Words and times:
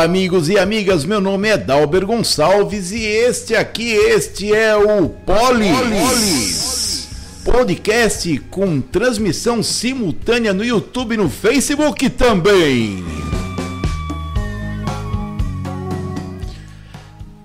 Olá, 0.00 0.06
amigos 0.06 0.48
e 0.48 0.58
amigas. 0.58 1.04
Meu 1.04 1.20
nome 1.20 1.46
é 1.46 1.58
Dalber 1.58 2.06
Gonçalves 2.06 2.90
e 2.90 3.04
este 3.04 3.54
aqui, 3.54 3.92
este 3.92 4.50
é 4.50 4.74
o 4.74 5.10
Polis. 5.10 5.76
Polis. 5.76 7.08
Podcast 7.44 8.38
com 8.50 8.80
transmissão 8.80 9.62
simultânea 9.62 10.54
no 10.54 10.64
YouTube 10.64 11.12
e 11.12 11.16
no 11.18 11.28
Facebook 11.28 12.08
também. 12.08 13.04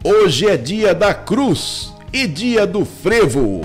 Hoje 0.01 0.47
é 0.47 0.55
dia 0.55 0.95
da 0.95 1.13
cruz 1.13 1.91
e 2.13 2.25
dia 2.25 2.65
do 2.65 2.85
frevo. 2.85 3.63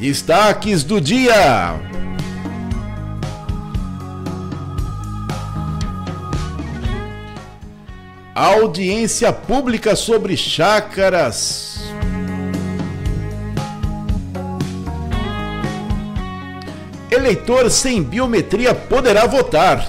Destaques 0.00 0.82
do 0.82 1.00
dia. 1.00 1.93
Audiência 8.34 9.32
pública 9.32 9.94
sobre 9.94 10.36
chácaras. 10.36 11.78
Eleitor 17.08 17.70
sem 17.70 18.02
biometria 18.02 18.74
poderá 18.74 19.24
votar. 19.24 19.88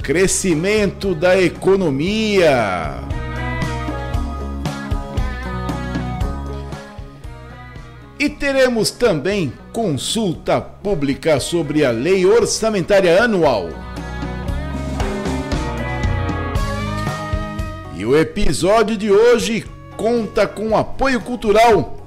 Crescimento 0.00 1.12
da 1.12 1.42
economia. 1.42 3.00
E 8.16 8.28
teremos 8.28 8.92
também 8.92 9.52
consulta 9.72 10.60
pública 10.60 11.40
sobre 11.40 11.84
a 11.84 11.90
Lei 11.90 12.24
Orçamentária 12.24 13.20
Anual. 13.20 13.70
O 18.04 18.16
episódio 18.16 18.96
de 18.96 19.10
hoje 19.10 19.66
conta 19.96 20.46
com 20.46 20.68
o 20.70 20.76
apoio 20.76 21.20
cultural 21.20 21.98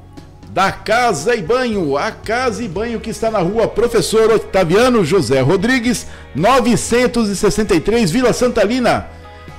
da 0.51 0.71
Casa 0.71 1.35
e 1.35 1.41
Banho, 1.41 1.97
a 1.97 2.11
Casa 2.11 2.63
e 2.63 2.67
Banho 2.67 2.99
que 2.99 3.09
está 3.09 3.31
na 3.31 3.39
rua 3.39 3.67
Professor 3.67 4.31
Otaviano 4.31 5.03
José 5.03 5.41
Rodrigues, 5.41 6.05
963 6.35 8.11
Vila 8.11 8.31
Santalina. 8.31 9.07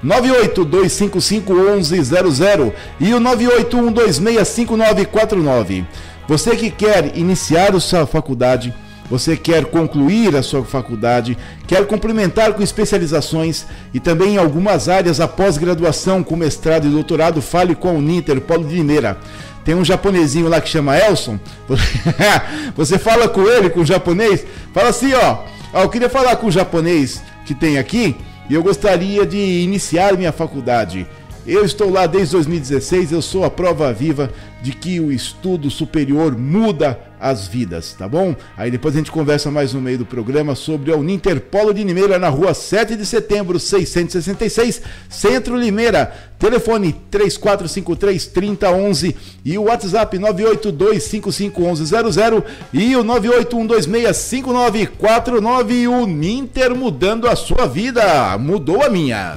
982551100 0.03 2.71
e 3.01 3.13
o 3.13 3.19
981265949. 3.19 5.85
Você 6.25 6.55
que 6.55 6.71
quer 6.71 7.17
iniciar 7.17 7.75
a 7.75 7.79
sua 7.81 8.07
faculdade, 8.07 8.73
você 9.09 9.35
quer 9.35 9.65
concluir 9.65 10.37
a 10.37 10.41
sua 10.41 10.63
faculdade, 10.63 11.37
quer 11.67 11.85
complementar 11.85 12.53
com 12.53 12.63
especializações 12.63 13.65
e 13.93 13.99
também 13.99 14.35
em 14.35 14.37
algumas 14.37 14.87
áreas 14.89 15.19
a 15.19 15.27
pós-graduação 15.27 16.23
com 16.23 16.37
mestrado 16.37 16.87
e 16.87 16.91
doutorado, 16.91 17.41
fale 17.41 17.75
com 17.75 17.89
o 17.89 17.97
Uninter 17.97 18.39
Polo 18.41 18.63
de 18.63 18.75
Limeira. 18.75 19.17
Tem 19.65 19.73
um 19.73 19.83
japonesinho 19.83 20.47
lá 20.47 20.61
que 20.61 20.69
chama 20.69 20.95
Elson. 20.95 21.39
Você 22.77 22.99
fala 22.99 23.27
com 23.27 23.41
ele, 23.49 23.71
com 23.71 23.79
o 23.79 23.85
japonês, 23.85 24.45
fala 24.71 24.89
assim, 24.89 25.11
ó, 25.13 25.39
ó, 25.73 25.81
eu 25.81 25.89
queria 25.89 26.07
falar 26.07 26.35
com 26.35 26.47
o 26.47 26.51
japonês 26.51 27.21
que 27.47 27.55
tem 27.55 27.79
aqui 27.79 28.15
e 28.47 28.53
eu 28.53 28.61
gostaria 28.61 29.25
de 29.25 29.37
iniciar 29.37 30.15
minha 30.15 30.31
faculdade. 30.31 31.07
Eu 31.47 31.65
estou 31.65 31.91
lá 31.91 32.05
desde 32.05 32.33
2016, 32.33 33.11
eu 33.11 33.21
sou 33.21 33.43
a 33.43 33.49
prova 33.49 33.91
viva 33.91 34.31
de 34.61 34.71
que 34.71 34.99
o 34.99 35.11
estudo 35.11 35.69
superior 35.71 36.37
muda 36.37 36.99
as 37.25 37.47
vidas, 37.47 37.93
tá 37.93 38.07
bom? 38.07 38.35
Aí 38.55 38.69
depois 38.69 38.93
a 38.93 38.99
gente 38.99 39.11
conversa 39.11 39.49
mais 39.49 39.73
no 39.73 39.81
meio 39.81 39.97
do 39.97 40.05
programa 40.05 40.53
sobre 40.53 40.93
a 40.93 40.95
Uninterpolo 40.95 41.73
de 41.73 41.83
Limeira, 41.83 42.19
na 42.19 42.29
rua 42.29 42.53
7 42.53 42.95
de 42.95 43.03
setembro, 43.03 43.59
666, 43.59 44.83
Centro 45.09 45.57
Limeira. 45.57 46.13
Telefone 46.37 46.95
3453-3011 47.11 49.15
e 49.43 49.57
o 49.57 49.63
WhatsApp 49.63 50.19
982551100 50.19 52.43
e 52.71 52.95
o 52.95 53.03
981265949. 53.03 55.89
O 55.89 56.05
Ninter 56.05 56.75
mudando 56.75 57.27
a 57.27 57.35
sua 57.35 57.65
vida, 57.65 58.37
mudou 58.37 58.83
a 58.83 58.89
minha. 58.89 59.35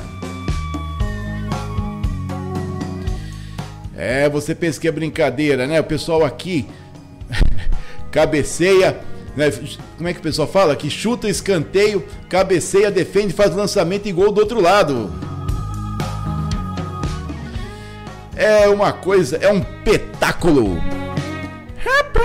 É, 3.96 4.28
você 4.28 4.54
pensa 4.54 4.78
que 4.78 4.86
é 4.86 4.92
brincadeira, 4.92 5.66
né? 5.66 5.80
O 5.80 5.84
pessoal 5.84 6.22
aqui 6.22 6.66
cabeceia, 8.10 9.00
né? 9.36 9.50
Como 9.96 10.08
é 10.08 10.12
que 10.12 10.18
o 10.18 10.22
pessoal 10.22 10.48
fala? 10.48 10.74
Que 10.74 10.90
chuta 10.90 11.28
escanteio, 11.28 12.04
cabeceia, 12.28 12.90
defende, 12.90 13.32
faz 13.32 13.54
lançamento 13.54 14.06
e 14.08 14.12
gol 14.12 14.32
do 14.32 14.40
outro 14.40 14.60
lado. 14.60 15.10
É 18.34 18.68
uma 18.68 18.92
coisa, 18.92 19.36
é 19.36 19.48
um 19.50 19.60
petáculo. 19.60 20.76
Rapaz! 21.76 22.18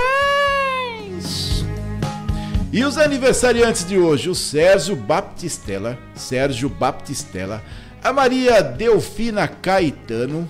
E 2.71 2.83
os 2.83 2.97
aniversariantes 2.97 3.86
de 3.86 3.97
hoje, 3.97 4.29
o 4.29 4.36
Sérgio 4.36 4.95
Baptistella, 4.95 5.97
Sérgio 6.15 6.68
Baptistella, 6.68 7.62
a 8.03 8.12
Maria 8.12 8.62
Delfina 8.62 9.47
Caetano, 9.47 10.50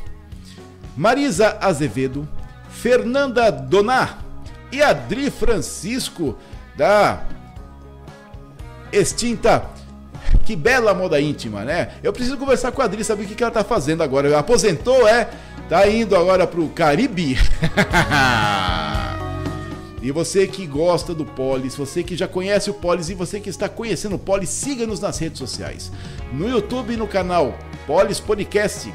Marisa 0.95 1.57
Azevedo, 1.59 2.27
Fernanda 2.69 3.51
Doná 3.51 4.23
e 4.74 4.81
Adri 4.81 5.30
Francisco 5.30 6.36
da 6.75 7.22
extinta 8.92 9.70
que 10.44 10.56
bela 10.56 10.94
moda 10.94 11.22
íntima, 11.22 11.64
né? 11.64 11.92
Eu 12.02 12.12
preciso 12.12 12.38
conversar 12.38 12.72
com 12.72 12.81
a 12.81 12.86
Adri, 12.86 13.04
saber 13.04 13.24
o 13.24 13.28
que 13.28 13.44
ela 13.44 13.52
tá 13.52 13.64
fazendo 13.64 14.02
agora. 14.02 14.38
Aposentou, 14.38 15.08
é? 15.08 15.30
Tá 15.70 15.88
indo 15.88 16.16
agora 16.16 16.48
pro 16.48 16.68
Caribe. 16.70 17.38
e 20.02 20.12
você 20.12 20.48
que 20.48 20.66
gosta 20.66 21.14
do 21.14 21.24
Polis, 21.24 21.75
você 21.75 22.04
que 22.04 22.18
já 22.18 22.28
conhece 22.28 22.70
o 22.70 22.74
Polis 22.74 23.10
e 23.10 23.14
você 23.14 23.40
que 23.40 23.50
está 23.50 23.70
conhecendo 23.70 24.16
o 24.16 24.20
Polis, 24.20 24.50
siga-nos 24.50 25.00
nas 25.00 25.20
redes 25.20 25.38
sociais. 25.38 25.92
No 26.34 26.50
YouTube 26.50 26.98
no 26.98 27.08
canal 27.08 27.58
Polis 27.86 28.20
Podcast 28.20 28.92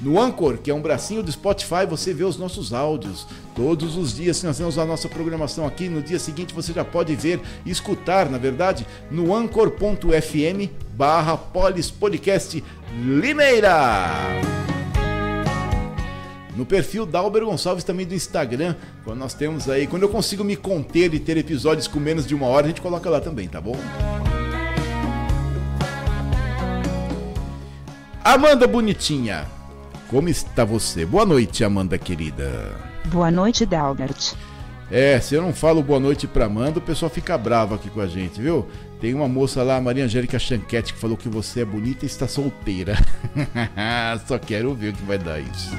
No 0.00 0.20
Anchor, 0.20 0.58
que 0.58 0.70
é 0.70 0.74
um 0.74 0.82
bracinho 0.82 1.22
do 1.22 1.32
Spotify, 1.32 1.86
você 1.88 2.12
vê 2.12 2.24
os 2.24 2.36
nossos 2.36 2.72
áudios. 2.74 3.26
Todos 3.54 3.96
os 3.96 4.14
dias, 4.14 4.42
nós 4.42 4.58
temos 4.58 4.78
a 4.78 4.84
nossa 4.84 5.08
programação 5.08 5.66
aqui, 5.66 5.88
no 5.88 6.02
dia 6.02 6.18
seguinte 6.18 6.52
você 6.52 6.72
já 6.72 6.84
pode 6.84 7.14
ver 7.16 7.40
e 7.64 7.70
escutar, 7.70 8.28
na 8.28 8.36
verdade, 8.36 8.86
no 9.10 9.34
anchor.fm 9.34 10.70
barra 10.94 11.36
polispodcast 11.36 12.62
Limeira 13.02 14.10
no 16.56 16.64
perfil 16.64 17.04
da 17.04 17.18
Alber 17.18 17.44
Gonçalves 17.44 17.84
também 17.84 18.06
do 18.06 18.14
Instagram, 18.14 18.74
quando 19.04 19.18
nós 19.18 19.34
temos 19.34 19.68
aí, 19.68 19.86
quando 19.86 20.04
eu 20.04 20.08
consigo 20.08 20.42
me 20.42 20.56
conter 20.56 21.12
e 21.12 21.20
ter 21.20 21.36
episódios 21.36 21.86
com 21.86 22.00
menos 22.00 22.26
de 22.26 22.34
uma 22.34 22.46
hora, 22.46 22.64
a 22.64 22.68
gente 22.68 22.80
coloca 22.80 23.10
lá 23.10 23.20
também, 23.20 23.46
tá 23.46 23.60
bom? 23.60 23.76
Amanda 28.24 28.66
Bonitinha. 28.66 29.46
Como 30.08 30.28
está 30.28 30.64
você? 30.64 31.04
Boa 31.04 31.26
noite, 31.26 31.62
Amanda 31.62 31.98
querida. 31.98 32.74
Boa 33.06 33.30
noite, 33.30 33.66
Dalbert. 33.66 34.34
É, 34.90 35.20
se 35.20 35.34
eu 35.34 35.42
não 35.42 35.52
falo 35.52 35.82
boa 35.82 35.98
noite 35.98 36.26
pra 36.26 36.46
Amanda, 36.46 36.78
o 36.78 36.82
pessoal 36.82 37.10
fica 37.10 37.36
bravo 37.36 37.74
aqui 37.74 37.90
com 37.90 38.00
a 38.00 38.06
gente, 38.06 38.40
viu? 38.40 38.66
Tem 39.00 39.12
uma 39.14 39.28
moça 39.28 39.62
lá, 39.62 39.80
Maria 39.80 40.04
Angélica 40.04 40.38
Chanquete, 40.38 40.94
que 40.94 40.98
falou 40.98 41.16
que 41.16 41.28
você 41.28 41.60
é 41.60 41.64
bonita 41.64 42.04
e 42.04 42.06
está 42.06 42.26
solteira. 42.26 42.96
Só 44.26 44.38
quero 44.38 44.74
ver 44.74 44.90
o 44.90 44.92
que 44.92 45.02
vai 45.04 45.18
dar 45.18 45.40
isso. 45.40 45.70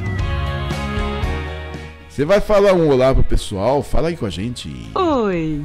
Você 2.18 2.26
vai 2.26 2.42
falar 2.42 2.74
um 2.74 2.90
olá 2.90 3.14
pro 3.14 3.24
pessoal? 3.24 3.84
Fala 3.84 4.08
aí 4.08 4.18
com 4.18 4.26
a 4.26 4.30
gente. 4.32 4.90
Oi, 4.96 5.64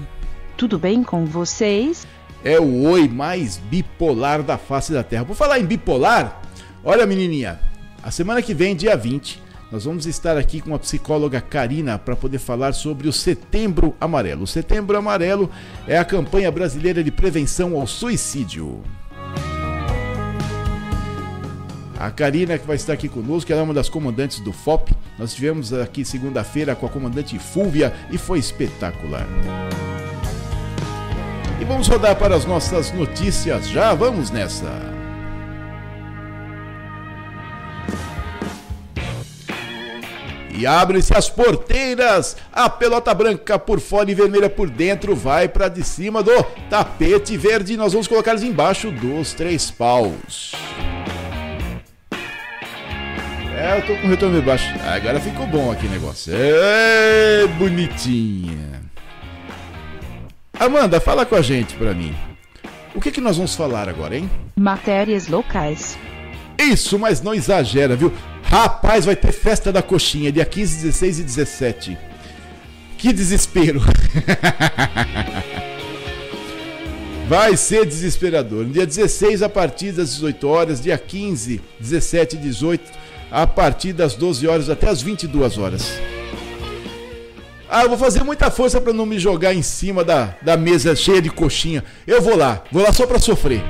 tudo 0.54 0.78
bem 0.78 1.02
com 1.02 1.24
vocês? 1.24 2.06
É 2.44 2.60
o 2.60 2.90
oi 2.90 3.08
mais 3.08 3.56
bipolar 3.56 4.42
da 4.42 4.58
face 4.58 4.92
da 4.92 5.02
Terra. 5.02 5.24
Por 5.24 5.34
falar 5.34 5.58
em 5.58 5.64
bipolar, 5.64 6.42
olha 6.84 7.06
menininha, 7.06 7.58
a 8.02 8.10
semana 8.10 8.42
que 8.42 8.52
vem, 8.52 8.76
dia 8.76 8.94
20, 8.94 9.42
nós 9.72 9.86
vamos 9.86 10.04
estar 10.04 10.36
aqui 10.36 10.60
com 10.60 10.74
a 10.74 10.78
psicóloga 10.78 11.40
Karina 11.40 11.98
para 11.98 12.14
poder 12.14 12.38
falar 12.38 12.74
sobre 12.74 13.08
o 13.08 13.14
Setembro 13.14 13.96
Amarelo. 13.98 14.42
O 14.42 14.46
Setembro 14.46 14.94
Amarelo 14.94 15.50
é 15.88 15.96
a 15.96 16.04
campanha 16.04 16.52
brasileira 16.52 17.02
de 17.02 17.10
prevenção 17.10 17.80
ao 17.80 17.86
suicídio. 17.86 18.82
A 22.02 22.10
Karina 22.10 22.58
que 22.58 22.66
vai 22.66 22.74
estar 22.74 22.94
aqui 22.94 23.08
conosco, 23.08 23.52
ela 23.52 23.60
é 23.60 23.64
uma 23.64 23.72
das 23.72 23.88
comandantes 23.88 24.40
do 24.40 24.52
FOP. 24.52 24.92
Nós 25.16 25.32
tivemos 25.32 25.72
aqui 25.72 26.04
segunda-feira 26.04 26.74
com 26.74 26.84
a 26.84 26.88
comandante 26.88 27.38
Fúvia 27.38 27.94
e 28.10 28.18
foi 28.18 28.40
espetacular. 28.40 29.24
E 31.60 31.64
vamos 31.64 31.86
rodar 31.86 32.16
para 32.16 32.34
as 32.34 32.44
nossas 32.44 32.90
notícias. 32.90 33.68
Já 33.68 33.94
vamos 33.94 34.32
nessa. 34.32 34.66
E 40.58 40.66
abrem-se 40.66 41.16
as 41.16 41.30
porteiras. 41.30 42.36
A 42.52 42.68
pelota 42.68 43.14
branca 43.14 43.60
por 43.60 43.78
fora 43.78 44.10
e 44.10 44.14
vermelha 44.14 44.50
por 44.50 44.68
dentro 44.68 45.14
vai 45.14 45.46
para 45.46 45.68
de 45.68 45.84
cima 45.84 46.20
do 46.20 46.42
tapete 46.68 47.36
verde. 47.36 47.76
Nós 47.76 47.92
vamos 47.92 48.08
colocar 48.08 48.32
eles 48.32 48.42
embaixo 48.42 48.90
dos 48.90 49.34
três 49.34 49.70
paus. 49.70 50.52
É, 53.54 53.76
eu 53.76 53.82
tô 53.86 53.94
com 53.96 54.06
o 54.06 54.10
retorno 54.10 54.40
de 54.40 54.46
baixo. 54.46 54.72
Agora 54.84 55.20
ficou 55.20 55.46
bom 55.46 55.70
aqui 55.70 55.86
o 55.86 55.90
negócio. 55.90 56.32
É, 56.34 57.46
bonitinha. 57.58 58.82
Amanda, 60.58 61.00
fala 61.00 61.26
com 61.26 61.34
a 61.34 61.42
gente 61.42 61.74
pra 61.74 61.92
mim. 61.92 62.14
O 62.94 63.00
que, 63.00 63.10
que 63.10 63.20
nós 63.20 63.36
vamos 63.36 63.54
falar 63.54 63.88
agora, 63.88 64.16
hein? 64.16 64.30
Matérias 64.56 65.28
locais. 65.28 65.98
Isso, 66.58 66.98
mas 66.98 67.20
não 67.20 67.34
exagera, 67.34 67.96
viu? 67.96 68.12
Rapaz, 68.42 69.04
vai 69.04 69.16
ter 69.16 69.32
festa 69.32 69.72
da 69.72 69.82
coxinha, 69.82 70.30
dia 70.30 70.44
15, 70.44 70.82
16 70.84 71.18
e 71.18 71.22
17. 71.22 71.98
Que 72.98 73.12
desespero. 73.12 73.80
Vai 77.28 77.56
ser 77.56 77.86
desesperador. 77.86 78.66
No 78.66 78.72
dia 78.72 78.86
16, 78.86 79.42
a 79.42 79.48
partir 79.48 79.92
das 79.92 80.10
18 80.10 80.46
horas. 80.46 80.80
Dia 80.80 80.98
15, 80.98 81.60
17 81.80 82.36
e 82.36 82.38
18, 82.38 82.92
a 83.32 83.46
partir 83.46 83.94
das 83.94 84.14
12 84.14 84.46
horas 84.46 84.68
até 84.68 84.90
as 84.90 85.00
22 85.00 85.56
horas. 85.56 85.98
Ah, 87.68 87.84
eu 87.84 87.88
vou 87.88 87.96
fazer 87.96 88.22
muita 88.22 88.50
força 88.50 88.78
para 88.78 88.92
não 88.92 89.06
me 89.06 89.18
jogar 89.18 89.54
em 89.54 89.62
cima 89.62 90.04
da, 90.04 90.34
da 90.42 90.58
mesa 90.58 90.94
cheia 90.94 91.22
de 91.22 91.30
coxinha. 91.30 91.82
Eu 92.06 92.20
vou 92.20 92.36
lá, 92.36 92.62
vou 92.70 92.82
lá 92.82 92.92
só 92.92 93.06
para 93.06 93.18
sofrer. 93.18 93.64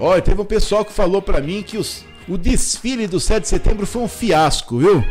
Olha, 0.00 0.22
teve 0.22 0.40
um 0.40 0.46
pessoal 0.46 0.82
que 0.82 0.92
falou 0.92 1.20
para 1.20 1.42
mim 1.42 1.62
que 1.62 1.76
os, 1.76 2.02
o 2.26 2.38
desfile 2.38 3.06
do 3.06 3.20
7 3.20 3.42
de 3.42 3.48
setembro 3.48 3.86
foi 3.86 4.00
um 4.00 4.08
fiasco, 4.08 4.78
viu? 4.78 5.04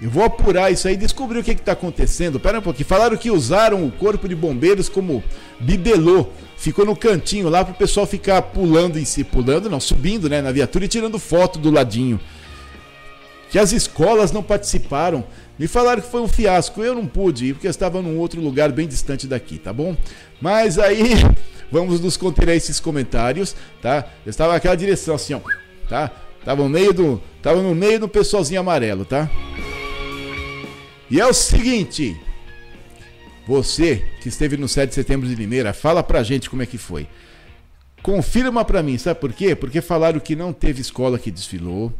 Eu 0.00 0.10
vou 0.10 0.22
apurar 0.22 0.70
isso 0.70 0.86
aí, 0.86 0.96
descobrir 0.96 1.38
o 1.38 1.44
que 1.44 1.50
está 1.50 1.72
acontecendo. 1.72 2.38
Pera 2.38 2.60
um 2.60 2.62
pouquinho. 2.62 2.86
Falaram 2.86 3.16
que 3.16 3.30
usaram 3.30 3.84
o 3.84 3.90
corpo 3.90 4.28
de 4.28 4.34
bombeiros 4.34 4.88
como 4.88 5.22
bibelô. 5.58 6.26
Ficou 6.56 6.86
no 6.86 6.94
cantinho 6.94 7.48
lá 7.48 7.64
para 7.64 7.74
o 7.74 7.76
pessoal 7.76 8.06
ficar 8.06 8.40
pulando 8.42 8.98
em 8.98 9.04
si. 9.04 9.24
Pulando, 9.24 9.68
não, 9.68 9.80
subindo 9.80 10.28
né, 10.28 10.40
na 10.40 10.52
viatura 10.52 10.84
e 10.84 10.88
tirando 10.88 11.18
foto 11.18 11.58
do 11.58 11.70
ladinho. 11.70 12.20
Que 13.50 13.58
as 13.58 13.72
escolas 13.72 14.30
não 14.30 14.42
participaram. 14.42 15.24
Me 15.58 15.66
falaram 15.66 16.00
que 16.00 16.10
foi 16.10 16.20
um 16.20 16.28
fiasco. 16.28 16.82
Eu 16.82 16.94
não 16.94 17.06
pude 17.06 17.46
ir 17.46 17.54
porque 17.54 17.66
eu 17.66 17.70
estava 17.70 18.00
num 18.00 18.18
outro 18.18 18.40
lugar 18.40 18.70
bem 18.70 18.86
distante 18.86 19.26
daqui, 19.26 19.58
tá 19.58 19.72
bom? 19.72 19.96
Mas 20.40 20.78
aí 20.78 21.14
Vamos 21.70 22.00
nos 22.00 22.16
conter 22.16 22.48
a 22.48 22.54
esses 22.54 22.80
comentários, 22.80 23.54
tá? 23.82 24.06
Eu 24.24 24.30
estava 24.30 24.54
naquela 24.54 24.74
direção 24.74 25.14
assim, 25.14 25.34
ó, 25.34 25.40
tá? 25.88 26.10
Tava 26.44 26.62
no 26.62 26.68
meio 26.68 26.94
do, 26.94 27.22
tava 27.42 27.60
no 27.60 27.74
meio 27.74 28.00
do 28.00 28.08
pessoalzinho 28.08 28.60
amarelo, 28.60 29.04
tá? 29.04 29.30
E 31.10 31.20
é 31.20 31.26
o 31.26 31.32
seguinte, 31.32 32.20
você 33.46 34.04
que 34.20 34.28
esteve 34.28 34.56
no 34.56 34.68
7 34.68 34.90
de 34.90 34.94
setembro 34.94 35.26
de 35.26 35.34
Limeira, 35.34 35.72
fala 35.72 36.02
pra 36.02 36.22
gente 36.22 36.50
como 36.50 36.62
é 36.62 36.66
que 36.66 36.76
foi. 36.76 37.08
Confirma 38.02 38.64
pra 38.64 38.82
mim, 38.82 38.98
sabe 38.98 39.18
por 39.18 39.32
quê? 39.32 39.54
Porque 39.54 39.80
falaram 39.80 40.20
que 40.20 40.36
não 40.36 40.52
teve 40.52 40.80
escola 40.80 41.18
que 41.18 41.30
desfilou. 41.30 41.92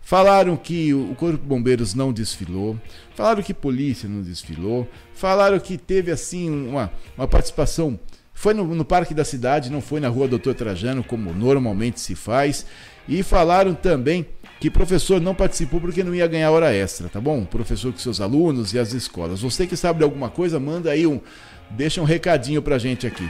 Falaram 0.00 0.56
que 0.56 0.94
o 0.94 1.16
Corpo 1.16 1.38
de 1.38 1.48
Bombeiros 1.48 1.92
não 1.92 2.12
desfilou, 2.12 2.78
falaram 3.16 3.42
que 3.42 3.52
polícia 3.52 4.08
não 4.08 4.22
desfilou, 4.22 4.88
falaram 5.12 5.58
que 5.58 5.76
teve 5.76 6.12
assim 6.12 6.48
uma, 6.48 6.92
uma 7.18 7.26
participação 7.26 7.98
foi 8.36 8.52
no, 8.52 8.64
no, 8.66 8.84
Parque 8.84 9.14
da 9.14 9.24
Cidade, 9.24 9.72
não 9.72 9.80
foi 9.80 9.98
na 9.98 10.08
Rua 10.08 10.28
Doutor 10.28 10.54
Trajano, 10.54 11.02
como 11.02 11.32
normalmente 11.32 11.98
se 11.98 12.14
faz. 12.14 12.66
E 13.08 13.22
falaram 13.22 13.74
também 13.74 14.26
que 14.58 14.70
professor 14.70 15.20
não 15.20 15.34
participou 15.34 15.80
porque 15.80 16.02
não 16.02 16.14
ia 16.14 16.26
ganhar 16.26 16.50
hora 16.50 16.74
extra, 16.74 17.08
tá 17.08 17.20
bom? 17.20 17.44
Professor 17.44 17.92
com 17.92 17.98
seus 17.98 18.20
alunos 18.20 18.72
e 18.72 18.78
as 18.78 18.92
escolas. 18.92 19.42
Você 19.42 19.66
que 19.66 19.76
sabe 19.76 19.98
de 19.98 20.04
alguma 20.04 20.30
coisa, 20.30 20.58
manda 20.58 20.90
aí 20.90 21.06
um. 21.06 21.20
Deixa 21.70 22.00
um 22.00 22.04
recadinho 22.04 22.62
pra 22.62 22.78
gente 22.78 23.06
aqui. 23.06 23.28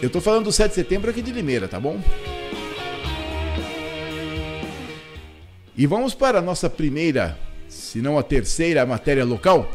Eu 0.00 0.10
tô 0.10 0.20
falando 0.20 0.44
do 0.44 0.52
7 0.52 0.68
de 0.68 0.74
setembro 0.74 1.10
aqui 1.10 1.22
de 1.22 1.32
Limeira, 1.32 1.66
tá 1.66 1.80
bom? 1.80 2.00
E 5.76 5.86
vamos 5.86 6.14
para 6.14 6.38
a 6.38 6.42
nossa 6.42 6.70
primeira, 6.70 7.36
se 7.68 8.00
não 8.00 8.18
a 8.18 8.22
terceira 8.22 8.86
matéria 8.86 9.24
local 9.24 9.68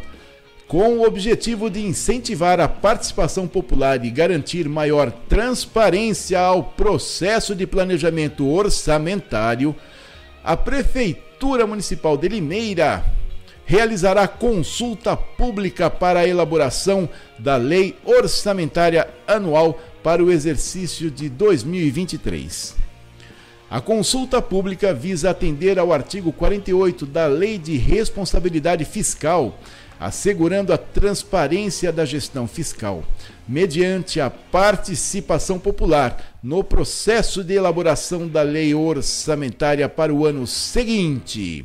com 0.71 0.99
o 0.99 1.05
objetivo 1.05 1.69
de 1.69 1.85
incentivar 1.85 2.61
a 2.61 2.65
participação 2.65 3.45
popular 3.45 4.05
e 4.05 4.09
garantir 4.09 4.69
maior 4.69 5.11
transparência 5.11 6.39
ao 6.39 6.63
processo 6.63 7.53
de 7.53 7.67
planejamento 7.67 8.47
orçamentário, 8.47 9.75
a 10.41 10.55
Prefeitura 10.55 11.67
Municipal 11.67 12.15
de 12.15 12.29
Limeira 12.29 13.03
realizará 13.65 14.29
consulta 14.29 15.17
pública 15.17 15.89
para 15.89 16.21
a 16.21 16.27
elaboração 16.27 17.09
da 17.37 17.57
Lei 17.57 17.97
Orçamentária 18.05 19.09
Anual 19.27 19.77
para 20.01 20.23
o 20.23 20.31
exercício 20.31 21.11
de 21.11 21.27
2023. 21.27 22.77
A 23.69 23.81
consulta 23.81 24.41
pública 24.41 24.93
visa 24.93 25.31
atender 25.31 25.77
ao 25.77 25.91
artigo 25.91 26.31
48 26.31 27.05
da 27.05 27.27
Lei 27.27 27.57
de 27.57 27.75
Responsabilidade 27.75 28.85
Fiscal 28.85 29.59
assegurando 30.01 30.73
a 30.73 30.79
transparência 30.79 31.91
da 31.91 32.03
gestão 32.03 32.47
fiscal, 32.47 33.03
mediante 33.47 34.19
a 34.19 34.31
participação 34.31 35.59
popular 35.59 36.39
no 36.41 36.63
processo 36.63 37.43
de 37.43 37.53
elaboração 37.53 38.27
da 38.27 38.41
lei 38.41 38.73
orçamentária 38.73 39.87
para 39.87 40.11
o 40.11 40.25
ano 40.25 40.47
seguinte. 40.47 41.63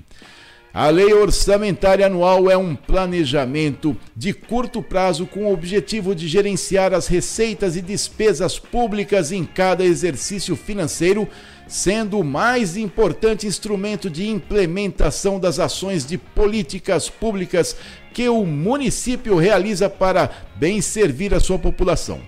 A 0.78 0.90
lei 0.90 1.11
orçamentária 1.11 2.04
anual 2.04 2.50
é 2.50 2.56
um 2.59 2.76
planejamento 2.76 3.97
de 4.14 4.35
curto 4.35 4.83
prazo 4.83 5.25
com 5.25 5.47
o 5.47 5.52
objetivo 5.54 6.14
de 6.14 6.28
gerenciar 6.28 6.92
as 6.92 7.06
receitas 7.06 7.76
e 7.76 7.80
despesas 7.80 8.59
públicas 8.59 9.33
em 9.33 9.42
cada 9.42 9.83
exercício 9.83 10.54
financeiro 10.54 11.26
sendo 11.66 12.21
o 12.21 12.25
mais 12.25 12.76
importante 12.76 13.47
instrumento 13.47 14.11
de 14.11 14.28
implementação 14.28 15.40
das 15.40 15.59
ações 15.59 16.04
de 16.04 16.18
políticas 16.18 17.09
públicas 17.09 17.75
que 18.12 18.28
o 18.28 18.45
município 18.45 19.35
realiza 19.37 19.88
para 19.88 20.30
bem 20.56 20.83
servir 20.83 21.33
a 21.33 21.40
sua 21.40 21.59
população. 21.59 22.21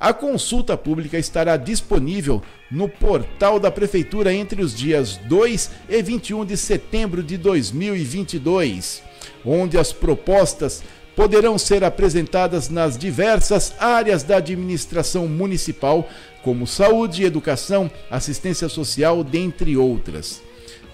A 0.00 0.14
consulta 0.14 0.78
pública 0.78 1.18
estará 1.18 1.58
disponível 1.58 2.42
no 2.70 2.88
portal 2.88 3.60
da 3.60 3.70
Prefeitura 3.70 4.32
entre 4.32 4.62
os 4.62 4.74
dias 4.74 5.18
2 5.18 5.70
e 5.90 6.02
21 6.02 6.46
de 6.46 6.56
setembro 6.56 7.22
de 7.22 7.36
2022, 7.36 9.02
onde 9.44 9.76
as 9.76 9.92
propostas 9.92 10.82
poderão 11.14 11.58
ser 11.58 11.84
apresentadas 11.84 12.70
nas 12.70 12.96
diversas 12.96 13.74
áreas 13.78 14.22
da 14.22 14.38
administração 14.38 15.28
municipal, 15.28 16.08
como 16.42 16.66
saúde, 16.66 17.22
educação, 17.22 17.90
assistência 18.10 18.70
social, 18.70 19.22
dentre 19.22 19.76
outras. 19.76 20.40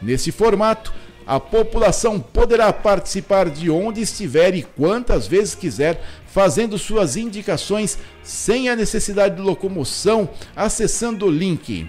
Nesse 0.02 0.32
formato, 0.32 0.92
A 1.28 1.40
população 1.40 2.20
poderá 2.20 2.72
participar 2.72 3.50
de 3.50 3.68
onde 3.68 4.00
estiver 4.00 4.54
e 4.54 4.62
quantas 4.62 5.26
vezes 5.26 5.56
quiser, 5.56 6.00
fazendo 6.36 6.76
suas 6.76 7.16
indicações 7.16 7.96
sem 8.22 8.68
a 8.68 8.76
necessidade 8.76 9.36
de 9.36 9.40
locomoção, 9.40 10.28
acessando 10.54 11.24
o 11.24 11.30
link 11.30 11.88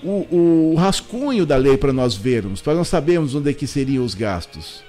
o, 0.03 0.73
o 0.73 0.75
rascunho 0.75 1.47
da 1.47 1.57
lei 1.57 1.77
para 1.77 1.93
nós 1.93 2.17
vermos, 2.17 2.61
para 2.61 2.75
nós 2.75 2.89
sabermos 2.89 3.33
onde 3.33 3.49
é 3.49 3.53
que 3.55 3.65
seriam 3.65 4.05
os 4.05 4.13
gastos. 4.13 4.83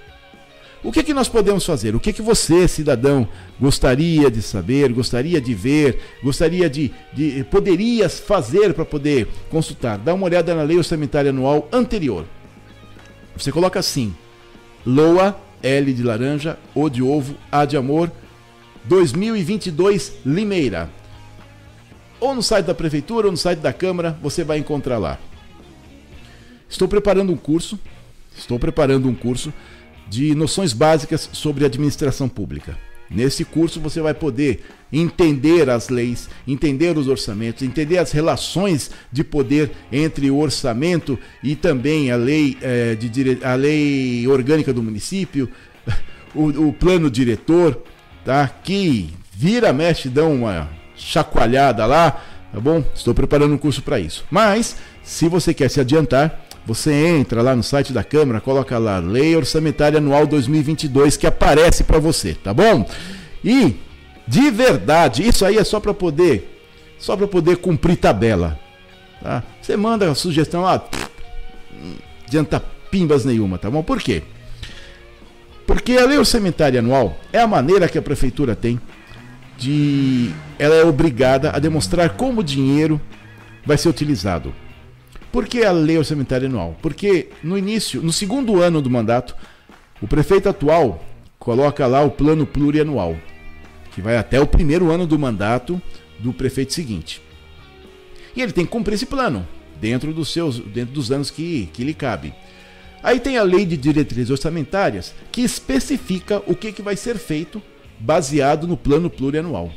O 0.83 0.91
que, 0.91 1.01
é 1.01 1.03
que 1.03 1.13
nós 1.13 1.29
podemos 1.29 1.63
fazer? 1.63 1.95
O 1.95 1.99
que, 1.99 2.09
é 2.09 2.13
que 2.13 2.23
você, 2.23 2.67
cidadão, 2.67 3.27
gostaria 3.61 4.31
de 4.31 4.41
saber, 4.41 4.91
gostaria 4.93 5.39
de 5.39 5.53
ver, 5.53 5.99
gostaria 6.23 6.67
de, 6.67 6.91
de 7.13 7.45
poderia 7.51 8.09
fazer 8.09 8.73
para 8.73 8.83
poder 8.83 9.27
consultar? 9.51 9.99
Dá 9.99 10.11
uma 10.15 10.25
olhada 10.25 10.55
na 10.55 10.63
lei 10.63 10.77
orçamentária 10.77 11.29
anual 11.29 11.69
anterior. 11.71 12.25
Você 13.37 13.51
coloca 13.51 13.77
assim: 13.77 14.11
LOA, 14.83 15.44
L 15.65 15.91
de 15.93 16.03
laranja, 16.03 16.57
O 16.73 16.89
de 16.89 17.01
ovo, 17.01 17.35
A 17.51 17.65
de 17.65 17.75
amor, 17.75 18.11
2022 18.85 20.13
Limeira 20.25 20.89
ou 22.19 22.33
no 22.33 22.41
site 22.41 22.65
da 22.65 22.73
prefeitura 22.73 23.27
ou 23.27 23.31
no 23.31 23.37
site 23.37 23.59
da 23.59 23.73
Câmara, 23.73 24.17
você 24.21 24.43
vai 24.43 24.57
encontrar 24.57 24.97
lá. 24.97 25.19
Estou 26.69 26.87
preparando 26.87 27.31
um 27.31 27.37
curso, 27.37 27.79
estou 28.35 28.57
preparando 28.57 29.07
um 29.07 29.15
curso 29.15 29.53
de 30.07 30.33
noções 30.33 30.73
básicas 30.73 31.29
sobre 31.33 31.65
administração 31.65 32.29
pública. 32.29 32.77
Nesse 33.09 33.45
curso 33.45 33.79
você 33.79 34.01
vai 34.01 34.13
poder 34.13 34.63
entender 34.91 35.69
as 35.69 35.89
leis, 35.89 36.29
entender 36.47 36.97
os 36.97 37.07
orçamentos, 37.07 37.63
entender 37.63 37.97
as 37.97 38.11
relações 38.11 38.91
de 39.11 39.23
poder 39.23 39.71
entre 39.91 40.29
o 40.31 40.37
orçamento 40.37 41.17
e 41.43 41.55
também 41.55 42.11
a 42.11 42.15
lei, 42.15 42.57
é, 42.61 42.95
de 42.95 43.09
dire... 43.09 43.39
a 43.43 43.55
lei 43.55 44.27
orgânica 44.27 44.73
do 44.73 44.81
município, 44.81 45.49
o, 46.33 46.67
o 46.67 46.73
plano 46.73 47.09
diretor, 47.09 47.81
tá? 48.23 48.47
que 48.47 49.13
vira, 49.33 49.73
mexe, 49.73 50.07
dão 50.09 50.33
uma 50.33 50.69
chacoalhada 50.95 51.85
lá, 51.85 52.23
tá 52.53 52.59
bom? 52.59 52.83
Estou 52.93 53.13
preparando 53.13 53.53
um 53.53 53.57
curso 53.57 53.81
para 53.81 53.99
isso. 53.99 54.23
Mas, 54.31 54.77
se 55.03 55.27
você 55.27 55.53
quer 55.53 55.69
se 55.69 55.79
adiantar, 55.79 56.44
você 56.65 56.91
entra 56.91 57.41
lá 57.41 57.55
no 57.55 57.61
site 57.61 57.93
da 57.93 58.03
Câmara, 58.03 58.41
coloca 58.41 58.77
lá 58.77 58.97
Lei 58.97 59.35
Orçamentária 59.35 59.99
Anual 59.99 60.25
2022 60.25 61.15
que 61.15 61.27
aparece 61.27 61.83
para 61.83 61.99
você, 61.99 62.33
tá 62.33 62.53
bom? 62.53 62.89
E 63.43 63.75
de 64.27 64.49
verdade, 64.49 65.27
isso 65.27 65.45
aí 65.45 65.57
é 65.57 65.63
só 65.63 65.79
para 65.79 65.93
poder 65.93 66.51
só 66.97 67.15
para 67.15 67.27
poder 67.27 67.57
cumprir 67.57 67.97
tabela, 67.97 68.59
tá? 69.21 69.43
Você 69.61 69.77
manda 69.77 70.09
a 70.09 70.15
sugestão 70.15 70.63
lá, 70.63 70.83
não 71.71 71.93
adianta 72.27 72.59
pimbas 72.89 73.25
nenhuma, 73.25 73.57
tá 73.57 73.69
bom? 73.69 73.83
Por 73.83 74.01
quê? 74.01 74.23
Porque 75.67 75.93
a 75.93 76.05
lei 76.05 76.17
orçamentária 76.17 76.79
anual 76.79 77.17
é 77.31 77.39
a 77.39 77.47
maneira 77.47 77.87
que 77.87 77.97
a 77.97 78.01
prefeitura 78.01 78.55
tem 78.55 78.79
de 79.57 80.31
ela 80.57 80.75
é 80.75 80.83
obrigada 80.83 81.51
a 81.51 81.59
demonstrar 81.59 82.11
como 82.11 82.41
o 82.41 82.43
dinheiro 82.43 82.99
vai 83.65 83.77
ser 83.77 83.89
utilizado. 83.89 84.53
Por 85.35 85.49
que 85.49 85.65
a 85.65 85.71
lei 85.73 85.97
orçamentária 85.97 86.47
anual? 86.47 86.77
Porque 86.81 87.27
no 87.43 87.57
início, 87.57 88.01
no 88.01 88.13
segundo 88.13 88.61
ano 88.61 88.81
do 88.81 88.89
mandato, 88.89 89.35
o 90.01 90.07
prefeito 90.07 90.47
atual 90.47 91.03
coloca 91.37 91.85
lá 91.87 92.01
o 92.01 92.09
plano 92.09 92.47
plurianual, 92.47 93.17
que 93.93 93.99
vai 93.99 94.15
até 94.15 94.39
o 94.39 94.47
primeiro 94.47 94.89
ano 94.91 95.05
do 95.05 95.19
mandato 95.19 95.81
do 96.19 96.31
prefeito 96.31 96.71
seguinte. 96.71 97.21
E 98.33 98.41
ele 98.41 98.53
tem 98.53 98.63
que 98.63 98.71
cumprir 98.71 98.95
esse 98.95 99.05
plano 99.05 99.45
dentro 99.77 100.13
dos 100.13 100.31
seus, 100.31 100.57
dentro 100.57 100.93
dos 100.93 101.11
anos 101.11 101.29
que, 101.29 101.69
que 101.73 101.83
lhe 101.83 101.93
cabe. 101.93 102.33
Aí 103.03 103.19
tem 103.19 103.37
a 103.37 103.43
lei 103.43 103.65
de 103.65 103.75
diretrizes 103.75 104.29
orçamentárias 104.29 105.13
que 105.33 105.41
especifica 105.41 106.41
o 106.47 106.55
que, 106.55 106.71
que 106.71 106.81
vai 106.81 106.95
ser 106.95 107.17
feito 107.17 107.61
baseado 107.99 108.65
no 108.65 108.77
plano 108.77 109.09
plurianual. 109.09 109.69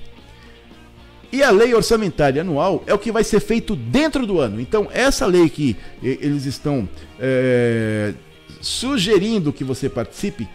E 1.31 1.43
a 1.43 1.51
lei 1.51 1.75
orçamentária 1.75 2.41
anual 2.41 2.83
é 2.87 2.95
o 2.95 2.99
que 2.99 3.13
vai 3.13 3.23
ser 3.23 3.41
feito 3.41 3.77
dentro 3.77 4.27
do 4.27 4.41
ano. 4.41 4.61
Então, 4.61 4.89
essa 4.93 5.27
lei 5.27 5.49
que 5.49 5.77
eles 6.03 6.47
estão 6.47 6.89
é, 7.21 8.15
sugerindo 8.61 9.53
que 9.53 9.63
você 9.63 9.89
participe, 9.89 10.49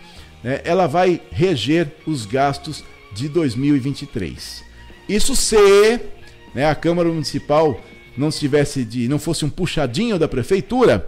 né, 0.44 0.62
ela 0.64 0.88
vai 0.88 1.22
reger 1.32 1.92
os 2.08 2.26
gastos 2.26 2.84
de 3.14 3.30
2023. 3.30 4.64
Isso 5.08 5.36
se 5.36 6.00
né, 6.56 6.66
a 6.66 6.76
Câmara 6.76 7.10
Municipal 7.10 7.80
não 8.18 8.30
tivesse 8.30 8.84
de, 8.84 9.08
não 9.08 9.20
fosse 9.20 9.46
um 9.46 9.50
puxadinho 9.50 10.18
da 10.18 10.28
prefeitura, 10.28 11.08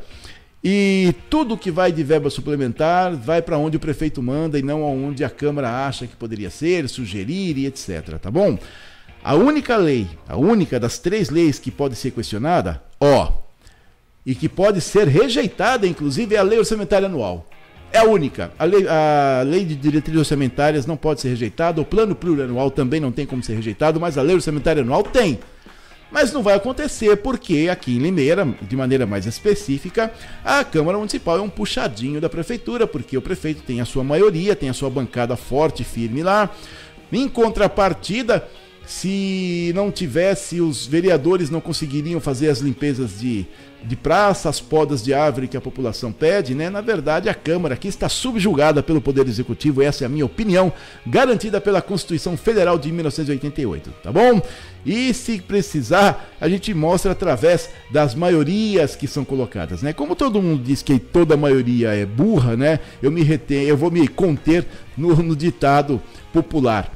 e 0.68 1.14
tudo 1.30 1.56
que 1.56 1.70
vai 1.70 1.92
de 1.92 2.04
verba 2.04 2.28
suplementar 2.32 3.16
vai 3.16 3.40
para 3.40 3.56
onde 3.56 3.78
o 3.78 3.80
prefeito 3.80 4.22
manda 4.24 4.58
e 4.58 4.64
não 4.64 4.82
aonde 4.82 5.24
a 5.24 5.30
Câmara 5.30 5.86
acha 5.86 6.08
que 6.08 6.16
poderia 6.16 6.50
ser, 6.50 6.90
sugerir 6.90 7.56
e 7.56 7.68
etc. 7.68 8.18
Tá 8.20 8.32
bom? 8.32 8.58
A 9.26 9.34
única 9.34 9.76
lei, 9.76 10.08
a 10.30 10.38
única 10.38 10.80
das 10.80 11.00
três 11.00 11.32
leis 11.32 11.58
que 11.58 11.72
pode 11.72 11.96
ser 11.96 12.12
questionada, 12.12 12.84
ó, 13.02 13.32
e 14.24 14.36
que 14.36 14.48
pode 14.48 14.80
ser 14.82 15.08
rejeitada, 15.08 15.88
inclusive, 15.88 16.36
é 16.36 16.38
a 16.38 16.44
lei 16.44 16.60
orçamentária 16.60 17.08
anual. 17.08 17.44
É 17.92 17.98
a 17.98 18.04
única. 18.04 18.52
A 18.60 18.66
lei, 18.66 18.88
a 18.88 19.42
lei 19.44 19.66
de 19.66 19.76
diretrizes 19.76 20.20
orçamentárias 20.20 20.86
não 20.86 20.96
pode 20.96 21.22
ser 21.22 21.30
rejeitada, 21.30 21.82
o 21.82 21.86
plano 21.86 22.14
plurianual 22.14 22.70
também 22.70 23.00
não 23.00 23.12
tem 23.12 23.26
como 23.26 23.42
ser 23.42 23.56
rejeitado, 23.56 24.00
mas 24.00 24.16
a 24.16 24.22
lei 24.22 24.36
orçamentária 24.36 24.84
anual 24.84 25.02
tem. 25.02 25.40
Mas 26.12 26.32
não 26.32 26.44
vai 26.44 26.54
acontecer 26.54 27.18
porque 27.18 27.68
aqui 27.68 27.96
em 27.96 28.00
Limeira, 28.00 28.48
de 28.62 28.76
maneira 28.76 29.08
mais 29.08 29.26
específica, 29.26 30.14
a 30.44 30.64
Câmara 30.64 31.00
Municipal 31.00 31.40
é 31.40 31.42
um 31.42 31.50
puxadinho 31.50 32.22
da 32.22 32.30
Prefeitura, 32.30 32.86
porque 32.86 33.18
o 33.18 33.24
prefeito 33.24 33.64
tem 33.64 33.82
a 33.82 33.86
sua 33.86 34.04
maioria, 34.04 34.56
tem 34.56 34.70
a 34.70 34.74
sua 34.74 34.92
bancada 34.92 35.36
forte 35.36 35.82
e 35.82 35.84
firme 35.84 36.22
lá. 36.22 36.48
Em 37.12 37.28
contrapartida, 37.28 38.48
Se 38.86 39.72
não 39.74 39.92
tivesse, 39.92 40.62
os 40.62 40.86
vereadores 40.86 41.50
não 41.50 41.60
conseguiriam 41.60 42.20
fazer 42.20 42.50
as 42.50 42.60
limpezas 42.60 43.20
de, 43.20 43.46
de 43.84 43.96
praça, 43.96 44.48
as 44.48 44.60
podas 44.60 45.04
de 45.04 45.14
árvore 45.14 45.48
que 45.48 45.58
a 45.58 45.62
população 45.62 46.12
pede, 46.12 46.54
né? 46.54 46.70
Na 46.70 46.82
verdade, 46.82 47.28
a 47.28 47.34
Câmara 47.34 47.74
aqui 47.74 47.88
está 47.88 48.08
subjugada 48.08 48.84
pelo 48.84 49.02
Poder 49.02 49.28
Executivo, 49.28 49.82
essa 49.82 50.04
é 50.04 50.06
a 50.06 50.10
minha 50.10 50.26
opinião, 50.26 50.72
garantida 51.06 51.60
pela 51.60 51.82
Constituição 51.82 52.38
Federal 52.38 52.78
de 52.78 52.92
1988, 52.92 53.92
tá 54.04 54.12
bom? 54.12 54.40
E 54.86 55.12
se 55.16 55.42
precisar, 55.42 56.36
a 56.40 56.48
gente 56.48 56.72
mostra 56.72 57.12
através 57.12 57.70
das 57.92 58.14
maiorias 58.14 58.96
que 58.96 59.08
são 59.08 59.26
colocadas, 59.26 59.82
né? 59.82 59.94
Como 59.94 60.16
todo 60.16 60.42
mundo 60.42 60.62
diz 60.64 60.84
que 60.84 61.00
toda 61.00 61.36
maioria 61.36 61.90
é 61.90 62.06
burra, 62.06 62.56
né? 62.56 62.80
Eu 63.02 63.10
me 63.10 63.24
retenho, 63.24 63.68
eu 63.68 63.78
vou 63.78 63.90
me 63.90 64.08
conter 64.08 64.66
no, 64.96 65.16
no 65.16 65.36
ditado 65.36 66.00
popular. 66.32 66.94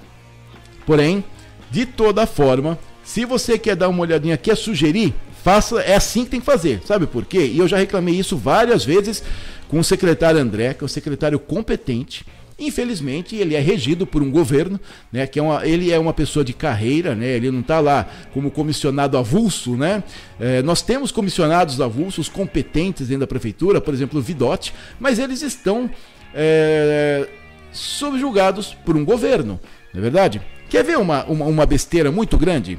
Porém, 0.86 1.24
de 1.69 1.85
toda 1.85 2.25
forma, 2.25 2.77
se 3.03 3.25
você 3.25 3.57
quer 3.57 3.75
dar 3.75 3.89
uma 3.89 4.01
olhadinha, 4.01 4.38
quer 4.38 4.55
sugerir, 4.55 5.13
faça, 5.43 5.81
é 5.81 5.95
assim 5.95 6.23
que 6.23 6.31
tem 6.31 6.39
que 6.39 6.45
fazer. 6.45 6.81
Sabe 6.85 7.07
por 7.07 7.25
quê? 7.25 7.45
E 7.45 7.57
eu 7.57 7.67
já 7.67 7.77
reclamei 7.77 8.15
isso 8.15 8.38
várias 8.38 8.85
vezes 8.85 9.23
com 9.67 9.79
o 9.79 9.83
secretário 9.83 10.39
André, 10.39 10.73
que 10.73 10.83
é 10.83 10.85
um 10.85 10.89
secretário 10.89 11.39
competente. 11.39 12.25
Infelizmente, 12.59 13.38
ele 13.38 13.55
é 13.55 13.59
regido 13.59 14.05
por 14.05 14.21
um 14.21 14.29
governo, 14.29 14.77
né, 15.11 15.25
que 15.25 15.39
é 15.39 15.41
uma, 15.41 15.65
ele 15.65 15.91
é 15.91 15.97
uma 15.97 16.13
pessoa 16.13 16.43
de 16.43 16.51
carreira, 16.51 17.15
né, 17.15 17.27
ele 17.27 17.49
não 17.49 17.61
está 17.61 17.79
lá 17.79 18.05
como 18.33 18.51
comissionado 18.51 19.17
avulso. 19.17 19.77
Né? 19.77 20.03
É, 20.39 20.61
nós 20.61 20.81
temos 20.81 21.11
comissionados 21.11 21.79
avulsos 21.79 22.27
competentes 22.27 23.07
dentro 23.07 23.21
da 23.21 23.27
prefeitura, 23.27 23.79
por 23.79 23.93
exemplo, 23.93 24.19
o 24.19 24.21
Vidote, 24.21 24.73
mas 24.99 25.19
eles 25.19 25.41
estão 25.41 25.89
é, 26.35 27.29
subjugados 27.71 28.75
por 28.85 28.97
um 28.97 29.05
governo, 29.05 29.57
não 29.93 29.99
é 29.99 30.01
verdade? 30.01 30.41
Quer 30.69 30.83
ver 30.83 30.97
uma, 30.97 31.25
uma, 31.25 31.45
uma 31.45 31.65
besteira 31.65 32.11
muito 32.11 32.38
grande? 32.38 32.77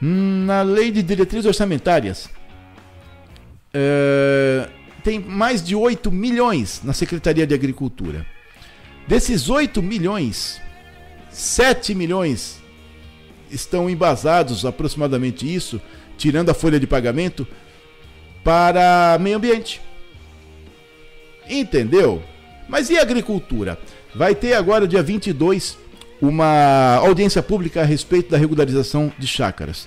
Na 0.00 0.62
lei 0.62 0.90
de 0.90 1.02
diretrizes 1.02 1.46
orçamentárias, 1.46 2.28
é, 3.74 4.68
tem 5.02 5.18
mais 5.18 5.62
de 5.62 5.74
8 5.74 6.10
milhões 6.12 6.82
na 6.84 6.92
Secretaria 6.92 7.46
de 7.46 7.54
Agricultura. 7.54 8.24
Desses 9.08 9.48
8 9.48 9.82
milhões, 9.82 10.60
7 11.30 11.94
milhões 11.94 12.62
estão 13.50 13.90
embasados, 13.90 14.64
aproximadamente 14.64 15.52
isso, 15.52 15.80
tirando 16.16 16.50
a 16.50 16.54
folha 16.54 16.78
de 16.78 16.86
pagamento, 16.86 17.46
para 18.44 19.18
meio 19.20 19.36
ambiente. 19.36 19.80
Entendeu? 21.48 22.22
Mas 22.68 22.90
e 22.90 22.98
agricultura? 22.98 23.78
Vai 24.14 24.34
ter 24.34 24.54
agora, 24.54 24.88
dia 24.88 25.02
22, 25.02 25.78
uma 26.20 26.96
audiência 26.96 27.42
pública 27.42 27.82
a 27.82 27.84
respeito 27.84 28.30
da 28.30 28.38
regularização 28.38 29.12
de 29.18 29.26
chácaras. 29.26 29.86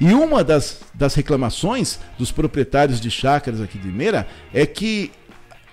E 0.00 0.12
uma 0.12 0.44
das, 0.44 0.80
das 0.94 1.14
reclamações 1.14 1.98
dos 2.16 2.30
proprietários 2.30 3.00
de 3.00 3.10
chácaras 3.10 3.60
aqui 3.60 3.78
de 3.78 3.88
Meira 3.88 4.26
é 4.52 4.64
que 4.64 5.10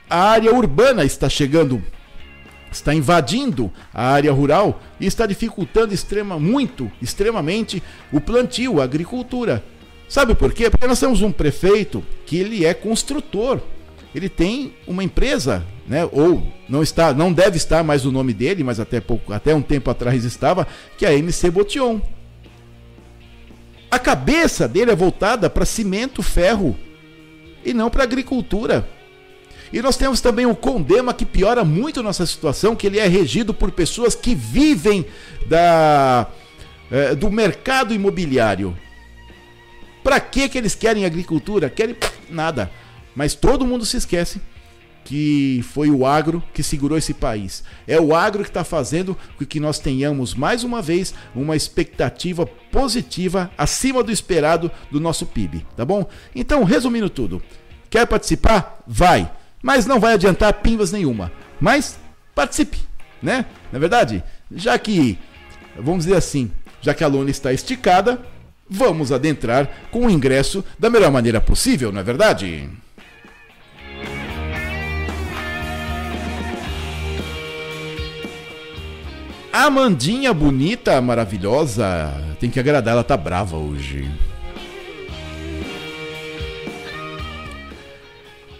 a 0.09 0.29
área 0.29 0.53
urbana 0.53 1.03
está 1.03 1.29
chegando, 1.29 1.83
está 2.71 2.93
invadindo 2.93 3.71
a 3.93 4.07
área 4.07 4.31
rural 4.31 4.81
e 5.00 5.05
está 5.05 5.25
dificultando 5.25 5.93
extrema, 5.93 6.39
muito, 6.39 6.91
extremamente, 7.01 7.81
o 8.12 8.19
plantio, 8.19 8.81
a 8.81 8.83
agricultura. 8.83 9.63
Sabe 10.07 10.35
por 10.35 10.53
quê? 10.53 10.69
Porque 10.69 10.88
nós 10.88 11.00
temos 11.00 11.21
um 11.21 11.31
prefeito 11.31 12.03
que 12.25 12.38
ele 12.38 12.65
é 12.65 12.74
construtor 12.74 13.62
ele 14.15 14.29
tem 14.29 14.74
uma 14.88 15.03
empresa, 15.03 15.65
né? 15.86 16.07
Ou 16.10 16.41
não 16.69 16.81
está, 16.81 17.13
não 17.13 17.34
deve 17.34 17.57
estar 17.57 17.84
mais 17.84 18.05
o 18.05 18.12
nome 18.13 18.34
dele, 18.34 18.63
mas 18.63 18.79
até 18.79 19.01
pouco, 19.01 19.34
até 19.34 19.53
um 19.53 19.62
tempo 19.62 19.91
atrás 19.91 20.24
estava, 20.24 20.65
que 20.98 21.05
é 21.05 21.09
a 21.09 21.13
MC 21.13 21.51
Botion. 21.51 22.00
A 23.92 24.00
cabeça 24.00 24.70
dele 24.70 24.92
é 24.92 24.96
voltada 24.96 25.50
para 25.50 25.66
cimento, 25.66 26.24
ferro 26.24 26.77
e 27.63 27.74
não 27.74 27.89
para 27.89 28.03
agricultura. 28.03 28.87
E 29.74 29.81
nós 29.81 29.98
temos 29.98 30.22
também 30.22 30.46
o 30.46 30.55
Condema 30.55 31.13
que 31.13 31.25
piora 31.25 31.66
muito 31.66 32.01
nossa 32.01 32.25
situação, 32.25 32.74
que 32.74 32.87
ele 32.87 33.00
é 33.00 33.07
regido 33.07 33.53
por 33.53 33.70
pessoas 33.72 34.16
que 34.16 34.33
vivem 34.33 35.05
da 35.46 36.27
é, 36.89 37.13
do 37.13 37.29
mercado 37.29 37.94
imobiliário. 37.94 38.77
Para 40.01 40.22
que 40.22 40.48
que 40.48 40.57
eles 40.57 40.74
querem 40.74 41.03
agricultura? 41.03 41.70
Querem 41.70 41.98
nada. 42.29 42.72
Mas 43.15 43.33
todo 43.33 43.65
mundo 43.65 43.85
se 43.85 43.97
esquece 43.97 44.41
que 45.05 45.63
foi 45.71 45.91
o 45.91 46.05
agro 46.05 46.43
que 46.51 46.63
segurou 46.63 46.97
esse 46.97 47.13
país. 47.13 47.63
É 47.87 48.01
o 48.01 48.15
agro 48.15 48.43
que 48.43 48.49
está 48.49 48.63
fazendo 48.63 49.15
com 49.37 49.45
que 49.45 49.59
nós 49.59 49.77
tenhamos 49.77 50.33
mais 50.33 50.63
uma 50.63 50.81
vez 50.81 51.13
uma 51.33 51.55
expectativa 51.55 52.45
positiva 52.45 53.51
acima 53.55 54.03
do 54.03 54.11
esperado 54.11 54.71
do 54.91 54.99
nosso 54.99 55.27
PIB, 55.27 55.63
tá 55.77 55.85
bom? 55.85 56.07
Então, 56.35 56.63
resumindo 56.63 57.09
tudo, 57.09 57.41
quer 57.89 58.07
participar? 58.07 58.81
Vai, 58.87 59.31
mas 59.61 59.85
não 59.85 59.99
vai 59.99 60.15
adiantar 60.15 60.53
pimbas 60.55 60.91
nenhuma. 60.91 61.31
Mas 61.61 61.99
participe, 62.33 62.79
né? 63.21 63.45
Na 63.71 63.77
é 63.77 63.79
verdade, 63.79 64.23
já 64.51 64.77
que 64.79 65.19
vamos 65.77 66.05
dizer 66.05 66.17
assim, 66.17 66.51
já 66.81 66.93
que 66.93 67.03
a 67.03 67.07
lona 67.07 67.29
está 67.29 67.53
esticada, 67.53 68.19
vamos 68.67 69.11
adentrar 69.11 69.69
com 69.91 70.07
o 70.07 70.09
ingresso 70.09 70.63
da 70.79 70.89
melhor 70.89 71.11
maneira 71.11 71.39
possível, 71.39 71.91
não 71.91 71.99
é 71.99 72.03
verdade? 72.03 72.69
Amandinha 79.57 80.33
bonita, 80.33 81.00
maravilhosa. 81.00 82.13
Tem 82.41 82.50
que 82.50 82.59
agradar, 82.59 82.91
ela 82.91 83.05
tá 83.05 83.15
brava 83.15 83.55
hoje. 83.55 84.05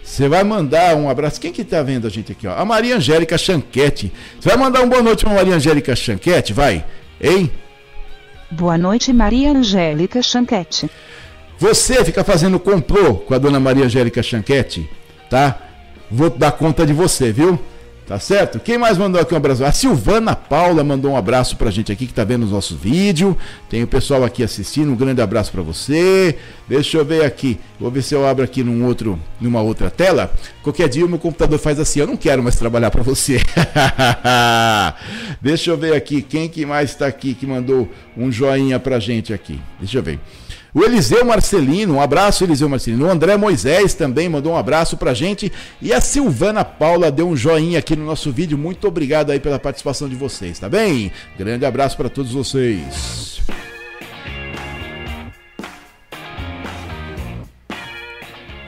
Você 0.02 0.26
vai 0.26 0.42
mandar 0.42 0.96
um 0.96 1.10
abraço. 1.10 1.38
Quem 1.38 1.52
que 1.52 1.62
tá 1.62 1.82
vendo 1.82 2.06
a 2.06 2.10
gente 2.10 2.32
aqui, 2.32 2.46
ó? 2.46 2.56
A 2.56 2.64
Maria 2.64 2.96
Angélica 2.96 3.36
Chanquete. 3.36 4.10
Você 4.40 4.48
vai 4.48 4.56
mandar 4.56 4.80
um 4.80 4.88
boa 4.88 5.02
noite 5.02 5.26
pra 5.26 5.34
Maria 5.34 5.56
Angélica 5.56 5.94
Chanquete? 5.94 6.54
Vai. 6.54 6.82
Hein? 7.20 7.52
Boa 8.50 8.78
noite, 8.78 9.12
Maria 9.12 9.52
Angélica 9.52 10.22
Chanquete. 10.22 10.90
Você 11.58 12.02
fica 12.06 12.24
fazendo 12.24 12.58
complô 12.58 13.16
com 13.16 13.34
a 13.34 13.38
dona 13.38 13.60
Maria 13.60 13.84
Angélica 13.84 14.22
Chanquete, 14.22 14.88
tá? 15.28 15.58
Vou 16.10 16.30
dar 16.30 16.52
conta 16.52 16.86
de 16.86 16.94
você, 16.94 17.30
viu? 17.30 17.60
Tá 18.06 18.20
certo? 18.20 18.60
Quem 18.60 18.78
mais 18.78 18.96
mandou 18.96 19.20
aqui 19.20 19.34
um 19.34 19.36
abraço? 19.36 19.64
A 19.64 19.72
Silvana 19.72 20.36
Paula 20.36 20.84
mandou 20.84 21.10
um 21.10 21.16
abraço 21.16 21.56
pra 21.56 21.72
gente 21.72 21.90
aqui 21.90 22.06
que 22.06 22.14
tá 22.14 22.22
vendo 22.22 22.44
os 22.44 22.52
nossos 22.52 22.76
vídeos. 22.78 23.34
Tem 23.68 23.82
o 23.82 23.86
pessoal 23.86 24.22
aqui 24.22 24.44
assistindo. 24.44 24.92
Um 24.92 24.96
grande 24.96 25.20
abraço 25.20 25.50
para 25.50 25.60
você. 25.60 26.38
Deixa 26.68 26.98
eu 26.98 27.04
ver 27.04 27.24
aqui. 27.24 27.58
Vou 27.80 27.90
ver 27.90 28.02
se 28.02 28.14
eu 28.14 28.24
abro 28.24 28.44
aqui 28.44 28.62
num 28.62 28.84
outro, 28.84 29.18
numa 29.40 29.60
outra 29.60 29.90
tela. 29.90 30.32
Qualquer 30.62 30.88
dia 30.88 31.04
o 31.04 31.08
meu 31.08 31.18
computador 31.18 31.58
faz 31.58 31.80
assim. 31.80 31.98
Eu 31.98 32.06
não 32.06 32.16
quero 32.16 32.44
mais 32.44 32.54
trabalhar 32.54 32.92
para 32.92 33.02
você. 33.02 33.40
Deixa 35.42 35.72
eu 35.72 35.76
ver 35.76 35.92
aqui. 35.92 36.22
Quem 36.22 36.48
que 36.48 36.64
mais 36.64 36.90
está 36.90 37.08
aqui 37.08 37.34
que 37.34 37.44
mandou 37.44 37.88
um 38.16 38.30
joinha 38.30 38.78
pra 38.78 39.00
gente 39.00 39.34
aqui? 39.34 39.60
Deixa 39.80 39.98
eu 39.98 40.02
ver. 40.04 40.20
O 40.76 40.84
Eliseu 40.84 41.24
Marcelino, 41.24 41.94
um 41.94 42.02
abraço, 42.02 42.44
Eliseu 42.44 42.68
Marcelino. 42.68 43.06
O 43.06 43.10
André 43.10 43.34
Moisés 43.38 43.94
também 43.94 44.28
mandou 44.28 44.52
um 44.52 44.58
abraço 44.58 44.94
pra 44.98 45.14
gente. 45.14 45.50
E 45.80 45.90
a 45.90 46.02
Silvana 46.02 46.66
Paula 46.66 47.10
deu 47.10 47.26
um 47.30 47.34
joinha 47.34 47.78
aqui 47.78 47.96
no 47.96 48.04
nosso 48.04 48.30
vídeo. 48.30 48.58
Muito 48.58 48.86
obrigado 48.86 49.32
aí 49.32 49.40
pela 49.40 49.58
participação 49.58 50.06
de 50.06 50.14
vocês, 50.14 50.58
tá 50.58 50.68
bem? 50.68 51.10
Grande 51.38 51.64
abraço 51.64 51.96
para 51.96 52.10
todos 52.10 52.30
vocês. 52.30 53.40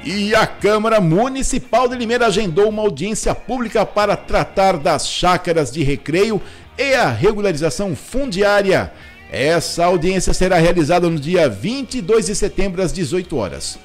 E 0.03 0.35
a 0.35 0.47
Câmara 0.47 1.03
Municipal 1.03 1.89
de 1.89 1.95
Limeira 1.95 2.29
agendou 2.29 2.71
uma 2.71 2.81
audiência 2.81 3.35
pública 3.35 3.85
para 3.85 4.17
tratar 4.17 4.79
das 4.79 5.07
chácaras 5.07 5.71
de 5.71 5.83
recreio 5.83 6.41
e 6.79 6.95
a 6.95 7.11
regularização 7.11 7.95
fundiária. 7.95 8.91
Essa 9.31 9.85
audiência 9.85 10.33
será 10.33 10.57
realizada 10.59 11.09
no 11.09 11.19
dia 11.19 11.49
22 11.49 12.27
de 12.27 12.35
setembro 12.35 12.83
às 12.83 12.93
18 12.93 13.37
horas. 13.37 13.79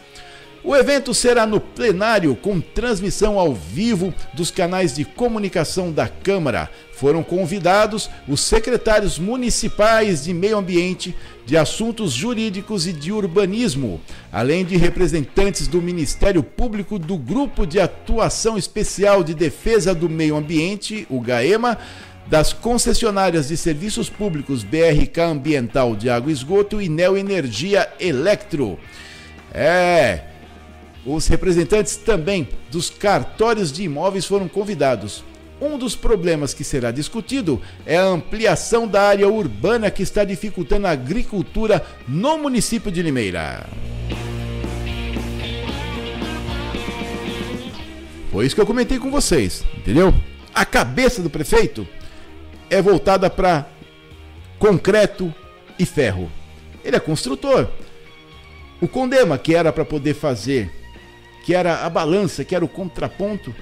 O 0.64 0.74
evento 0.74 1.14
será 1.14 1.46
no 1.46 1.60
plenário 1.60 2.34
com 2.38 2.62
transmissão 2.62 3.38
ao 3.38 3.54
vivo 3.54 4.14
dos 4.34 4.50
canais 4.50 4.96
de 4.96 5.04
comunicação 5.04 5.92
da 5.92 6.08
Câmara. 6.08 6.70
Foram 6.94 7.22
convidados 7.22 8.10
os 8.30 8.40
secretários 8.40 9.20
municipais 9.20 10.24
de 10.24 10.34
Meio 10.34 10.58
Ambiente, 10.58 11.14
de 11.46 11.58
Assuntos 11.58 12.14
Jurídicos 12.14 12.88
e 12.88 12.94
de 12.94 13.12
Urbanismo, 13.12 14.00
além 14.32 14.64
de 14.64 14.78
representantes 14.78 15.68
do 15.68 15.82
Ministério 15.82 16.42
Público 16.42 16.98
do 16.98 17.18
Grupo 17.18 17.68
de 17.68 17.82
Atuação 17.82 18.58
Especial 18.58 19.22
de 19.22 19.34
Defesa 19.34 19.94
do 19.94 20.10
Meio 20.10 20.38
Ambiente, 20.38 21.06
o 21.10 21.20
GAEMA 21.20 21.78
das 22.28 22.54
concessionárias 22.54 23.50
de 23.50 23.58
serviços 23.58 24.10
públicos 24.10 24.64
BRK 24.64 25.20
Ambiental 25.22 25.96
de 25.96 26.10
Água 26.10 26.32
e 26.32 26.34
Esgoto 26.34 26.82
e 26.82 26.90
Neo 26.90 27.18
Energia 27.18 27.90
Electro. 28.00 28.80
É, 29.54 30.22
os 31.06 31.28
representantes 31.28 31.98
também 31.98 32.48
dos 32.72 32.90
cartórios 32.90 33.72
de 33.72 33.84
imóveis 33.84 34.26
foram 34.26 34.48
convidados. 34.48 35.24
Um 35.62 35.78
dos 35.78 35.96
problemas 35.96 36.54
que 36.54 36.64
será 36.64 36.92
discutido 36.92 37.62
é 37.86 37.98
a 37.98 38.06
ampliação 38.06 38.88
da 38.88 39.02
área 39.04 39.30
urbana 39.30 39.92
que 39.92 40.04
está 40.04 40.24
dificultando 40.24 40.88
a 40.88 40.92
agricultura 40.92 41.86
no 42.08 42.38
município 42.38 42.92
de 42.92 43.02
Limeira. 43.02 43.66
Foi 48.32 48.46
isso 48.46 48.56
que 48.56 48.62
eu 48.62 48.66
comentei 48.66 48.98
com 48.98 49.12
vocês, 49.12 49.64
entendeu? 49.78 50.14
A 50.56 50.66
cabeça 50.66 51.22
do 51.22 51.30
prefeito 51.30 51.88
é 52.74 52.82
voltada 52.82 53.30
para 53.30 53.68
concreto 54.58 55.34
e 55.78 55.86
ferro. 55.86 56.32
Ele 56.84 56.96
é 56.96 57.00
construtor. 57.00 57.70
O 58.82 58.88
Condema, 58.88 59.38
que 59.38 59.54
era 59.54 59.72
para 59.72 59.86
poder 59.86 60.16
fazer, 60.16 60.72
que 61.46 61.54
era 61.54 61.86
a 61.86 61.90
balança, 61.90 62.44
que 62.44 62.56
era 62.56 62.66
o 62.66 62.68
contraponto, 62.68 63.54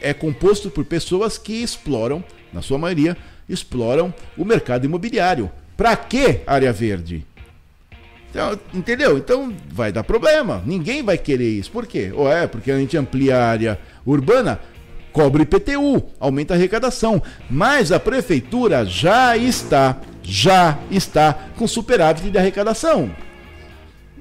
é 0.00 0.14
composto 0.14 0.70
por 0.70 0.84
pessoas 0.84 1.36
que 1.36 1.62
exploram, 1.62 2.24
na 2.52 2.62
sua 2.62 2.78
maioria, 2.78 3.16
exploram 3.48 4.12
o 4.36 4.44
mercado 4.44 4.86
imobiliário. 4.86 5.50
Para 5.76 5.94
que 5.96 6.40
área 6.46 6.72
verde? 6.72 7.24
Então, 8.30 8.58
entendeu? 8.72 9.18
Então 9.18 9.54
vai 9.68 9.92
dar 9.92 10.02
problema. 10.02 10.62
Ninguém 10.64 11.02
vai 11.02 11.18
querer 11.18 11.50
isso. 11.50 11.70
Por 11.70 11.86
quê? 11.86 12.10
Ou 12.14 12.30
é 12.30 12.46
porque 12.46 12.70
a 12.70 12.78
gente 12.78 12.96
amplia 12.96 13.36
a 13.36 13.46
área 13.46 13.78
urbana, 14.04 14.58
cobre 15.14 15.44
IPTU, 15.44 16.02
aumenta 16.18 16.52
a 16.52 16.56
arrecadação. 16.56 17.22
Mas 17.48 17.92
a 17.92 18.00
prefeitura 18.00 18.84
já 18.84 19.36
está, 19.36 19.96
já 20.22 20.76
está 20.90 21.32
com 21.56 21.68
superávit 21.68 22.28
de 22.28 22.36
arrecadação. 22.36 23.10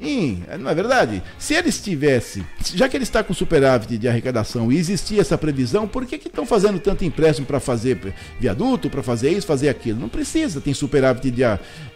Sim, 0.04 0.44
não 0.60 0.70
é 0.70 0.76
verdade? 0.76 1.24
Se 1.40 1.54
ele 1.54 1.70
estivesse, 1.70 2.44
já 2.76 2.90
que 2.90 2.98
ele 2.98 3.06
está 3.06 3.24
com 3.24 3.34
superávit 3.34 3.98
de 3.98 4.06
arrecadação 4.06 4.70
e 4.70 4.78
existia 4.78 5.22
essa 5.22 5.38
previsão, 5.38 5.88
por 5.88 6.06
que 6.06 6.16
estão 6.16 6.46
fazendo 6.46 6.78
tanto 6.78 7.06
empréstimo 7.06 7.48
para 7.48 7.60
fazer 7.60 8.14
viaduto, 8.38 8.90
para 8.90 9.02
fazer 9.02 9.32
isso, 9.32 9.48
fazer 9.48 9.70
aquilo? 9.70 10.02
Não 10.02 10.10
precisa, 10.10 10.60
tem 10.60 10.74
superávit 10.74 11.32
de, 11.32 11.44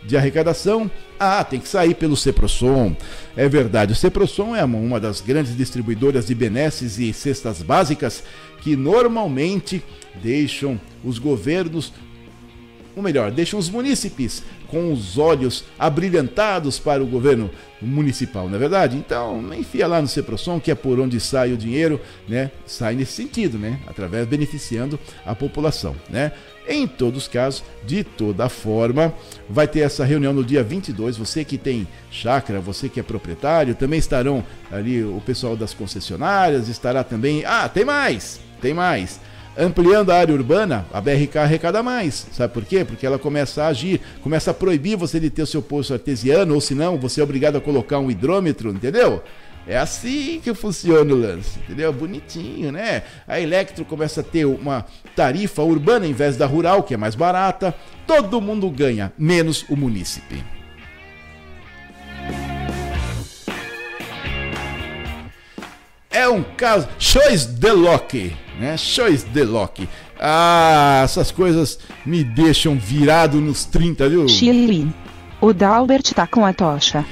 de 0.06 0.16
arrecadação. 0.16 0.90
Ah, 1.20 1.44
tem 1.44 1.60
que 1.60 1.68
sair 1.68 1.96
pelo 1.96 2.16
Ceprosom. 2.16 2.96
É 3.36 3.50
verdade, 3.50 3.92
o 3.92 3.96
Ceprosom 3.96 4.56
é 4.56 4.64
uma 4.64 5.02
das 5.02 5.20
grandes 5.20 5.58
distribuidoras 5.58 6.28
de 6.28 6.34
benesses 6.34 6.98
e 7.00 7.12
cestas 7.12 7.62
básicas 7.62 8.24
que 8.68 8.76
normalmente 8.76 9.82
deixam 10.22 10.78
os 11.02 11.18
governos 11.18 11.94
ou 12.94 13.02
melhor, 13.02 13.32
deixam 13.32 13.58
os 13.58 13.70
munícipes 13.70 14.44
com 14.68 14.92
os 14.92 15.18
olhos 15.18 15.64
abrilhantados 15.80 16.78
para 16.78 17.02
o 17.02 17.06
governo 17.06 17.50
municipal, 17.82 18.50
não 18.50 18.56
é 18.56 18.60
verdade? 18.60 18.98
Então, 18.98 19.54
enfia 19.54 19.88
lá 19.88 20.02
no 20.02 20.08
Ceprosom, 20.08 20.60
que 20.60 20.72
é 20.72 20.76
por 20.76 21.00
onde 21.00 21.20
sai 21.20 21.54
o 21.54 21.58
dinheiro, 21.58 22.02
né? 22.28 22.52
Sai 22.66 22.96
nesse 22.96 23.14
sentido, 23.14 23.58
né? 23.58 23.80
Através 23.88 24.28
beneficiando 24.28 25.00
a 25.26 25.34
população, 25.34 25.96
né? 26.10 26.34
Em 26.68 26.86
todos 26.86 27.24
os 27.24 27.28
casos, 27.28 27.64
de 27.86 28.04
toda 28.04 28.50
forma, 28.50 29.14
vai 29.50 29.68
ter 29.68 29.80
essa 29.80 30.04
reunião 30.04 30.34
no 30.34 30.44
dia 30.44 30.64
22. 30.64 31.18
Você 31.18 31.46
que 31.46 31.58
tem 31.58 31.88
chácara, 32.12 32.60
você 32.60 32.90
que 32.90 33.00
é 33.00 33.04
proprietário, 33.04 33.76
também 33.76 34.00
estarão 34.00 34.44
ali 34.72 35.04
o 35.04 35.22
pessoal 35.26 35.56
das 35.56 35.74
concessionárias, 35.74 36.68
estará 36.68 37.04
também. 37.04 37.46
Ah, 37.46 37.70
tem 37.70 37.86
mais! 37.86 38.40
Tem 38.62 38.74
mais! 38.74 39.20
ampliando 39.58 40.12
a 40.12 40.18
área 40.18 40.36
urbana, 40.36 40.86
a 40.94 41.02
BRK 41.02 41.40
arrecada 41.40 41.82
mais. 41.82 42.28
Sabe 42.32 42.54
por 42.54 42.64
quê? 42.64 42.86
Porque 42.86 43.06
ela 43.06 43.18
começa 43.18 43.64
a 43.64 43.68
agir, 43.68 44.00
começa 44.22 44.52
a 44.52 44.54
proibir 44.54 44.96
você 44.96 45.20
de 45.20 45.30
ter 45.30 45.42
o 45.42 45.48
seu 45.48 45.62
poço 45.62 45.94
artesiano, 45.94 46.54
ou 46.54 46.62
senão 46.62 46.98
você 46.98 47.20
é 47.20 47.24
obrigado 47.24 47.58
a 47.58 47.62
colocar 47.62 47.98
um 47.98 48.12
hidrômetro, 48.12 48.70
entendeu? 48.70 49.24
É 49.68 49.78
assim 49.78 50.40
que 50.42 50.54
funciona 50.54 51.14
o 51.14 51.18
lance, 51.18 51.60
entendeu? 51.60 51.92
Bonitinho, 51.92 52.72
né? 52.72 53.04
A 53.28 53.40
Electro 53.40 53.84
começa 53.84 54.22
a 54.22 54.24
ter 54.24 54.46
uma 54.46 54.86
tarifa 55.16 55.62
urbana 55.62 56.08
em 56.08 56.14
vez 56.14 56.38
da 56.38 56.46
rural, 56.46 56.84
que 56.84 56.94
é 56.94 56.98
mais 56.98 57.16
barata. 57.16 57.76
Todo 58.06 58.40
mundo 58.40 58.70
ganha, 58.70 59.12
menos 59.18 59.66
o 59.70 59.76
munícipe. 59.76 60.44
É 66.10 66.28
um 66.30 66.44
caso. 66.44 66.88
Choice 66.98 67.48
de 67.48 67.72
Locke 67.72 68.34
né? 68.60 68.78
Choice 68.78 69.26
de 69.26 69.44
Loki. 69.44 69.88
Ah, 70.20 71.02
essas 71.04 71.32
coisas 71.32 71.80
me 72.06 72.24
deixam 72.24 72.78
virado 72.78 73.40
nos 73.40 73.66
30, 73.66 74.10
viu? 74.10 74.28
Chile. 74.28 74.92
O 75.40 75.54
Dalbert 75.54 76.14
tá 76.14 76.26
com 76.26 76.46
a 76.46 76.54
tocha. 76.54 77.06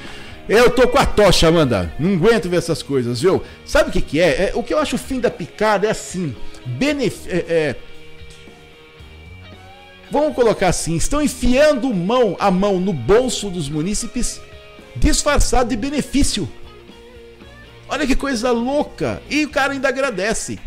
Eu 0.48 0.70
tô 0.70 0.86
com 0.86 0.98
a 0.98 1.04
tocha, 1.04 1.48
Amanda. 1.48 1.92
Não 1.98 2.14
aguento 2.14 2.48
ver 2.48 2.58
essas 2.58 2.82
coisas, 2.82 3.20
viu? 3.20 3.42
Sabe 3.64 3.90
o 3.90 3.92
que, 3.92 4.00
que 4.00 4.20
é? 4.20 4.50
é 4.50 4.52
o 4.54 4.62
que 4.62 4.72
eu 4.72 4.78
acho 4.78 4.94
o 4.94 4.98
fim 4.98 5.18
da 5.18 5.30
picada 5.30 5.86
é 5.86 5.90
assim. 5.90 6.34
Benef 6.64 7.28
é, 7.28 7.44
é... 7.48 7.76
Vamos 10.10 10.34
colocar 10.34 10.68
assim: 10.68 10.94
estão 10.96 11.20
enfiando 11.20 11.92
mão, 11.92 12.36
a 12.38 12.50
mão 12.50 12.78
no 12.78 12.92
bolso 12.92 13.50
dos 13.50 13.68
munícipes, 13.68 14.40
disfarçado 14.94 15.70
de 15.70 15.76
benefício. 15.76 16.48
Olha 17.88 18.06
que 18.06 18.16
coisa 18.16 18.50
louca! 18.52 19.20
E 19.28 19.44
o 19.44 19.50
cara 19.50 19.72
ainda 19.72 19.88
agradece. 19.88 20.58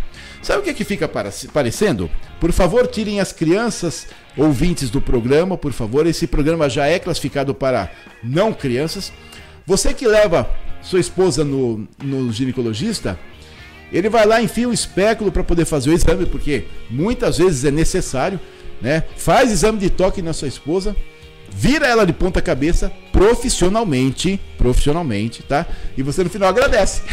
Sabe 0.41 0.59
o 0.59 0.63
que, 0.63 0.69
é 0.69 0.73
que 0.73 0.85
fica 0.85 1.09
parecendo? 1.53 2.09
Por 2.39 2.53
favor, 2.53 2.87
tirem 2.87 3.19
as 3.19 3.33
crianças 3.33 4.07
ouvintes 4.37 4.89
do 4.89 5.01
programa, 5.01 5.57
por 5.57 5.73
favor. 5.73 6.07
Esse 6.07 6.25
programa 6.27 6.69
já 6.69 6.87
é 6.87 6.97
classificado 6.97 7.53
para 7.53 7.91
não 8.23 8.53
crianças. 8.53 9.11
Você 9.69 9.93
que 9.93 10.07
leva 10.07 10.49
sua 10.81 10.99
esposa 10.99 11.43
no, 11.45 11.87
no 12.03 12.33
ginecologista, 12.33 13.19
ele 13.93 14.09
vai 14.09 14.25
lá, 14.25 14.41
enfia 14.41 14.67
um 14.67 14.73
espéculo 14.73 15.31
para 15.31 15.43
poder 15.43 15.63
fazer 15.63 15.91
o 15.91 15.93
exame, 15.93 16.25
porque 16.25 16.65
muitas 16.89 17.37
vezes 17.37 17.63
é 17.63 17.69
necessário, 17.69 18.39
né? 18.81 19.03
Faz 19.15 19.51
exame 19.51 19.77
de 19.77 19.91
toque 19.91 20.23
na 20.23 20.33
sua 20.33 20.47
esposa, 20.47 20.95
vira 21.51 21.85
ela 21.85 22.03
de 22.03 22.11
ponta 22.11 22.41
cabeça 22.41 22.91
profissionalmente, 23.11 24.41
profissionalmente, 24.57 25.43
tá? 25.43 25.67
E 25.95 26.01
você 26.01 26.23
no 26.23 26.31
final 26.31 26.49
agradece. 26.49 27.03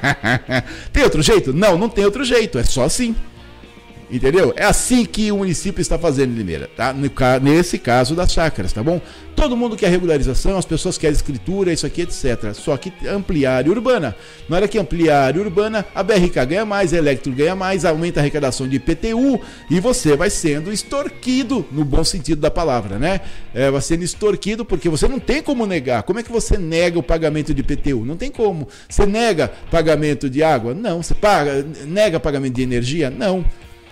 tem 0.90 1.02
outro 1.02 1.20
jeito? 1.20 1.52
Não, 1.52 1.76
não 1.76 1.90
tem 1.90 2.06
outro 2.06 2.24
jeito, 2.24 2.58
é 2.58 2.64
só 2.64 2.84
assim. 2.84 3.14
Entendeu? 4.10 4.52
É 4.56 4.64
assim 4.64 5.04
que 5.04 5.32
o 5.32 5.38
município 5.38 5.80
está 5.80 5.98
fazendo 5.98 6.34
Limeira, 6.34 6.68
tá? 6.76 6.94
Nesse 7.40 7.78
caso 7.78 8.14
das 8.14 8.32
chácaras, 8.32 8.72
tá 8.72 8.82
bom? 8.82 9.00
Todo 9.34 9.56
mundo 9.56 9.76
quer 9.76 9.88
regularização, 9.88 10.56
as 10.56 10.64
pessoas 10.64 10.96
querem 10.96 11.14
escritura, 11.14 11.72
isso 11.72 11.86
aqui, 11.86 12.02
etc. 12.02 12.52
Só 12.54 12.76
que 12.76 12.92
ampliar 13.08 13.52
a 13.52 13.56
área 13.56 13.72
urbana. 13.72 14.14
Na 14.48 14.56
hora 14.56 14.68
que 14.68 14.78
ampliar 14.78 15.16
a 15.16 15.24
área 15.24 15.40
urbana, 15.40 15.84
a 15.94 16.02
BRK 16.02 16.46
ganha 16.46 16.64
mais, 16.64 16.92
a 16.92 16.98
Electro 16.98 17.32
ganha 17.32 17.56
mais, 17.56 17.84
aumenta 17.84 18.20
a 18.20 18.22
arrecadação 18.22 18.68
de 18.68 18.76
IPTU 18.76 19.40
e 19.70 19.80
você 19.80 20.16
vai 20.16 20.30
sendo 20.30 20.72
extorquido, 20.72 21.66
no 21.72 21.84
bom 21.84 22.04
sentido 22.04 22.40
da 22.40 22.50
palavra, 22.50 22.98
né? 22.98 23.20
É, 23.52 23.70
vai 23.70 23.80
sendo 23.80 24.04
extorquido 24.04 24.64
porque 24.64 24.88
você 24.88 25.08
não 25.08 25.18
tem 25.18 25.42
como 25.42 25.66
negar. 25.66 26.04
Como 26.04 26.20
é 26.20 26.22
que 26.22 26.30
você 26.30 26.56
nega 26.56 26.98
o 26.98 27.02
pagamento 27.02 27.52
de 27.52 27.60
IPTU? 27.60 28.04
Não 28.04 28.16
tem 28.16 28.30
como. 28.30 28.68
Você 28.88 29.06
nega 29.06 29.50
pagamento 29.70 30.30
de 30.30 30.42
água? 30.42 30.74
Não. 30.74 31.02
Você 31.02 31.14
paga, 31.14 31.66
nega 31.86 32.20
pagamento 32.20 32.54
de 32.54 32.62
energia? 32.62 33.10
Não. 33.10 33.44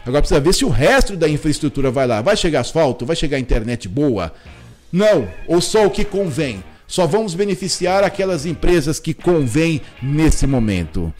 Agora 0.04 0.20
precisa 0.20 0.40
ver 0.40 0.52
se 0.52 0.64
o 0.64 0.68
resto 0.68 1.16
da 1.16 1.28
infraestrutura 1.28 1.90
vai 1.90 2.06
lá. 2.06 2.20
Vai 2.20 2.36
chegar 2.36 2.60
asfalto? 2.60 3.06
Vai 3.06 3.14
chegar 3.14 3.38
internet 3.38 3.88
boa? 3.88 4.32
Não. 4.92 5.28
Ou 5.46 5.60
só 5.60 5.86
o 5.86 5.90
que 5.90 6.04
convém? 6.04 6.62
Só 6.86 7.06
vamos 7.06 7.34
beneficiar 7.34 8.04
aquelas 8.04 8.44
empresas 8.44 8.98
que 8.98 9.14
convém 9.14 9.80
nesse 10.02 10.46
momento. 10.46 11.12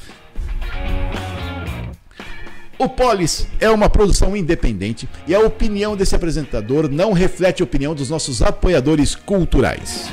O 2.78 2.88
Polis 2.88 3.46
é 3.60 3.70
uma 3.70 3.88
produção 3.88 4.36
independente 4.36 5.08
e 5.26 5.34
a 5.34 5.38
opinião 5.38 5.96
desse 5.96 6.16
apresentador 6.16 6.90
não 6.90 7.12
reflete 7.12 7.62
a 7.62 7.64
opinião 7.64 7.94
dos 7.94 8.10
nossos 8.10 8.42
apoiadores 8.42 9.14
culturais. 9.14 10.10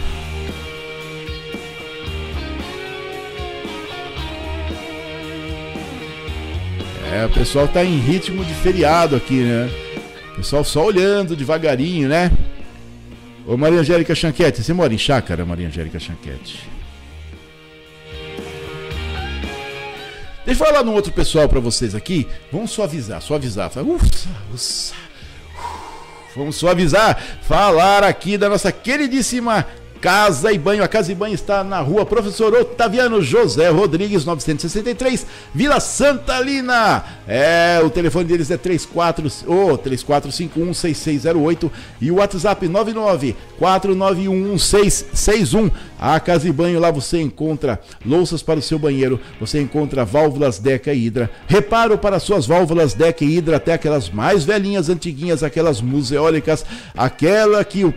É, 7.12 7.26
o 7.26 7.30
pessoal 7.30 7.68
tá 7.68 7.84
em 7.84 7.98
ritmo 7.98 8.46
de 8.46 8.54
feriado 8.54 9.16
aqui, 9.16 9.42
né? 9.42 9.68
O 10.34 10.36
pessoal 10.36 10.64
só 10.64 10.86
olhando 10.86 11.36
devagarinho, 11.36 12.08
né? 12.08 12.32
Ô 13.48 13.58
Maria 13.58 13.80
Angélica 13.80 14.14
Chanquete, 14.14 14.62
você 14.62 14.74
mora 14.74 14.94
em 14.94 14.98
chácara, 14.98 15.44
Maria 15.44 15.68
Angélica 15.68 16.00
Chanquete? 16.00 16.70
Deixa 20.46 20.64
eu 20.64 20.68
falar 20.68 20.84
num 20.84 20.94
outro 20.94 21.12
pessoal 21.12 21.50
para 21.50 21.60
vocês 21.60 21.96
aqui. 21.96 22.28
Vamos 22.52 22.70
suavizar, 22.72 23.22
suavizar. 23.22 23.68
Ufa, 23.68 24.06
ufa. 24.54 24.96
Vamos 26.36 26.56
suavizar. 26.58 27.20
Falar 27.42 28.04
aqui 28.04 28.38
da 28.38 28.50
nossa 28.50 28.72
queridíssima 28.72 29.66
Casa 30.02 30.52
e 30.52 30.58
Banho. 30.58 30.84
A 30.84 30.88
Casa 30.88 31.12
e 31.12 31.16
Banho 31.16 31.36
está 31.36 31.64
na 31.64 31.80
rua 31.80 32.06
Professor 32.06 32.54
Otaviano 32.54 33.22
José 33.22 33.70
Rodrigues, 33.70 34.26
963, 34.26 35.26
Vila 35.54 35.80
Santa 35.80 36.40
Lina. 36.40 37.04
É, 37.28 37.80
o 37.84 37.90
telefone 37.90 38.26
deles 38.26 38.50
é 38.50 38.58
34, 38.58 39.28
oh, 39.48 39.78
34516608 39.78 41.70
e 42.02 42.12
o 42.12 42.16
WhatsApp 42.16 42.68
99 42.68 43.36
4911661. 43.60 45.72
A 46.00 46.20
Casa 46.20 46.48
e 46.48 46.52
Banho, 46.52 46.80
lá 46.80 46.92
você 46.92 47.22
encontra 47.22 47.80
louças 48.06 48.42
para 48.42 48.60
o 48.60 48.62
seu 48.62 48.80
banheiro, 48.80 49.20
você 49.38 49.60
encontra 49.60 50.06
válvulas 50.06 50.58
Deca 50.58 50.94
e 50.94 51.06
Hidra, 51.06 51.30
reparo 51.46 51.98
para 51.98 52.20
suas 52.20 52.48
válvulas 52.48 52.94
Deca 52.94 53.26
e 53.26 53.38
Hidra, 53.38 53.58
até 53.58 53.74
aquelas 53.74 54.10
mais 54.10 54.46
velhinhas, 54.46 54.88
antiguinhas, 54.88 55.44
aquelas 55.44 55.82
museólicas, 55.82 56.66
aquela 56.96 57.62
que 57.66 57.84
o 57.84 57.94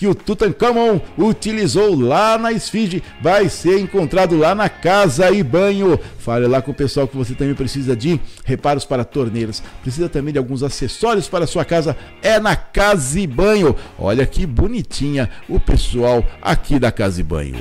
que 0.00 0.06
o 0.06 0.14
Tutankhamon 0.14 0.98
utilizou 1.18 1.94
lá 1.94 2.38
na 2.38 2.50
esfinge 2.52 3.02
vai 3.20 3.50
ser 3.50 3.78
encontrado 3.78 4.34
lá 4.34 4.54
na 4.54 4.66
casa 4.66 5.30
e 5.30 5.42
banho. 5.42 6.00
Fale 6.18 6.46
lá 6.46 6.62
com 6.62 6.70
o 6.70 6.74
pessoal 6.74 7.06
que 7.06 7.14
você 7.14 7.34
também 7.34 7.54
precisa 7.54 7.94
de 7.94 8.18
reparos 8.42 8.86
para 8.86 9.04
torneiras, 9.04 9.62
precisa 9.82 10.08
também 10.08 10.32
de 10.32 10.38
alguns 10.38 10.62
acessórios 10.62 11.28
para 11.28 11.44
a 11.44 11.46
sua 11.46 11.66
casa, 11.66 11.94
é 12.22 12.40
na 12.40 12.56
Casa 12.56 13.20
e 13.20 13.26
Banho. 13.26 13.76
Olha 13.98 14.24
que 14.24 14.46
bonitinha 14.46 15.28
o 15.46 15.60
pessoal 15.60 16.24
aqui 16.40 16.78
da 16.78 16.90
Casa 16.90 17.20
e 17.20 17.22
Banho. 17.22 17.56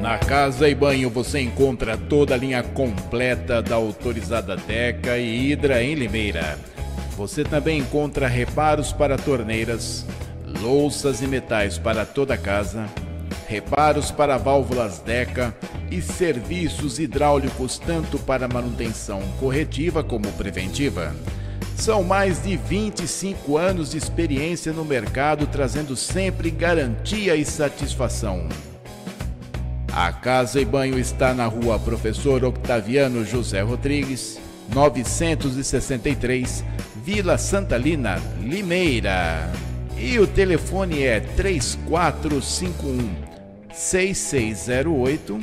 Na 0.00 0.16
Casa 0.16 0.68
e 0.68 0.76
Banho 0.76 1.10
você 1.10 1.40
encontra 1.40 1.96
toda 1.96 2.34
a 2.34 2.38
linha 2.38 2.62
completa 2.62 3.60
da 3.60 3.74
autorizada 3.74 4.56
Deca 4.56 5.18
e 5.18 5.50
Hidra 5.50 5.82
em 5.82 5.96
Limeira. 5.96 6.67
Você 7.18 7.42
também 7.42 7.80
encontra 7.80 8.28
reparos 8.28 8.92
para 8.92 9.18
torneiras, 9.18 10.06
louças 10.62 11.20
e 11.20 11.26
metais 11.26 11.76
para 11.76 12.06
toda 12.06 12.34
a 12.34 12.38
casa, 12.38 12.88
reparos 13.48 14.12
para 14.12 14.38
válvulas 14.38 15.00
DECA 15.00 15.52
e 15.90 16.00
serviços 16.00 17.00
hidráulicos 17.00 17.76
tanto 17.76 18.20
para 18.20 18.46
manutenção 18.46 19.20
corretiva 19.40 20.04
como 20.04 20.30
preventiva. 20.34 21.12
São 21.74 22.04
mais 22.04 22.40
de 22.44 22.56
25 22.56 23.56
anos 23.56 23.90
de 23.90 23.98
experiência 23.98 24.72
no 24.72 24.84
mercado, 24.84 25.44
trazendo 25.48 25.96
sempre 25.96 26.52
garantia 26.52 27.34
e 27.34 27.44
satisfação. 27.44 28.48
A 29.92 30.12
Casa 30.12 30.60
e 30.60 30.64
Banho 30.64 31.00
está 31.00 31.34
na 31.34 31.46
rua 31.46 31.80
Professor 31.80 32.44
Octaviano 32.44 33.24
José 33.24 33.60
Rodrigues, 33.60 34.38
963, 34.72 36.62
Vila 37.08 37.38
Santalina, 37.38 38.20
Limeira. 38.38 39.50
E 39.96 40.18
o 40.18 40.26
telefone 40.26 41.04
é 41.04 41.20
3451 41.20 43.16
6608 43.72 45.40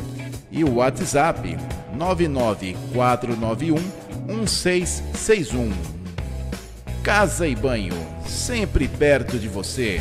e 0.52 0.64
o 0.64 0.76
WhatsApp 0.76 1.58
99491 1.98 3.82
1661. 4.28 5.72
Casa 7.02 7.48
e 7.48 7.56
Banho, 7.56 7.96
sempre 8.28 8.88
perto 8.88 9.40
de 9.40 9.48
você. 9.48 10.00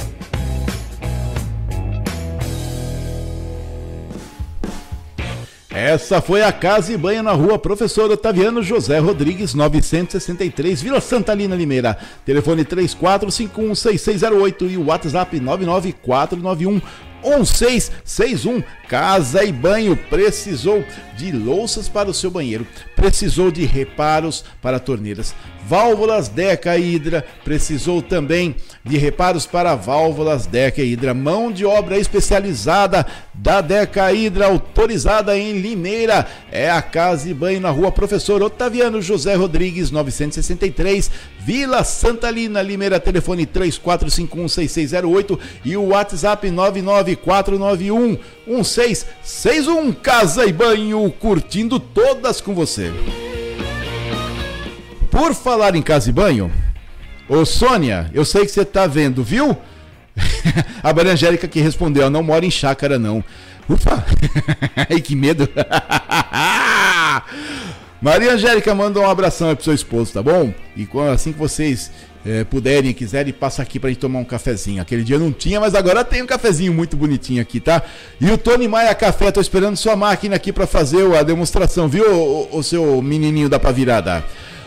Essa 5.75 6.23
foi 6.23 6.41
a 6.41 6.53
Casa 6.53 6.93
e 6.93 6.97
Banho 6.97 7.21
na 7.21 7.33
rua 7.33 7.59
Professor 7.59 8.09
Otaviano 8.09 8.63
José 8.63 9.01
Rodrigues, 9.01 9.55
963, 9.55 10.81
Vila 10.81 11.01
Santalina 11.01 11.57
Limeira. 11.57 11.99
Telefone 12.25 12.65
34516608 12.65 14.71
e 14.71 14.77
o 14.77 14.87
WhatsApp 14.87 15.41
99491 15.41 16.81
1661. 17.25 18.63
Casa 18.89 19.43
e 19.43 19.51
Banho 19.51 19.97
precisou 19.97 20.85
de 21.17 21.33
louças 21.33 21.89
para 21.89 22.09
o 22.09 22.15
seu 22.15 22.31
banheiro, 22.31 22.65
precisou 22.95 23.51
de 23.51 23.65
reparos 23.65 24.45
para 24.63 24.79
torneiras, 24.79 25.35
válvulas 25.67 26.29
Deca 26.29 26.77
Hidra, 26.77 27.25
precisou 27.45 28.03
também 28.03 28.55
de 28.85 28.99
reparos 28.99 29.47
para 29.47 29.75
válvulas 29.75 30.47
Deca 30.47 30.83
Hidra, 30.83 31.15
mão 31.15 31.51
de 31.51 31.65
obra 31.65 31.99
especializada 31.99 33.07
da 33.33 33.61
Deca 33.61 34.13
Hidra, 34.13 34.47
autorizada 34.47 35.37
em 35.39 35.53
Limeira. 35.61 36.27
É 36.53 36.71
a 36.71 36.83
Casa 36.83 37.29
e 37.29 37.35
Banho 37.35 37.61
na 37.61 37.71
rua 37.71 37.91
Professor 37.91 38.43
Otaviano 38.43 39.01
José 39.01 39.35
Rodrigues, 39.35 39.91
963, 39.91 41.11
Vila 41.41 41.83
Santalina, 41.83 42.63
Limeira, 42.63 43.01
telefone 43.01 43.47
34516608 43.47 45.39
e 45.65 45.77
o 45.77 45.89
WhatsApp 45.89 46.51
99491 46.51 48.19
1661. 48.47 49.93
Casa 49.93 50.45
e 50.47 50.53
Banho, 50.53 51.11
curtindo 51.19 51.81
todas 51.81 52.41
com 52.41 52.55
você. 52.55 52.93
Por 55.15 55.33
falar 55.33 55.77
em 55.77 55.81
casa 55.81 56.11
e 56.11 56.13
banho, 56.13 56.51
ô 57.29 57.45
Sônia, 57.45 58.11
eu 58.13 58.25
sei 58.25 58.45
que 58.45 58.51
você 58.51 58.65
tá 58.65 58.89
vendo, 58.89 59.23
viu? 59.23 59.57
a 60.83 60.93
Maria 60.93 61.13
Angélica 61.13 61.47
que 61.47 61.61
respondeu, 61.61 62.11
não 62.11 62.21
mora 62.21 62.45
em 62.45 62.51
chácara 62.51 62.99
não. 62.99 63.23
Ufa! 63.69 64.05
Ai, 64.91 65.01
que 65.01 65.15
medo! 65.15 65.49
Maria 68.03 68.33
Angélica, 68.33 68.75
manda 68.75 68.99
um 68.99 69.09
abração 69.09 69.51
aí 69.51 69.55
pro 69.55 69.63
seu 69.63 69.73
esposo, 69.73 70.13
tá 70.13 70.21
bom? 70.21 70.53
E 70.77 70.89
assim 71.13 71.33
que 71.33 71.39
vocês 71.39 71.93
é, 72.27 72.43
puderem, 72.43 72.93
quiserem, 72.93 73.33
passa 73.33 73.63
aqui 73.63 73.79
pra 73.79 73.91
gente 73.91 74.01
tomar 74.01 74.19
um 74.19 74.25
cafezinho. 74.25 74.83
Aquele 74.83 75.05
dia 75.05 75.17
não 75.17 75.31
tinha, 75.31 75.61
mas 75.61 75.77
agora 75.77 76.05
tem 76.05 76.23
um 76.23 76.27
cafezinho 76.27 76.75
muito 76.75 76.97
bonitinho 76.97 77.41
aqui, 77.41 77.61
tá? 77.61 77.85
E 78.21 78.29
o 78.33 78.37
Tony 78.37 78.67
Maia 78.67 78.93
Café, 78.97 79.31
tô 79.31 79.41
esperando 79.41 79.77
sua 79.77 79.95
máquina 79.95 80.35
aqui 80.35 80.53
para 80.53 80.67
fazer 80.67 81.15
a 81.15 81.23
demonstração, 81.23 81.87
viu, 81.87 82.13
o, 82.13 82.59
o 82.59 82.65
seu 82.65 83.01
menininho 83.01 83.49
da 83.49 83.61
pavirada? 83.61 84.25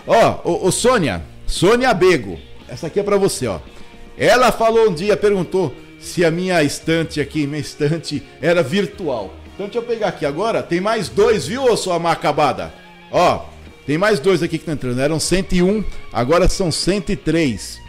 Ó, 0.08 0.40
ô, 0.46 0.68
ô 0.68 0.72
Sônia, 0.72 1.22
Sônia 1.46 1.94
Bego, 1.94 2.40
essa 2.68 2.88
aqui 2.88 3.00
é 3.00 3.04
para 3.04 3.18
você, 3.18 3.46
ó. 3.48 3.60
Ela 4.18 4.52
falou 4.52 4.90
um 4.90 4.94
dia, 4.94 5.18
perguntou 5.18 5.74
se 6.00 6.24
a 6.24 6.32
minha 6.32 6.64
estante 6.64 7.20
aqui, 7.20 7.46
minha 7.46 7.60
estante, 7.60 8.24
era 8.42 8.64
virtual. 8.64 9.34
Então 9.54 9.68
deixa 9.68 9.80
eu 9.80 9.84
pegar 9.84 10.08
aqui 10.08 10.26
agora, 10.26 10.64
tem 10.64 10.80
mais 10.80 11.10
dois, 11.10 11.48
viu, 11.48 11.64
ô 11.64 11.76
sua 11.76 12.00
má 12.00 12.12
acabada? 12.12 12.74
Ó, 13.12 13.46
tem 13.86 13.98
mais 13.98 14.20
dois 14.20 14.42
aqui 14.42 14.58
que 14.58 14.64
estão 14.64 14.74
entrando, 14.74 15.00
eram 15.00 15.20
101, 15.20 15.84
agora 16.14 16.48
são 16.48 16.72
103. 16.72 17.80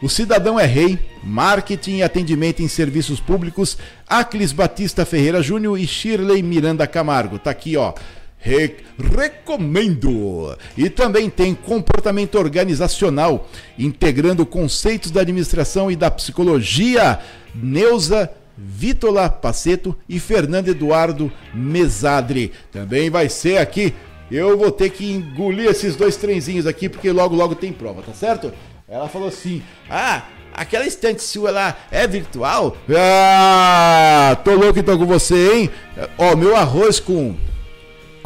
O 0.00 0.08
Cidadão 0.08 0.58
é 0.58 0.64
Rei, 0.64 0.98
Marketing 1.24 1.96
e 1.96 2.02
Atendimento 2.02 2.62
em 2.62 2.68
Serviços 2.68 3.18
Públicos, 3.18 3.76
Aclis 4.08 4.52
Batista 4.52 5.04
Ferreira 5.04 5.42
Júnior 5.42 5.78
e 5.78 5.86
Shirley 5.86 6.42
Miranda 6.42 6.86
Camargo. 6.86 7.38
Tá 7.38 7.50
aqui, 7.50 7.76
ó. 7.76 7.92
Re 8.38 8.76
recomendo! 9.14 10.56
E 10.76 10.88
também 10.88 11.28
tem 11.28 11.54
comportamento 11.54 12.36
organizacional, 12.36 13.48
integrando 13.78 14.46
conceitos 14.46 15.10
da 15.10 15.22
administração 15.22 15.90
e 15.90 15.96
da 15.96 16.10
psicologia. 16.10 17.18
Neuza 17.54 18.30
Vítola 18.56 19.28
Paceto 19.28 19.96
e 20.08 20.18
Fernando 20.18 20.68
Eduardo 20.68 21.32
Mesadre. 21.54 22.52
Também 22.72 23.10
vai 23.10 23.28
ser 23.28 23.58
aqui. 23.58 23.94
Eu 24.30 24.58
vou 24.58 24.70
ter 24.70 24.90
que 24.90 25.10
engolir 25.10 25.70
esses 25.70 25.96
dois 25.96 26.16
trenzinhos 26.16 26.66
aqui, 26.66 26.88
porque 26.88 27.10
logo, 27.10 27.34
logo 27.34 27.54
tem 27.54 27.72
prova, 27.72 28.02
tá 28.02 28.12
certo? 28.12 28.52
Ela 28.88 29.08
falou 29.08 29.28
assim: 29.28 29.62
Ah, 29.88 30.24
aquela 30.52 30.86
estante 30.86 31.22
sua 31.22 31.50
lá 31.50 31.76
é 31.90 32.06
virtual? 32.06 32.76
Ah, 32.94 34.36
tô 34.44 34.54
louco 34.54 34.78
então 34.78 34.98
com 34.98 35.06
você, 35.06 35.54
hein? 35.54 35.70
Ó, 36.18 36.36
meu 36.36 36.56
arroz 36.56 37.00
com 37.00 37.36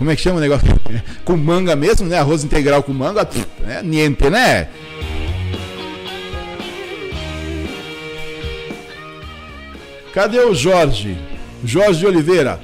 como 0.02 0.10
é 0.10 0.16
que 0.16 0.22
chama 0.22 0.38
o 0.38 0.40
negócio? 0.40 0.66
com 1.24 1.36
manga 1.36 1.76
mesmo, 1.76 2.08
né? 2.08 2.18
Arroz 2.18 2.42
integral 2.42 2.82
com 2.82 2.92
manga, 2.92 3.28
é 3.68 3.84
niente, 3.84 4.28
né? 4.28 4.66
Cadê 10.12 10.40
o 10.40 10.52
Jorge? 10.54 11.16
Jorge 11.64 12.04
Oliveira. 12.04 12.58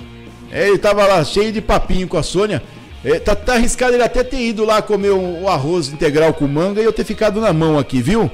Ele 0.51 0.79
tava 0.79 1.07
lá 1.07 1.25
cheio 1.25 1.53
de 1.53 1.61
papinho 1.61 2.09
com 2.09 2.17
a 2.17 2.25
Sônia. 2.25 2.61
É, 3.05 3.21
tá, 3.21 3.37
tá 3.37 3.55
arriscado 3.55 3.95
ele 3.95 4.03
até 4.03 4.25
ter 4.25 4.41
ido 4.41 4.65
lá 4.65 4.83
comer 4.83 5.11
o, 5.11 5.43
o 5.43 5.49
arroz 5.49 5.93
integral 5.93 6.35
com 6.35 6.49
manga 6.49 6.81
e 6.81 6.85
eu 6.85 6.93
ter 6.93 7.05
ficado 7.05 7.41
na 7.41 7.53
mão 7.53 7.79
aqui, 7.79 8.03
viu? 8.03 8.29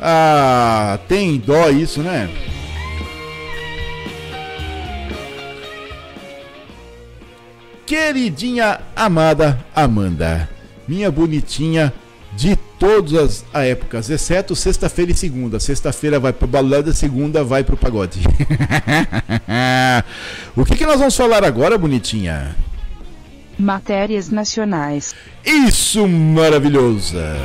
Ah, 0.00 1.00
tem 1.08 1.38
dó 1.38 1.68
isso, 1.70 2.02
né? 2.02 2.30
Queridinha 7.86 8.80
amada 8.96 9.64
Amanda, 9.74 10.48
minha 10.88 11.10
bonitinha 11.10 11.92
de 12.36 12.56
todas 12.78 13.44
as 13.52 13.64
épocas, 13.64 14.10
exceto 14.10 14.56
sexta-feira 14.56 15.12
e 15.12 15.14
segunda. 15.14 15.60
Sexta-feira 15.60 16.18
vai 16.18 16.32
pro 16.32 16.46
balada, 16.46 16.92
segunda 16.92 17.44
vai 17.44 17.62
pro 17.62 17.76
pagode. 17.76 18.20
o 20.56 20.64
que, 20.64 20.76
que 20.76 20.86
nós 20.86 20.98
vamos 20.98 21.16
falar 21.16 21.44
agora, 21.44 21.78
bonitinha? 21.78 22.56
Matérias 23.58 24.30
nacionais. 24.30 25.14
Isso, 25.44 26.06
maravilhosa. 26.08 27.36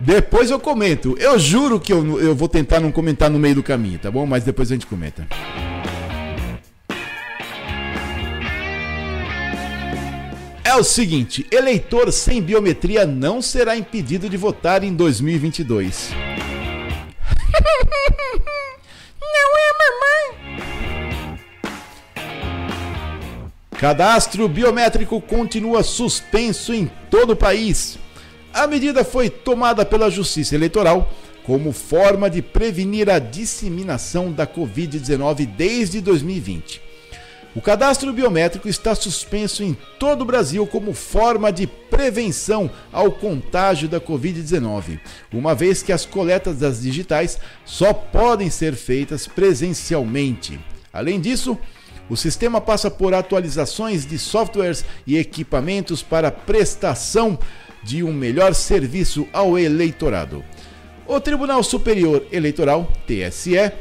Depois 0.00 0.50
eu 0.50 0.58
comento. 0.58 1.14
Eu 1.18 1.38
juro 1.38 1.78
que 1.78 1.92
eu, 1.92 2.20
eu 2.20 2.34
vou 2.34 2.48
tentar 2.48 2.80
não 2.80 2.90
comentar 2.90 3.30
no 3.30 3.38
meio 3.38 3.54
do 3.54 3.62
caminho, 3.62 4.00
tá 4.00 4.10
bom? 4.10 4.26
Mas 4.26 4.42
depois 4.42 4.70
a 4.70 4.74
gente 4.74 4.86
comenta. 4.86 5.28
É 10.72 10.74
o 10.74 10.82
seguinte: 10.82 11.46
eleitor 11.50 12.10
sem 12.10 12.40
biometria 12.40 13.04
não 13.04 13.42
será 13.42 13.76
impedido 13.76 14.26
de 14.26 14.38
votar 14.38 14.82
em 14.82 14.94
2022. 14.94 16.12
não 19.20 19.50
é, 19.58 19.68
mamãe? 19.82 21.38
Cadastro 23.78 24.48
biométrico 24.48 25.20
continua 25.20 25.82
suspenso 25.82 26.72
em 26.72 26.90
todo 27.10 27.34
o 27.34 27.36
país. 27.36 27.98
A 28.54 28.66
medida 28.66 29.04
foi 29.04 29.28
tomada 29.28 29.84
pela 29.84 30.10
Justiça 30.10 30.54
Eleitoral 30.54 31.12
como 31.44 31.70
forma 31.72 32.30
de 32.30 32.40
prevenir 32.40 33.10
a 33.10 33.18
disseminação 33.18 34.32
da 34.32 34.46
Covid-19 34.46 35.44
desde 35.54 36.00
2020. 36.00 36.91
O 37.54 37.60
cadastro 37.60 38.10
biométrico 38.14 38.66
está 38.66 38.94
suspenso 38.94 39.62
em 39.62 39.76
todo 39.98 40.22
o 40.22 40.24
Brasil 40.24 40.66
como 40.66 40.94
forma 40.94 41.52
de 41.52 41.66
prevenção 41.66 42.70
ao 42.90 43.12
contágio 43.12 43.86
da 43.86 44.00
Covid-19, 44.00 44.98
uma 45.30 45.54
vez 45.54 45.82
que 45.82 45.92
as 45.92 46.06
coletas 46.06 46.56
das 46.58 46.80
digitais 46.80 47.38
só 47.62 47.92
podem 47.92 48.48
ser 48.48 48.74
feitas 48.74 49.26
presencialmente. 49.26 50.58
Além 50.90 51.20
disso, 51.20 51.58
o 52.08 52.16
sistema 52.16 52.58
passa 52.58 52.90
por 52.90 53.12
atualizações 53.12 54.06
de 54.06 54.18
softwares 54.18 54.82
e 55.06 55.18
equipamentos 55.18 56.02
para 56.02 56.30
prestação 56.30 57.38
de 57.82 58.02
um 58.02 58.14
melhor 58.14 58.54
serviço 58.54 59.28
ao 59.30 59.58
eleitorado. 59.58 60.42
O 61.06 61.20
Tribunal 61.20 61.62
Superior 61.62 62.24
Eleitoral, 62.32 62.90
TSE, 63.06 63.72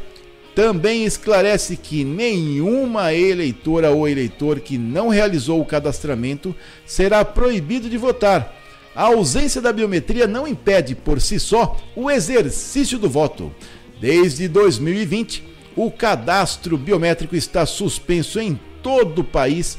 também 0.55 1.05
esclarece 1.05 1.77
que 1.77 2.03
nenhuma 2.03 3.13
eleitora 3.13 3.91
ou 3.91 4.07
eleitor 4.07 4.59
que 4.59 4.77
não 4.77 5.09
realizou 5.09 5.61
o 5.61 5.65
cadastramento 5.65 6.55
será 6.85 7.23
proibido 7.23 7.89
de 7.89 7.97
votar. 7.97 8.57
A 8.93 9.03
ausência 9.03 9.61
da 9.61 9.71
biometria 9.71 10.27
não 10.27 10.47
impede, 10.47 10.95
por 10.95 11.21
si 11.21 11.39
só, 11.39 11.77
o 11.95 12.11
exercício 12.11 12.99
do 12.99 13.09
voto. 13.09 13.53
Desde 14.01 14.47
2020, 14.49 15.43
o 15.75 15.89
cadastro 15.89 16.77
biométrico 16.77 17.35
está 17.35 17.65
suspenso 17.65 18.39
em 18.39 18.59
todo 18.83 19.19
o 19.19 19.23
país 19.23 19.77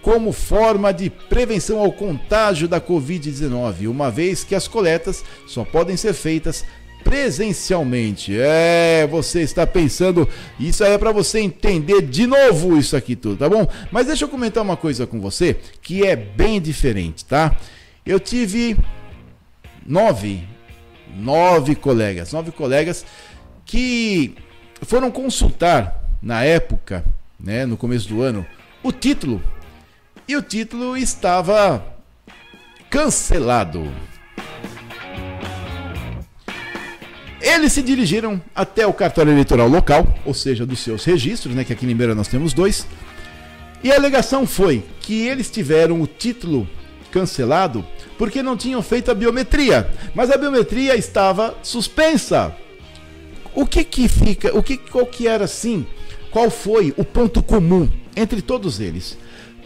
como 0.00 0.32
forma 0.32 0.92
de 0.92 1.08
prevenção 1.08 1.78
ao 1.78 1.92
contágio 1.92 2.66
da 2.66 2.80
Covid-19, 2.80 3.88
uma 3.88 4.10
vez 4.10 4.42
que 4.42 4.54
as 4.54 4.66
coletas 4.66 5.24
só 5.46 5.64
podem 5.64 5.96
ser 5.96 6.12
feitas 6.12 6.64
presencialmente. 7.02 8.34
É, 8.38 9.06
você 9.10 9.42
está 9.42 9.66
pensando, 9.66 10.28
isso 10.58 10.84
aí 10.84 10.92
é 10.92 10.98
para 10.98 11.12
você 11.12 11.40
entender 11.40 12.02
de 12.02 12.26
novo 12.26 12.76
isso 12.78 12.96
aqui 12.96 13.16
tudo, 13.16 13.36
tá 13.36 13.48
bom? 13.48 13.66
Mas 13.90 14.06
deixa 14.06 14.24
eu 14.24 14.28
comentar 14.28 14.62
uma 14.62 14.76
coisa 14.76 15.06
com 15.06 15.20
você 15.20 15.56
que 15.80 16.04
é 16.04 16.16
bem 16.16 16.60
diferente, 16.60 17.24
tá? 17.24 17.54
Eu 18.04 18.18
tive 18.18 18.76
nove, 19.86 20.42
nove 21.16 21.74
colegas, 21.74 22.32
nove 22.32 22.50
colegas 22.52 23.04
que 23.64 24.34
foram 24.82 25.10
consultar 25.10 26.02
na 26.20 26.44
época, 26.44 27.04
né, 27.38 27.66
no 27.66 27.76
começo 27.76 28.08
do 28.08 28.22
ano, 28.22 28.46
o 28.82 28.92
título. 28.92 29.42
E 30.26 30.36
o 30.36 30.42
título 30.42 30.96
estava 30.96 31.84
cancelado. 32.88 33.90
Eles 37.42 37.72
se 37.72 37.82
dirigiram 37.82 38.40
até 38.54 38.86
o 38.86 38.92
cartório 38.92 39.32
eleitoral 39.32 39.66
local, 39.66 40.06
ou 40.24 40.32
seja, 40.32 40.64
dos 40.64 40.78
seus 40.78 41.04
registros, 41.04 41.52
né, 41.56 41.64
que 41.64 41.72
aqui 41.72 41.84
em 41.84 41.88
Limeira 41.88 42.14
nós 42.14 42.28
temos 42.28 42.52
dois. 42.52 42.86
E 43.82 43.90
a 43.90 43.96
alegação 43.96 44.46
foi 44.46 44.84
que 45.00 45.26
eles 45.26 45.50
tiveram 45.50 46.00
o 46.00 46.06
título 46.06 46.68
cancelado 47.10 47.84
porque 48.16 48.44
não 48.44 48.56
tinham 48.56 48.80
feito 48.80 49.10
a 49.10 49.14
biometria, 49.14 49.90
mas 50.14 50.30
a 50.30 50.36
biometria 50.36 50.94
estava 50.94 51.56
suspensa. 51.64 52.54
O 53.52 53.66
que 53.66 53.82
que 53.82 54.06
fica, 54.06 54.56
o 54.56 54.62
que 54.62 54.76
qual 54.76 55.04
que 55.04 55.26
era 55.26 55.44
assim? 55.44 55.84
Qual 56.30 56.48
foi 56.48 56.94
o 56.96 57.04
ponto 57.04 57.42
comum 57.42 57.90
entre 58.14 58.40
todos 58.40 58.78
eles? 58.78 59.18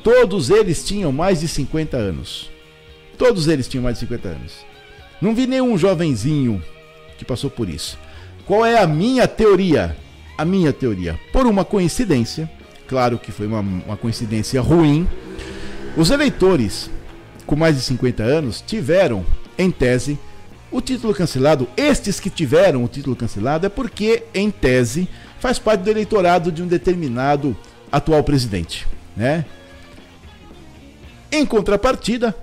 Todos 0.03 0.49
eles 0.49 0.83
tinham 0.83 1.13
mais 1.13 1.41
de 1.41 1.49
50 1.49 1.95
anos. 1.95 2.51
Todos 3.19 3.49
eles 3.49 3.69
tinham 3.69 3.85
mais 3.85 3.97
de 3.97 4.07
50 4.07 4.29
anos. 4.29 4.53
Não 5.21 5.35
vi 5.35 5.47
nenhum 5.47 5.77
jovenzinho 5.77 6.63
que 7.17 7.25
passou 7.25 7.51
por 7.51 7.69
isso. 7.69 7.99
Qual 8.45 8.65
é 8.65 8.79
a 8.79 8.87
minha 8.87 9.27
teoria? 9.27 9.97
A 10.39 10.45
minha 10.45 10.73
teoria, 10.73 11.19
por 11.33 11.47
uma 11.47 11.65
coincidência, 11.65 12.51
claro 12.87 13.19
que 13.19 13.33
foi 13.33 13.47
uma, 13.47 13.61
uma 13.61 13.97
coincidência 13.97 14.61
ruim, 14.61 15.09
os 15.97 16.11
eleitores 16.11 16.91
com 17.47 17.57
mais 17.57 17.77
de 17.77 17.83
50 17.83 18.23
anos 18.23 18.61
tiveram, 18.61 19.25
em 19.57 19.71
tese, 19.71 20.19
o 20.71 20.81
título 20.81 21.15
cancelado. 21.15 21.69
Estes 21.77 22.21
que 22.21 22.29
tiveram 22.29 22.85
o 22.85 22.89
título 22.89 23.17
cancelado 23.17 23.67
é 23.67 23.69
porque, 23.69 24.25
em 24.35 24.51
tese, 24.51 25.09
faz 25.39 25.59
parte 25.59 25.83
do 25.83 25.91
eleitorado 25.91 26.51
de 26.51 26.63
um 26.63 26.67
determinado 26.67 27.57
atual 27.91 28.23
presidente, 28.25 28.87
né? 29.17 29.45
Em 31.31 31.47
contrapartida, 31.47 32.35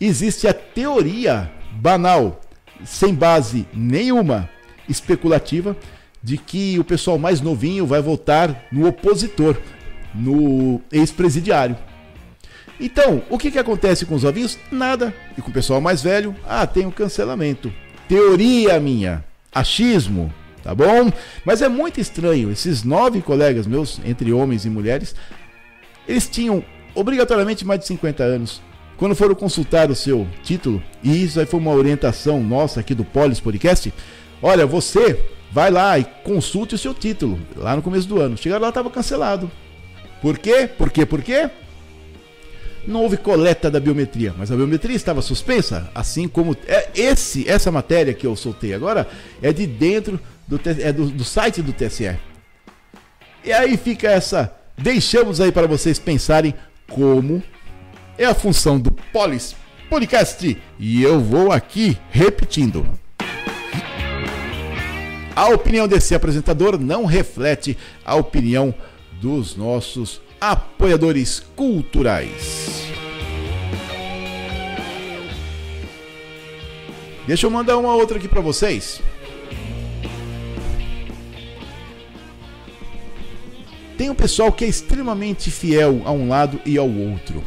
existe 0.00 0.46
a 0.46 0.54
teoria 0.54 1.50
banal 1.72 2.40
sem 2.84 3.14
base 3.14 3.66
nenhuma 3.72 4.48
especulativa 4.88 5.76
de 6.22 6.38
que 6.38 6.78
o 6.78 6.84
pessoal 6.84 7.18
mais 7.18 7.40
novinho 7.40 7.86
vai 7.86 8.00
votar 8.00 8.66
no 8.70 8.86
opositor, 8.86 9.56
no 10.14 10.80
ex-presidiário. 10.90 11.76
Então, 12.78 13.22
o 13.28 13.38
que, 13.38 13.50
que 13.50 13.58
acontece 13.58 14.06
com 14.06 14.14
os 14.14 14.22
novinhos? 14.22 14.58
Nada. 14.70 15.14
E 15.36 15.42
com 15.42 15.50
o 15.50 15.54
pessoal 15.54 15.80
mais 15.80 16.02
velho? 16.02 16.34
Ah, 16.46 16.66
tem 16.66 16.86
um 16.86 16.90
cancelamento. 16.90 17.72
Teoria 18.08 18.78
minha. 18.80 19.24
Achismo. 19.52 20.32
Tá 20.62 20.74
bom? 20.74 21.12
Mas 21.44 21.60
é 21.60 21.68
muito 21.68 22.00
estranho. 22.00 22.50
Esses 22.50 22.84
nove 22.84 23.20
colegas 23.20 23.66
meus, 23.66 24.00
entre 24.04 24.32
homens 24.32 24.64
e 24.64 24.70
mulheres, 24.70 25.14
eles 26.06 26.28
tinham 26.28 26.64
obrigatoriamente 26.94 27.64
mais 27.64 27.80
de 27.80 27.86
50 27.86 28.22
anos. 28.22 28.62
Quando 28.96 29.14
foram 29.14 29.34
consultar 29.34 29.90
o 29.90 29.94
seu 29.94 30.26
título, 30.42 30.82
e 31.02 31.24
isso 31.24 31.40
aí 31.40 31.46
foi 31.46 31.58
uma 31.58 31.72
orientação 31.72 32.42
nossa 32.42 32.80
aqui 32.80 32.94
do 32.94 33.04
Polis 33.04 33.40
Podcast, 33.40 33.92
olha, 34.40 34.66
você 34.66 35.24
vai 35.50 35.70
lá 35.70 35.98
e 35.98 36.04
consulte 36.24 36.74
o 36.74 36.78
seu 36.78 36.94
título, 36.94 37.38
lá 37.56 37.74
no 37.76 37.82
começo 37.82 38.08
do 38.08 38.20
ano. 38.20 38.36
Chegaram 38.36 38.62
lá, 38.62 38.68
estava 38.68 38.90
cancelado. 38.90 39.50
Por 40.20 40.38
quê? 40.38 40.68
Por 40.78 40.90
quê? 40.90 41.04
Por 41.04 41.22
quê? 41.22 41.50
Não 42.86 43.02
houve 43.02 43.16
coleta 43.16 43.70
da 43.70 43.78
biometria, 43.78 44.34
mas 44.36 44.50
a 44.50 44.56
biometria 44.56 44.96
estava 44.96 45.22
suspensa, 45.22 45.88
assim 45.94 46.26
como 46.26 46.56
é, 46.66 46.88
esse 46.94 47.48
essa 47.48 47.70
matéria 47.70 48.12
que 48.12 48.26
eu 48.26 48.34
soltei 48.34 48.74
agora 48.74 49.08
é 49.40 49.52
de 49.52 49.66
dentro 49.66 50.18
do, 50.48 50.60
é 50.64 50.92
do, 50.92 51.06
do 51.06 51.24
site 51.24 51.62
do 51.62 51.72
TSE. 51.72 52.16
E 53.44 53.52
aí 53.52 53.76
fica 53.76 54.08
essa. 54.08 54.52
Deixamos 54.76 55.40
aí 55.40 55.52
para 55.52 55.66
vocês 55.66 55.98
pensarem 55.98 56.54
como 56.88 57.42
é 58.18 58.24
a 58.24 58.34
função 58.34 58.78
do 58.78 58.90
Polis 59.12 59.54
Podcast 59.88 60.56
e 60.78 61.02
eu 61.02 61.20
vou 61.20 61.52
aqui 61.52 61.98
repetindo. 62.10 62.86
A 65.34 65.48
opinião 65.48 65.88
desse 65.88 66.14
apresentador 66.14 66.78
não 66.78 67.04
reflete 67.04 67.76
a 68.04 68.14
opinião 68.14 68.74
dos 69.20 69.56
nossos 69.56 70.20
apoiadores 70.40 71.40
culturais. 71.56 72.82
Deixa 77.26 77.46
eu 77.46 77.50
mandar 77.50 77.78
uma 77.78 77.94
outra 77.94 78.18
aqui 78.18 78.28
para 78.28 78.40
vocês. 78.40 79.00
Tem 83.96 84.10
um 84.10 84.14
pessoal 84.14 84.50
que 84.50 84.64
é 84.64 84.68
extremamente 84.68 85.50
fiel 85.50 86.02
a 86.04 86.10
um 86.10 86.28
lado 86.28 86.60
e 86.66 86.76
ao 86.76 86.90
outro. 86.90 87.42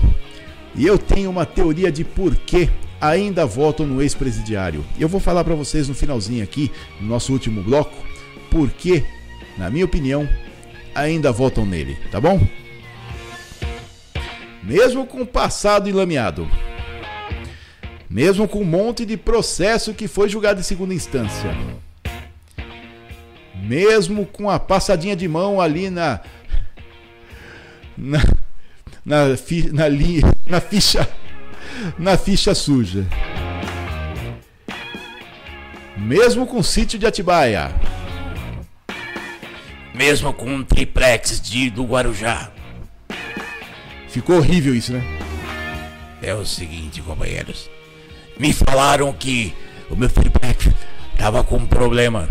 E 0.78 0.86
eu 0.86 0.98
tenho 0.98 1.30
uma 1.30 1.46
teoria 1.46 1.92
de 1.92 2.04
por 2.04 2.36
que 2.36 2.70
ainda 3.00 3.46
votam 3.46 3.86
no 3.86 4.02
ex-presidiário. 4.02 4.84
Eu 5.00 5.08
vou 5.08 5.20
falar 5.20 5.44
para 5.44 5.56
vocês 5.56 5.88
no 5.88 5.96
finalzinho 5.96 6.44
aqui, 6.44 6.72
no 7.00 7.08
nosso 7.08 7.32
último 7.32 7.62
bloco, 7.62 7.96
por 8.50 8.70
que, 8.72 9.04
na 9.58 9.70
minha 9.70 9.86
opinião, 9.86 10.28
ainda 10.94 11.32
votam 11.32 11.66
nele, 11.66 11.98
tá 12.12 12.20
bom? 12.20 12.42
Mesmo 14.64 15.06
com 15.06 15.22
o 15.22 15.28
passado 15.28 15.90
enlameado, 15.90 16.50
mesmo 18.10 18.48
com 18.48 18.62
um 18.62 18.66
monte 18.66 19.06
de 19.06 19.16
processo 19.16 19.94
que 19.94 20.08
foi 20.08 20.28
julgado 20.28 20.60
em 20.60 20.64
segunda 20.64 20.94
instância, 20.94 21.56
mesmo 23.56 24.26
com 24.26 24.50
a 24.50 24.60
passadinha 24.60 25.16
de 25.16 25.28
mão 25.28 25.62
ali 25.62 25.90
na, 25.90 26.20
na 27.98 28.24
na, 29.06 29.38
fi, 29.38 29.70
na, 29.72 29.88
li, 29.88 30.22
na 30.48 30.60
ficha 30.60 31.08
na 31.98 32.18
ficha 32.18 32.56
suja. 32.56 33.06
mesmo 35.98 36.46
com 36.46 36.60
o 36.60 36.64
sítio 36.64 37.00
de 37.00 37.06
Atibaia. 37.06 37.74
Mesmo 39.94 40.34
com 40.34 40.54
um 40.54 40.64
triplex 40.64 41.40
de, 41.40 41.70
do 41.70 41.84
Guarujá. 41.84 42.52
Ficou 44.10 44.38
horrível 44.38 44.76
isso, 44.76 44.92
né? 44.92 45.04
É 46.22 46.34
o 46.34 46.46
seguinte, 46.46 47.02
companheiros. 47.02 47.70
Me 48.38 48.52
falaram 48.52 49.12
que 49.14 49.54
o 49.90 49.96
meu 49.96 50.10
triplex 50.10 50.68
tava 51.18 51.44
com 51.44 51.58
um 51.58 51.66
problema. 51.66 52.28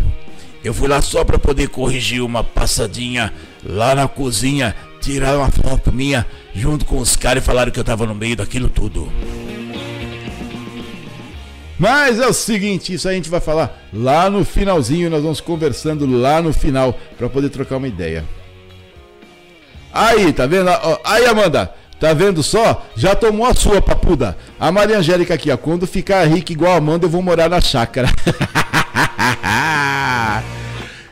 Eu 0.63 0.73
fui 0.73 0.87
lá 0.87 1.01
só 1.01 1.23
para 1.23 1.39
poder 1.39 1.69
corrigir 1.69 2.21
uma 2.21 2.43
passadinha 2.43 3.33
lá 3.63 3.95
na 3.95 4.07
cozinha, 4.07 4.75
tirar 5.05 5.37
uma 5.37 5.51
foto 5.51 5.91
minha 5.91 6.25
junto 6.53 6.83
com 6.83 6.97
os 6.97 7.15
caras 7.15 7.43
e 7.43 7.45
falaram 7.45 7.71
que 7.71 7.79
eu 7.79 7.83
tava 7.83 8.07
no 8.07 8.15
meio 8.15 8.35
daquilo 8.35 8.67
tudo. 8.67 9.11
Mas 11.77 12.19
é 12.19 12.25
o 12.25 12.33
seguinte, 12.33 12.93
isso 12.93 13.07
a 13.07 13.13
gente 13.13 13.29
vai 13.29 13.39
falar 13.39 13.79
lá 13.93 14.29
no 14.29 14.43
finalzinho, 14.43 15.09
nós 15.09 15.21
vamos 15.21 15.39
conversando 15.39 16.07
lá 16.07 16.41
no 16.41 16.51
final 16.51 16.97
para 17.17 17.29
poder 17.29 17.49
trocar 17.49 17.77
uma 17.77 17.87
ideia. 17.87 18.25
Aí, 19.93 20.33
tá 20.33 20.47
vendo? 20.47 20.69
Aí, 21.03 21.25
Amanda, 21.25 21.71
tá 21.99 22.13
vendo 22.13 22.41
só? 22.41 22.85
Já 22.95 23.13
tomou 23.13 23.45
a 23.45 23.53
sua 23.53 23.81
papuda. 23.81 24.35
A 24.59 24.71
Maria 24.71 24.97
Angélica 24.97 25.35
aqui, 25.35 25.51
ó, 25.51 25.57
quando 25.57 25.85
ficar 25.85 26.25
rica 26.25 26.51
igual 26.51 26.73
a 26.73 26.77
Amanda, 26.77 27.05
eu 27.05 27.09
vou 27.09 27.21
morar 27.21 27.49
na 27.49 27.61
chácara. 27.61 28.09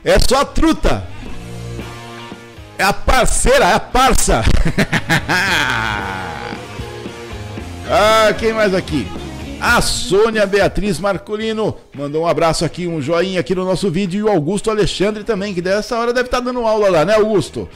é 0.04 0.20
só 0.20 0.44
truta. 0.46 1.13
É 2.84 2.86
a 2.86 2.92
parceira, 2.92 3.64
é 3.64 3.74
a 3.76 3.80
parça. 3.80 4.44
ah, 7.90 8.34
quem 8.38 8.52
mais 8.52 8.74
aqui? 8.74 9.08
A 9.62 9.80
Sônia 9.80 10.46
Beatriz 10.46 11.00
Marcolino 11.00 11.78
mandou 11.96 12.24
um 12.24 12.28
abraço 12.28 12.66
aqui, 12.66 12.86
um 12.86 13.02
joinha 13.02 13.40
aqui 13.40 13.56
no 13.56 13.64
nosso 13.64 13.90
vídeo. 13.90 14.20
E 14.20 14.24
o 14.24 14.30
Augusto 14.30 14.70
Alexandre 14.70 15.24
também, 15.24 15.54
que 15.54 15.62
dessa 15.62 15.98
hora 15.98 16.12
deve 16.12 16.28
estar 16.28 16.40
tá 16.40 16.44
dando 16.44 16.68
aula 16.68 16.90
lá, 16.90 17.06
né, 17.06 17.14
Augusto? 17.14 17.70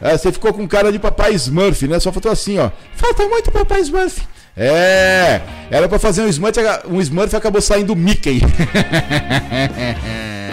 É, 0.00 0.16
você 0.16 0.30
ficou 0.30 0.54
com 0.54 0.68
cara 0.68 0.92
de 0.92 1.00
papai 1.00 1.34
Smurf, 1.34 1.88
né? 1.88 1.98
Só 1.98 2.12
faltou 2.12 2.30
assim, 2.30 2.60
ó. 2.60 2.70
Falta 2.94 3.26
muito 3.26 3.50
papai 3.50 3.80
Smurf. 3.80 4.22
É, 4.56 5.40
era 5.68 5.88
para 5.88 5.98
fazer 5.98 6.22
um 6.22 6.28
Smurf, 6.28 6.60
um 6.88 7.00
Smurf 7.00 7.34
acabou 7.34 7.60
saindo 7.60 7.96
Mickey. 7.96 8.40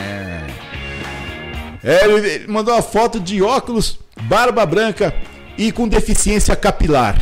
é, 1.84 2.06
ele 2.06 2.48
mandou 2.48 2.74
uma 2.74 2.82
foto 2.82 3.20
de 3.20 3.42
óculos, 3.42 4.00
barba 4.24 4.66
branca 4.66 5.14
e 5.58 5.72
com 5.72 5.88
deficiência 5.88 6.56
capilar. 6.56 7.16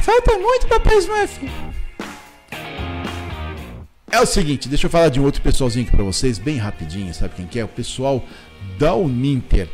Falta 0.00 0.38
muito 0.38 0.66
papai 0.66 0.96
Smurf. 0.98 1.50
É 4.10 4.20
o 4.20 4.26
seguinte, 4.26 4.68
deixa 4.68 4.86
eu 4.86 4.90
falar 4.90 5.08
de 5.08 5.18
um 5.18 5.24
outro 5.24 5.40
pessoalzinho 5.40 5.86
aqui 5.86 5.96
pra 5.96 6.04
vocês, 6.04 6.38
bem 6.38 6.58
rapidinho, 6.58 7.14
sabe 7.14 7.34
quem 7.34 7.46
que 7.46 7.58
é? 7.58 7.64
O 7.64 7.68
pessoal 7.68 8.22
da 8.78 8.94
Uninter. 8.94 9.68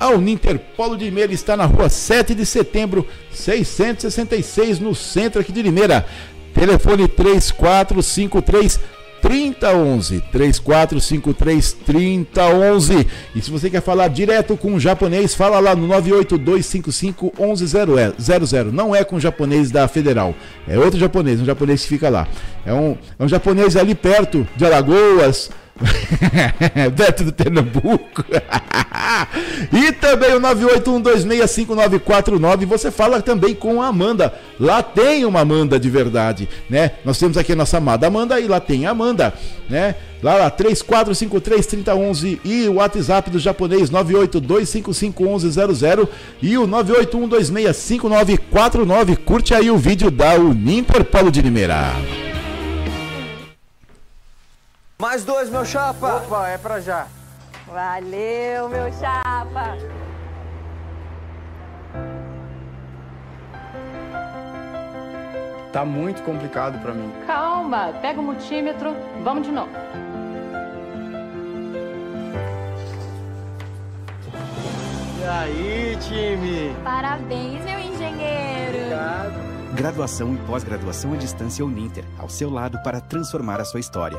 A 0.00 0.08
Uninter 0.08 0.58
Polo 0.58 0.96
de 0.96 1.04
Limeira 1.04 1.32
está 1.32 1.56
na 1.56 1.64
rua 1.64 1.88
7 1.88 2.34
de 2.34 2.44
setembro, 2.44 3.06
666, 3.30 4.80
no 4.80 4.94
centro 4.96 5.40
aqui 5.40 5.52
de 5.52 5.62
Limeira. 5.62 6.04
Telefone 6.52 7.06
3453 7.06 8.80
3011 9.24 10.20
3453 10.30 11.72
3011 11.72 13.06
e 13.34 13.40
se 13.40 13.50
você 13.50 13.70
quer 13.70 13.80
falar 13.80 14.08
direto 14.08 14.54
com 14.54 14.74
o 14.74 14.80
japonês 14.80 15.34
fala 15.34 15.58
lá 15.60 15.74
no 15.74 15.86
98255 15.86 17.32
1100 17.38 18.70
não 18.70 18.94
é 18.94 19.02
com 19.02 19.16
o 19.16 19.20
japonês 19.20 19.70
da 19.70 19.88
Federal 19.88 20.34
é 20.68 20.78
outro 20.78 21.00
japonês 21.00 21.40
um 21.40 21.44
japonês 21.46 21.82
que 21.82 21.88
fica 21.88 22.08
lá. 22.08 22.26
É 22.66 22.72
um, 22.72 22.96
é 23.18 23.24
um 23.24 23.28
japonês 23.28 23.76
ali 23.76 23.94
perto 23.94 24.46
de 24.56 24.64
Alagoas 24.64 25.50
Beto 26.94 27.24
do 27.24 27.32
Pernambuco. 27.32 28.24
e 29.72 29.90
também 29.92 30.34
o 30.34 30.40
981265949. 30.40 32.66
Você 32.66 32.90
fala 32.90 33.20
também 33.20 33.54
com 33.54 33.80
a 33.82 33.88
Amanda. 33.88 34.32
Lá 34.58 34.82
tem 34.82 35.24
uma 35.24 35.40
Amanda 35.40 35.78
de 35.80 35.90
verdade, 35.90 36.48
né? 36.70 36.92
Nós 37.04 37.18
temos 37.18 37.36
aqui 37.36 37.52
a 37.52 37.56
nossa 37.56 37.76
amada 37.78 38.06
Amanda 38.06 38.38
e 38.40 38.46
lá 38.46 38.60
tem 38.60 38.86
a 38.86 38.90
Amanda, 38.90 39.34
né? 39.68 39.96
Lá, 40.22 40.36
lá, 40.36 40.48
34533011 40.50 42.38
e 42.44 42.68
o 42.68 42.76
WhatsApp 42.76 43.30
do 43.30 43.38
japonês 43.38 43.90
982551100 43.90 46.08
e 46.40 46.56
o 46.56 46.66
981265949. 46.66 49.18
Curte 49.18 49.52
aí 49.52 49.70
o 49.70 49.76
vídeo 49.76 50.10
da 50.10 50.36
Unimper 50.36 51.04
Polo 51.04 51.30
de 51.30 51.42
Limeira. 51.42 51.92
Mais 55.04 55.22
dois, 55.22 55.50
meu 55.50 55.66
chapa. 55.66 56.16
Opa, 56.16 56.48
é 56.48 56.56
pra 56.56 56.80
já. 56.80 57.06
Valeu, 57.66 58.70
meu 58.70 58.90
chapa. 58.94 59.76
Tá 65.70 65.84
muito 65.84 66.22
complicado 66.22 66.80
pra 66.80 66.94
mim. 66.94 67.12
Calma, 67.26 67.92
pega 68.00 68.18
o 68.18 68.22
multímetro, 68.22 68.96
vamos 69.22 69.46
de 69.46 69.52
novo. 69.52 69.68
E 75.20 75.24
aí, 75.26 75.98
time? 76.00 76.74
Parabéns, 76.82 77.62
meu 77.62 77.78
engenheiro. 77.78 78.78
Obrigado. 78.78 79.74
Graduação 79.74 80.32
e 80.32 80.38
pós-graduação 80.46 81.12
à 81.12 81.16
distância 81.16 81.62
Uninter, 81.62 82.06
ao 82.18 82.30
seu 82.30 82.48
lado 82.48 82.82
para 82.82 83.02
transformar 83.02 83.60
a 83.60 83.66
sua 83.66 83.80
história. 83.80 84.18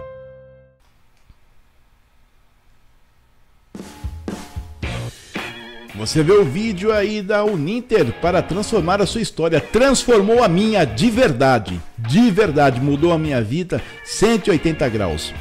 Você 5.97 6.21
vê 6.21 6.33
o 6.33 6.43
vídeo 6.43 6.91
aí 6.91 7.21
da 7.21 7.45
Uninter 7.45 8.11
para 8.21 8.41
transformar 8.41 9.01
a 9.01 9.05
sua 9.05 9.21
história. 9.21 9.61
Transformou 9.61 10.43
a 10.43 10.49
minha 10.49 10.83
de 10.83 11.09
verdade. 11.09 11.81
De 11.97 12.29
verdade, 12.29 12.81
mudou 12.81 13.13
a 13.13 13.17
minha 13.17 13.41
vida 13.41 13.81
180 14.03 14.89
graus. 14.89 15.33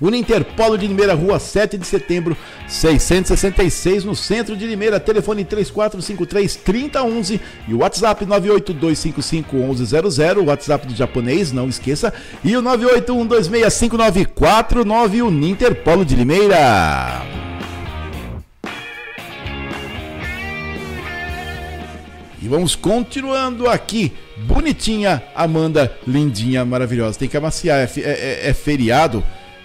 Uninter 0.00 0.44
Polo 0.44 0.78
de 0.78 0.86
Limeira, 0.86 1.12
rua 1.14 1.40
7 1.40 1.76
de 1.76 1.84
setembro, 1.84 2.36
666, 2.68 4.04
no 4.04 4.14
centro 4.14 4.56
de 4.56 4.64
Limeira. 4.66 5.00
Telefone 5.00 5.44
3453-3011 5.44 7.40
e 7.66 7.74
o 7.74 7.78
WhatsApp 7.78 8.24
982551100. 8.26 10.38
O 10.38 10.44
WhatsApp 10.46 10.86
do 10.86 10.94
japonês, 10.94 11.50
não 11.52 11.68
esqueça. 11.68 12.14
E 12.44 12.56
o 12.56 12.62
981265949, 12.62 15.26
Uninter 15.26 15.74
Polo 15.82 16.04
de 16.04 16.14
Limeira. 16.14 17.26
E 22.40 22.48
vamos 22.48 22.76
continuando 22.76 23.68
aqui. 23.68 24.12
Bonitinha, 24.36 25.22
Amanda, 25.34 25.92
lindinha, 26.06 26.64
maravilhosa. 26.64 27.18
Tem 27.18 27.28
que 27.28 27.36
amaciar, 27.36 27.80
é, 27.80 27.90
é, 28.00 28.48
é, 28.48 28.54
feriado. 28.54 29.24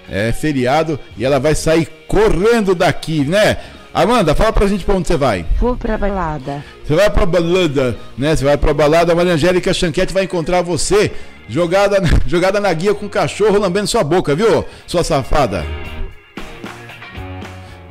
É 0.09 0.31
feriado 0.31 0.99
e 1.15 1.23
ela 1.23 1.39
vai 1.39 1.55
sair 1.55 1.87
correndo 2.07 2.75
daqui, 2.75 3.23
né? 3.23 3.57
Amanda, 3.93 4.33
fala 4.33 4.51
pra 4.51 4.67
gente 4.67 4.83
pra 4.83 4.95
onde 4.95 5.07
você 5.07 5.15
vai. 5.15 5.45
Vou 5.59 5.77
pra 5.77 5.97
balada. 5.97 6.65
Você 6.83 6.95
vai 6.95 7.09
pra 7.09 7.25
balada, 7.25 7.95
né? 8.17 8.35
Você 8.35 8.43
vai 8.43 8.57
pra 8.57 8.73
balada, 8.73 9.13
a 9.13 9.15
Maria 9.15 9.33
Angélica 9.33 9.73
Chanquete 9.73 10.11
vai 10.11 10.23
encontrar 10.23 10.61
você 10.61 11.11
jogada, 11.47 12.01
jogada 12.25 12.59
na 12.59 12.73
guia 12.73 12.93
com 12.93 13.05
o 13.05 13.09
cachorro 13.09 13.59
lambendo 13.59 13.87
sua 13.87 14.03
boca, 14.03 14.35
viu? 14.35 14.65
Sua 14.87 15.03
safada. 15.03 15.63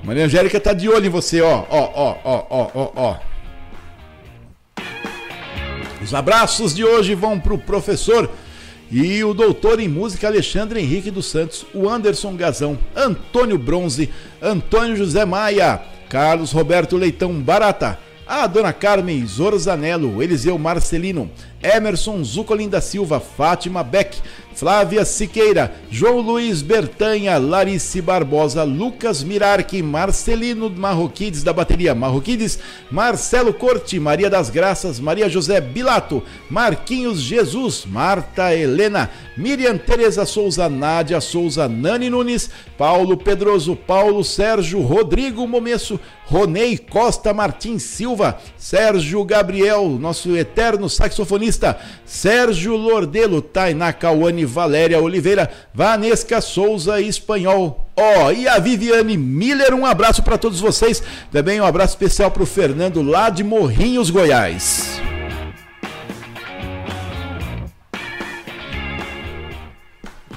Maria 0.03 0.25
Angélica 0.25 0.59
tá 0.59 0.73
de 0.73 0.89
olho 0.89 1.07
em 1.07 1.11
você, 1.11 1.41
ó, 1.41 1.65
ó, 1.71 1.91
ó, 1.95 2.17
ó, 2.25 2.47
ó, 2.51 2.71
ó, 2.75 2.93
ó. 2.97 3.32
Os 6.03 6.13
abraços 6.13 6.75
de 6.75 6.85
hoje 6.85 7.15
vão 7.15 7.39
para 7.39 7.55
o 7.55 7.59
professor 7.59 8.29
e 8.91 9.23
o 9.23 9.33
doutor 9.33 9.79
em 9.79 9.87
música 9.87 10.27
Alexandre 10.27 10.81
Henrique 10.81 11.13
dos 11.13 11.27
Santos, 11.27 11.65
o 11.73 11.89
Anderson 11.89 12.35
Gazão, 12.35 12.77
Antônio 12.95 13.57
Bronze, 13.57 14.11
Antônio 14.41 14.97
José 14.97 15.25
Maia, 15.25 15.81
Carlos 16.09 16.51
Roberto 16.51 16.97
Leitão 16.97 17.33
Barata, 17.41 17.99
a 18.27 18.47
dona 18.49 18.73
Carmen 18.73 19.25
Zorzanello, 19.25 20.21
Eliseu 20.21 20.59
Marcelino, 20.59 21.31
Emerson 21.63 22.23
Zucolin 22.25 22.69
da 22.69 22.81
Silva, 22.81 23.21
Fátima 23.21 23.85
Beck, 23.85 24.19
Flávia 24.55 25.05
Siqueira, 25.05 25.75
João 25.91 26.21
Luiz 26.21 26.63
Bertanha, 26.63 27.39
Larice 27.39 28.01
Barbosa, 28.01 28.63
Lucas 28.63 29.23
Mirarque, 29.23 29.83
Marcelino 29.83 30.71
Marroquides 30.71 31.43
da 31.43 31.53
bateria 31.53 31.95
Marroquides, 31.95 32.59
Marcelo 32.91 33.53
Corte, 33.53 33.99
Maria 33.99 34.31
das 34.31 34.51
Graças, 34.51 35.01
Maria 35.01 35.29
José 35.29 35.61
Bilato, 35.61 36.23
Marquinhos 36.49 37.21
Jesus, 37.21 37.85
Marta 37.87 38.55
Helena, 38.55 39.11
Miriam 39.37 39.77
Tereza 39.79 40.25
Souza, 40.27 40.69
Nádia 40.69 41.21
Souza, 41.21 41.69
Nani 41.69 42.11
Nunes, 42.11 42.51
Paulo 42.77 43.17
Pedroso, 43.17 43.75
Paulo 43.75 44.23
Sérgio, 44.23 44.81
Rodrigo 44.81 45.47
Momesso, 45.49 45.99
Ronei 46.33 46.79
Costa 46.79 47.35
Martins 47.35 47.83
Silva, 47.83 48.39
Sérgio 48.57 49.23
Gabriel, 49.23 49.87
nosso 50.01 50.35
eterno 50.35 50.89
saxofonista, 50.89 51.79
Sérgio 52.07 52.75
Lordelo, 52.75 53.43
Tainá 53.43 53.93
Cauane 53.93 54.47
Valéria 54.47 54.99
Oliveira, 54.99 55.51
Vanesca 55.75 56.41
Souza 56.41 57.03
Espanhol. 57.03 57.87
Ó, 57.95 58.29
oh, 58.29 58.33
e 58.33 58.49
a 58.49 58.59
Viviane 58.59 59.15
Miller, 59.19 59.75
um 59.75 59.85
abraço 59.85 60.23
para 60.23 60.39
todos 60.39 60.59
vocês. 60.59 61.03
Também 61.31 61.61
um 61.61 61.67
abraço 61.67 61.93
especial 61.93 62.31
para 62.31 62.43
o 62.43 62.47
Fernando 62.47 63.03
lá 63.03 63.29
de 63.29 63.45
Morrinhos, 63.45 64.09
Goiás. 64.09 65.03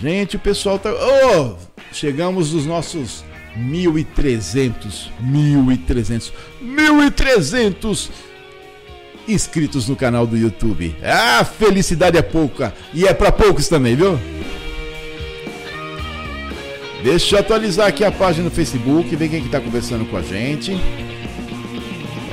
Gente, 0.01 0.35
o 0.35 0.39
pessoal 0.39 0.77
tá. 0.77 0.89
Oh, 0.91 1.55
chegamos 1.93 2.51
nos 2.51 2.65
nossos 2.65 3.23
1.300, 3.57 5.09
1.300, 5.23 6.31
1.300 6.63 8.09
inscritos 9.27 9.87
no 9.87 9.95
canal 9.95 10.27
do 10.27 10.37
YouTube. 10.37 10.95
Ah, 11.03 11.43
felicidade 11.43 12.17
é 12.17 12.21
pouca 12.21 12.73
e 12.93 13.05
é 13.05 13.13
para 13.13 13.31
poucos 13.31 13.67
também, 13.67 13.95
viu? 13.95 14.19
Deixa 17.03 17.35
eu 17.35 17.39
atualizar 17.39 17.87
aqui 17.87 18.03
a 18.03 18.11
página 18.11 18.45
no 18.45 18.51
Facebook, 18.51 19.15
ver 19.15 19.29
quem 19.29 19.43
que 19.43 19.49
tá 19.49 19.59
conversando 19.59 20.05
com 20.05 20.17
a 20.17 20.21
gente. 20.21 20.75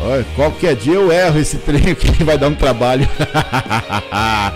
Olha, 0.01 0.25
qualquer 0.35 0.75
dia 0.75 0.95
eu 0.95 1.13
erro 1.13 1.39
esse 1.39 1.59
trem 1.65 1.95
que 1.95 2.25
vai 2.25 2.39
dar 2.39 2.49
um 2.49 2.55
trabalho. 2.55 3.09
ah, 4.11 4.53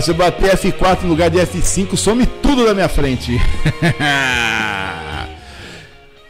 se 0.00 0.10
eu 0.10 0.14
bater 0.14 0.56
F4 0.56 1.02
no 1.02 1.10
lugar 1.10 1.30
de 1.30 1.38
F5, 1.38 1.96
some 1.96 2.24
tudo 2.26 2.64
na 2.64 2.74
minha 2.74 2.88
frente. 2.88 3.32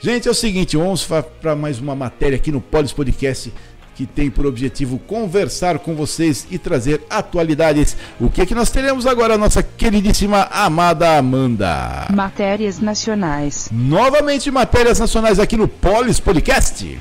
Gente, 0.05 0.28
é 0.28 0.30
o 0.30 0.34
seguinte, 0.34 0.76
vamos 0.76 1.09
para 1.40 1.57
mais 1.57 1.80
uma 1.80 1.94
matéria 1.94 2.36
aqui 2.36 2.52
no 2.52 2.61
Polis 2.61 2.92
Podcast 2.92 3.50
que 3.96 4.05
tem 4.05 4.28
por 4.28 4.44
objetivo 4.44 4.98
conversar 4.98 5.78
com 5.78 5.94
vocês 5.94 6.46
e 6.50 6.59
trazer 6.59 7.00
atualidades. 7.09 7.96
O 8.20 8.28
que 8.28 8.42
é 8.42 8.44
que 8.44 8.55
nós 8.55 8.70
teremos 8.70 9.07
agora, 9.07 9.38
nossa 9.38 9.62
queridíssima 9.62 10.42
amada 10.52 11.16
Amanda? 11.16 12.09
Matérias 12.12 12.80
nacionais. 12.80 13.70
Novamente 13.72 14.50
matérias 14.50 14.98
nacionais 14.98 15.38
aqui 15.38 15.57
no 15.57 15.66
Polis 15.66 16.20
Podcast. 16.20 17.00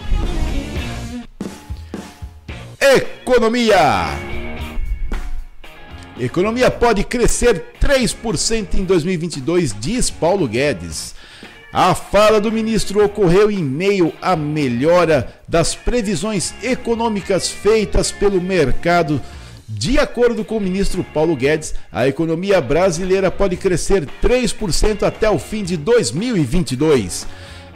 Economia. 2.80 4.18
Economia 6.18 6.72
pode 6.72 7.04
crescer 7.04 7.66
3% 7.82 8.76
em 8.76 8.86
2022, 8.86 9.76
diz 9.78 10.10
Paulo 10.10 10.47
Guedes. 10.47 11.22
A 11.74 11.96
fala 11.96 12.40
do 12.40 12.52
ministro 12.52 13.04
ocorreu 13.04 13.50
em 13.50 13.64
meio 13.64 14.14
à 14.22 14.36
melhora 14.36 15.34
das 15.48 15.74
previsões 15.74 16.54
econômicas 16.62 17.50
feitas 17.50 18.12
pelo 18.12 18.40
mercado. 18.40 19.20
De 19.68 19.98
acordo 19.98 20.46
com 20.46 20.58
o 20.58 20.62
ministro 20.62 21.04
Paulo 21.04 21.36
Guedes, 21.36 21.74
a 21.92 22.08
economia 22.08 22.62
brasileira 22.62 23.32
pode 23.32 23.58
crescer 23.58 24.08
3% 24.22 25.02
até 25.02 25.28
o 25.28 25.40
fim 25.40 25.64
de 25.64 25.76
2022. 25.76 27.26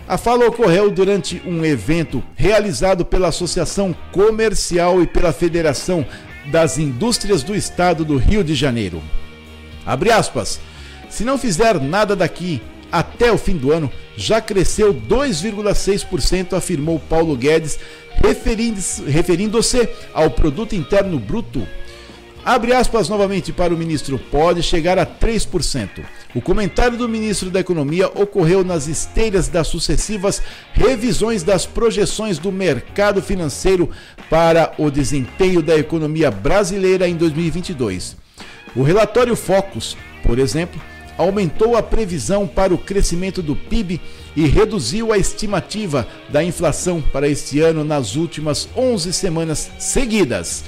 A 0.07 0.15
fala 0.15 0.45
ocorreu 0.45 0.91
durante 0.91 1.41
um 1.43 1.65
evento 1.65 2.23
realizado 2.35 3.03
pela 3.03 3.29
Associação 3.29 3.95
Comercial 4.11 5.01
e 5.01 5.07
pela 5.07 5.33
Federação 5.33 6.05
das 6.51 6.77
Indústrias 6.77 7.41
do 7.41 7.55
Estado 7.55 8.05
do 8.05 8.15
Rio 8.15 8.43
de 8.43 8.53
Janeiro. 8.53 9.01
Abre 9.83 10.11
aspas. 10.11 10.59
Se 11.09 11.23
não 11.23 11.37
fizer 11.37 11.81
nada 11.81 12.15
daqui 12.15 12.61
até 12.91 13.31
o 13.31 13.37
fim 13.37 13.57
do 13.57 13.71
ano 13.71 13.91
já 14.15 14.41
cresceu 14.41 14.93
2,6%, 14.93 16.53
afirmou 16.53 16.99
Paulo 16.99 17.35
Guedes, 17.35 17.79
referindo-se 19.07 19.89
ao 20.13 20.29
produto 20.31 20.75
interno 20.75 21.19
bruto. 21.19 21.67
Abre 22.43 22.73
aspas 22.73 23.09
novamente 23.09 23.51
para 23.51 23.73
o 23.73 23.77
ministro, 23.77 24.17
pode 24.17 24.63
chegar 24.63 24.97
a 24.97 25.05
3%. 25.05 26.05
O 26.33 26.39
comentário 26.39 26.97
do 26.97 27.09
ministro 27.09 27.49
da 27.49 27.59
Economia 27.59 28.07
ocorreu 28.07 28.63
nas 28.63 28.87
esteiras 28.87 29.49
das 29.49 29.67
sucessivas 29.67 30.41
revisões 30.71 31.43
das 31.43 31.65
projeções 31.65 32.39
do 32.39 32.49
mercado 32.49 33.21
financeiro 33.21 33.89
para 34.29 34.73
o 34.77 34.89
desempenho 34.89 35.61
da 35.61 35.77
economia 35.77 36.31
brasileira 36.31 37.05
em 37.05 37.17
2022. 37.17 38.15
O 38.73 38.81
relatório 38.81 39.35
Focus, 39.35 39.97
por 40.23 40.39
exemplo, 40.39 40.79
aumentou 41.17 41.75
a 41.75 41.83
previsão 41.83 42.47
para 42.47 42.73
o 42.73 42.77
crescimento 42.77 43.41
do 43.41 43.55
PIB 43.55 43.99
e 44.35 44.45
reduziu 44.45 45.11
a 45.11 45.17
estimativa 45.17 46.07
da 46.29 46.43
inflação 46.43 47.01
para 47.01 47.27
este 47.27 47.59
ano 47.59 47.83
nas 47.83 48.15
últimas 48.15 48.69
11 48.75 49.11
semanas 49.11 49.71
seguidas. 49.79 50.63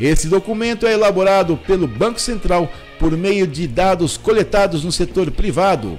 Esse 0.00 0.28
documento 0.28 0.86
é 0.86 0.92
elaborado 0.92 1.56
pelo 1.56 1.88
Banco 1.88 2.20
Central 2.20 2.70
por 2.98 3.16
meio 3.16 3.46
de 3.46 3.66
dados 3.66 4.16
coletados 4.16 4.84
no 4.84 4.92
setor 4.92 5.30
privado. 5.30 5.98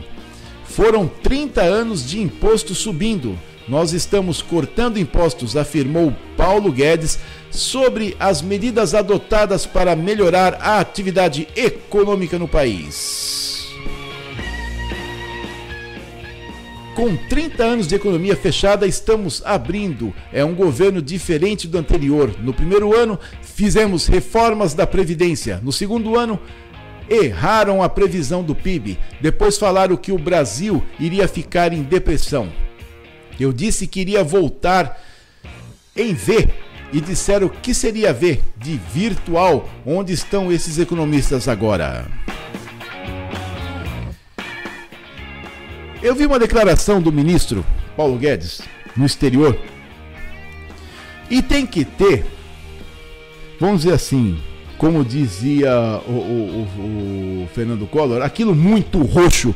Foram 0.63 1.07
30 1.21 1.61
anos 1.61 2.07
de 2.07 2.21
imposto 2.21 2.73
subindo. 2.73 3.37
Nós 3.67 3.91
estamos 3.91 4.41
cortando 4.41 4.97
impostos, 4.97 5.57
afirmou 5.57 6.15
Paulo 6.37 6.71
Guedes 6.71 7.19
sobre 7.51 8.15
as 8.19 8.41
medidas 8.41 8.93
adotadas 8.93 9.65
para 9.65 9.95
melhorar 9.95 10.57
a 10.61 10.79
atividade 10.79 11.47
econômica 11.55 12.39
no 12.39 12.47
país. 12.47 13.48
Com 16.99 17.15
30 17.15 17.63
anos 17.63 17.87
de 17.87 17.95
economia 17.95 18.35
fechada, 18.35 18.85
estamos 18.85 19.41
abrindo. 19.45 20.13
É 20.33 20.43
um 20.43 20.53
governo 20.53 21.01
diferente 21.01 21.65
do 21.65 21.77
anterior. 21.77 22.35
No 22.41 22.53
primeiro 22.53 22.93
ano, 22.93 23.17
fizemos 23.41 24.05
reformas 24.05 24.73
da 24.73 24.85
Previdência. 24.85 25.61
No 25.63 25.71
segundo 25.71 26.19
ano, 26.19 26.37
erraram 27.09 27.81
a 27.81 27.87
previsão 27.87 28.43
do 28.43 28.53
PIB. 28.53 28.99
Depois 29.21 29.57
falaram 29.57 29.95
que 29.95 30.11
o 30.11 30.17
Brasil 30.17 30.83
iria 30.99 31.25
ficar 31.25 31.71
em 31.71 31.83
depressão. 31.83 32.51
Eu 33.39 33.53
disse 33.53 33.87
que 33.87 34.01
iria 34.01 34.21
voltar 34.21 35.01
em 35.95 36.13
V 36.13 36.49
e 36.91 36.99
disseram 36.99 37.47
que 37.47 37.73
seria 37.73 38.11
V 38.11 38.41
de 38.57 38.77
virtual. 38.93 39.69
Onde 39.85 40.11
estão 40.11 40.51
esses 40.51 40.77
economistas 40.77 41.47
agora? 41.47 42.11
Eu 46.01 46.15
vi 46.15 46.25
uma 46.25 46.39
declaração 46.39 47.01
do 47.01 47.11
ministro 47.11 47.65
Paulo 47.97 48.17
Guedes 48.17 48.61
no 48.95 49.05
exterior 49.05 49.57
e 51.29 51.41
tem 51.41 51.65
que 51.65 51.83
ter, 51.83 52.25
vamos 53.59 53.81
dizer 53.81 53.95
assim, 53.95 54.39
como 54.77 55.03
dizia 55.03 56.01
o, 56.07 56.11
o, 56.11 56.67
o, 56.77 57.43
o 57.43 57.47
Fernando 57.53 57.85
Collor, 57.85 58.21
aquilo 58.21 58.55
muito 58.55 59.01
roxo 59.03 59.53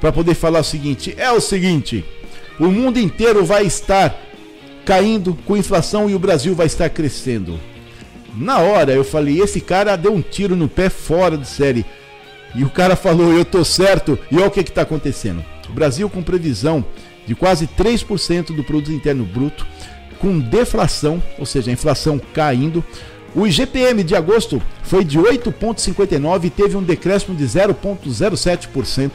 para 0.00 0.10
poder 0.10 0.34
falar 0.34 0.60
o 0.60 0.64
seguinte: 0.64 1.14
é 1.16 1.30
o 1.30 1.40
seguinte, 1.40 2.04
o 2.58 2.66
mundo 2.66 2.98
inteiro 2.98 3.44
vai 3.44 3.64
estar 3.64 4.20
caindo 4.84 5.38
com 5.46 5.56
inflação 5.56 6.10
e 6.10 6.14
o 6.14 6.18
Brasil 6.18 6.56
vai 6.56 6.66
estar 6.66 6.90
crescendo. 6.90 7.58
Na 8.36 8.58
hora 8.58 8.92
eu 8.92 9.04
falei: 9.04 9.40
esse 9.40 9.60
cara 9.60 9.94
deu 9.94 10.12
um 10.12 10.20
tiro 10.20 10.56
no 10.56 10.68
pé 10.68 10.88
fora 10.88 11.38
de 11.38 11.46
série. 11.46 11.86
E 12.52 12.64
o 12.64 12.70
cara 12.70 12.96
falou: 12.96 13.32
eu 13.32 13.44
tô 13.44 13.64
certo. 13.64 14.18
E 14.28 14.36
olha 14.36 14.48
o 14.48 14.50
que 14.50 14.60
está 14.60 14.82
acontecendo. 14.82 15.53
O 15.68 15.72
Brasil 15.72 16.08
com 16.08 16.22
previsão 16.22 16.84
de 17.26 17.34
quase 17.34 17.66
3% 17.66 18.54
do 18.54 18.64
produto 18.64 18.92
interno 18.92 19.24
bruto, 19.24 19.66
com 20.18 20.38
deflação, 20.38 21.22
ou 21.38 21.46
seja, 21.46 21.70
a 21.70 21.74
inflação 21.74 22.20
caindo. 22.32 22.84
O 23.34 23.46
IGPM 23.46 24.04
de 24.04 24.14
agosto 24.14 24.62
foi 24.82 25.04
de 25.04 25.18
8,59 25.18 26.44
e 26.44 26.50
teve 26.50 26.76
um 26.76 26.82
decréscimo 26.82 27.36
de 27.36 27.44
0,07%. 27.44 29.10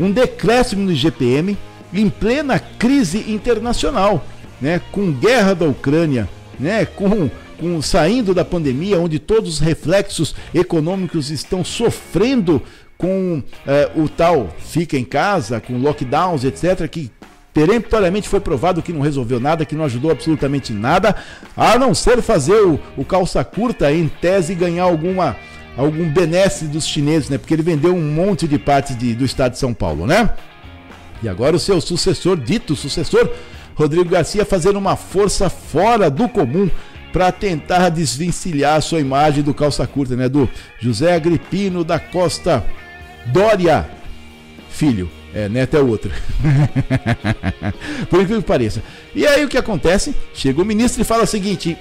Um 0.00 0.10
decréscimo 0.10 0.82
no 0.82 0.92
IGPM 0.92 1.56
em 1.92 2.10
plena 2.10 2.58
crise 2.58 3.30
internacional, 3.30 4.24
né, 4.60 4.80
com 4.90 5.12
guerra 5.12 5.54
da 5.54 5.66
Ucrânia, 5.66 6.28
né, 6.58 6.84
com, 6.84 7.30
com 7.58 7.80
saindo 7.80 8.34
da 8.34 8.44
pandemia, 8.44 8.98
onde 8.98 9.18
todos 9.18 9.54
os 9.54 9.60
reflexos 9.60 10.34
econômicos 10.52 11.30
estão 11.30 11.64
sofrendo 11.64 12.60
com 12.96 13.42
é, 13.66 13.90
o 13.94 14.08
tal 14.08 14.48
fica 14.58 14.96
em 14.96 15.04
casa, 15.04 15.60
com 15.60 15.78
lockdowns, 15.78 16.44
etc., 16.44 16.88
que 16.88 17.10
peremptoriamente 17.52 18.28
foi 18.28 18.40
provado 18.40 18.82
que 18.82 18.92
não 18.92 19.00
resolveu 19.00 19.38
nada, 19.38 19.64
que 19.64 19.76
não 19.76 19.84
ajudou 19.84 20.10
absolutamente 20.10 20.72
nada, 20.72 21.14
a 21.56 21.78
não 21.78 21.94
ser 21.94 22.20
fazer 22.20 22.60
o, 22.60 22.80
o 22.96 23.04
calça 23.04 23.44
curta 23.44 23.92
em 23.92 24.08
tese 24.08 24.54
ganhar 24.54 24.84
alguma 24.84 25.36
algum 25.76 26.08
benesse 26.08 26.66
dos 26.66 26.86
chineses, 26.86 27.28
né? 27.28 27.38
Porque 27.38 27.52
ele 27.52 27.62
vendeu 27.62 27.94
um 27.94 28.02
monte 28.02 28.46
de 28.46 28.58
partes 28.58 28.96
de, 28.96 29.14
do 29.14 29.24
estado 29.24 29.52
de 29.52 29.58
São 29.58 29.74
Paulo, 29.74 30.06
né? 30.06 30.30
E 31.22 31.28
agora 31.28 31.56
o 31.56 31.58
seu 31.58 31.80
sucessor, 31.80 32.36
dito 32.36 32.76
sucessor, 32.76 33.28
Rodrigo 33.74 34.08
Garcia, 34.08 34.44
fazendo 34.44 34.78
uma 34.78 34.94
força 34.94 35.48
fora 35.48 36.08
do 36.08 36.28
comum 36.28 36.70
para 37.12 37.30
tentar 37.32 37.88
desvencilhar 37.88 38.76
a 38.76 38.80
sua 38.80 39.00
imagem 39.00 39.42
do 39.42 39.54
calça 39.54 39.86
curta, 39.86 40.16
né? 40.16 40.28
Do 40.28 40.48
José 40.80 41.14
Agripino 41.14 41.84
da 41.84 41.98
Costa 41.98 42.64
Dória, 43.26 43.88
filho. 44.70 45.10
É, 45.34 45.48
neto 45.48 45.76
é 45.76 45.80
outro. 45.80 46.12
Por 48.08 48.20
incrível 48.20 48.40
que 48.40 48.46
pareça. 48.46 48.80
E 49.14 49.26
aí 49.26 49.44
o 49.44 49.48
que 49.48 49.58
acontece? 49.58 50.14
Chega 50.32 50.62
o 50.62 50.64
ministro 50.64 51.02
e 51.02 51.04
fala 51.04 51.24
o 51.24 51.26
seguinte: 51.26 51.76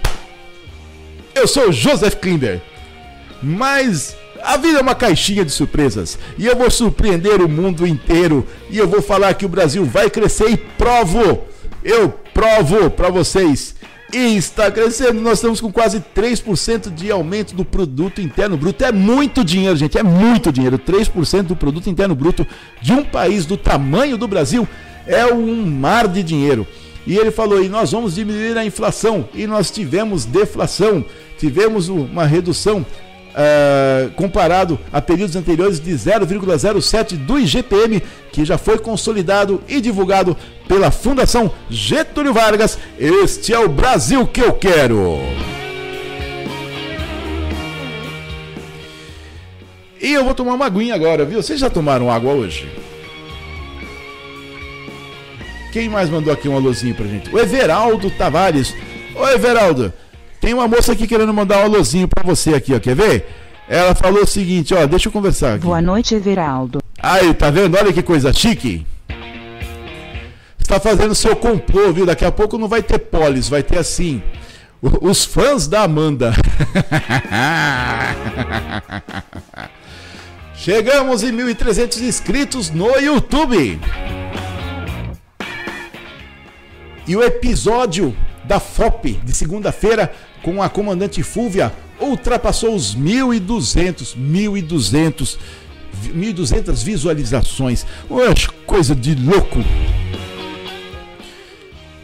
Eu 1.35 1.47
sou 1.47 1.71
Joseph 1.71 2.15
Klimber, 2.15 2.59
mas 3.43 4.15
A 4.43 4.57
vida 4.57 4.77
é 4.79 4.81
uma 4.81 4.93
caixinha 4.93 5.45
de 5.45 5.51
surpresas 5.51 6.19
e 6.37 6.45
eu 6.45 6.55
vou 6.57 6.69
surpreender 6.69 7.41
o 7.41 7.47
mundo 7.47 7.87
inteiro 7.87 8.45
e 8.69 8.77
eu 8.77 8.85
vou 8.85 9.01
falar 9.01 9.33
que 9.35 9.45
o 9.45 9.49
Brasil 9.49 9.85
vai 9.85 10.09
crescer 10.09 10.49
e 10.49 10.57
provo. 10.57 11.45
Eu 11.81 12.09
provo 12.33 12.89
para 12.91 13.09
vocês. 13.09 13.73
E 14.13 14.37
está 14.37 14.69
crescendo, 14.69 15.19
nós 15.19 15.39
estamos 15.39 15.59
com 15.59 15.71
quase 15.71 15.99
3% 16.15 16.93
de 16.93 17.09
aumento 17.09 17.55
do 17.55 17.65
produto 17.65 18.21
interno 18.21 18.55
bruto. 18.55 18.85
É 18.85 18.91
muito 18.91 19.43
dinheiro, 19.43 19.75
gente, 19.75 19.97
é 19.97 20.03
muito 20.03 20.51
dinheiro. 20.51 20.77
3% 20.77 21.41
do 21.41 21.55
produto 21.55 21.89
interno 21.89 22.13
bruto 22.13 22.45
de 22.79 22.93
um 22.93 23.03
país 23.03 23.47
do 23.47 23.57
tamanho 23.57 24.15
do 24.15 24.27
Brasil 24.27 24.67
é 25.07 25.25
um 25.25 25.65
mar 25.65 26.07
de 26.07 26.21
dinheiro. 26.21 26.67
E 27.07 27.17
ele 27.17 27.31
falou: 27.31 27.63
e 27.63 27.67
nós 27.67 27.91
vamos 27.91 28.13
diminuir 28.13 28.55
a 28.55 28.63
inflação. 28.63 29.27
E 29.33 29.47
nós 29.47 29.71
tivemos 29.71 30.25
deflação, 30.25 31.03
tivemos 31.39 31.89
uma 31.89 32.27
redução 32.27 32.85
uh, 33.33 34.11
comparado 34.11 34.79
a 34.91 35.01
períodos 35.01 35.35
anteriores 35.35 35.79
de 35.79 35.91
0,07 35.91 37.17
do 37.17 37.39
IGPM, 37.39 38.01
que 38.31 38.45
já 38.45 38.57
foi 38.57 38.77
consolidado 38.77 39.61
e 39.67 39.81
divulgado 39.81 40.37
pela 40.67 40.91
Fundação 40.91 41.51
Getúlio 41.69 42.33
Vargas. 42.33 42.77
Este 42.97 43.53
é 43.53 43.59
o 43.59 43.69
Brasil 43.69 44.25
que 44.27 44.41
eu 44.41 44.53
quero. 44.53 45.19
E 50.01 50.11
eu 50.11 50.25
vou 50.25 50.35
tomar 50.35 50.53
uma 50.53 50.65
aguinha 50.65 50.95
agora, 50.95 51.23
viu? 51.23 51.41
Vocês 51.41 51.59
já 51.59 51.69
tomaram 51.69 52.11
água 52.11 52.33
hoje? 52.33 52.69
Quem 55.71 55.89
mais 55.89 56.09
mandou 56.09 56.31
aqui 56.31 56.47
um 56.49 56.55
alôzinho 56.55 56.93
pra 56.93 57.07
gente? 57.07 57.33
O 57.33 57.39
Everaldo 57.39 58.11
Tavares. 58.11 58.75
Ô 59.15 59.27
Everaldo, 59.27 59.93
tem 60.43 60.53
uma 60.53 60.67
moça 60.67 60.91
aqui 60.91 61.07
querendo 61.07 61.33
mandar 61.33 61.59
um 61.59 61.63
alôzinho 61.63 62.05
pra 62.05 62.21
você 62.21 62.53
aqui, 62.53 62.75
ó. 62.75 62.79
Quer 62.79 62.97
ver? 62.97 63.25
Ela 63.65 63.95
falou 63.95 64.23
o 64.23 64.27
seguinte, 64.27 64.73
ó, 64.73 64.85
deixa 64.85 65.07
eu 65.07 65.11
conversar 65.11 65.53
aqui. 65.53 65.63
Boa 65.63 65.81
noite, 65.81 66.13
Everaldo. 66.13 66.79
Aí, 67.01 67.33
tá 67.33 67.49
vendo? 67.49 67.77
Olha 67.77 67.93
que 67.93 68.03
coisa 68.03 68.33
chique. 68.33 68.85
Está 70.59 70.81
fazendo 70.81 71.15
seu 71.15 71.33
complô, 71.33 71.93
viu? 71.93 72.05
Daqui 72.05 72.25
a 72.25 72.31
pouco 72.31 72.57
não 72.57 72.67
vai 72.67 72.83
ter 72.83 72.99
polis, 72.99 73.47
vai 73.47 73.63
ter 73.63 73.77
assim. 73.77 74.21
Os 74.81 75.23
fãs 75.23 75.65
da 75.65 75.83
Amanda. 75.83 76.33
Chegamos 80.55 81.23
em 81.23 81.31
1.300 81.31 82.01
inscritos 82.01 82.69
no 82.69 82.93
YouTube. 82.97 83.79
E 87.07 87.15
o 87.15 87.23
episódio 87.23 88.13
da 88.43 88.59
FOP 88.59 89.13
de 89.23 89.33
segunda-feira 89.33 90.13
com 90.43 90.61
a 90.61 90.69
comandante 90.69 91.23
Fúvia 91.23 91.73
ultrapassou 91.99 92.75
os 92.75 92.95
1.200, 92.95 94.15
1.200, 94.15 95.37
1.200 96.13 96.83
visualizações. 96.83 97.85
Ué, 98.11 98.25
coisa 98.67 98.93
de 98.93 99.15
louco. 99.15 99.59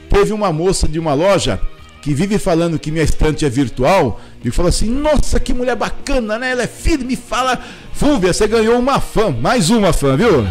Teve 0.09 0.31
uma 0.33 0.51
moça 0.51 0.87
de 0.87 0.97
uma 0.97 1.13
loja 1.13 1.61
que 2.01 2.13
vive 2.13 2.39
falando 2.39 2.79
que 2.79 2.91
minha 2.91 3.03
estante 3.03 3.45
é 3.45 3.49
virtual 3.49 4.19
e 4.43 4.49
falou 4.49 4.69
assim: 4.69 4.89
Nossa, 4.89 5.39
que 5.39 5.53
mulher 5.53 5.75
bacana, 5.75 6.39
né? 6.39 6.51
Ela 6.51 6.63
é 6.63 6.67
firme, 6.67 7.15
fala. 7.15 7.59
Fúvia, 7.93 8.31
você 8.31 8.47
ganhou 8.47 8.79
uma 8.79 9.01
fã, 9.01 9.29
mais 9.29 9.69
uma 9.69 9.91
fã, 9.91 10.15
viu? 10.15 10.47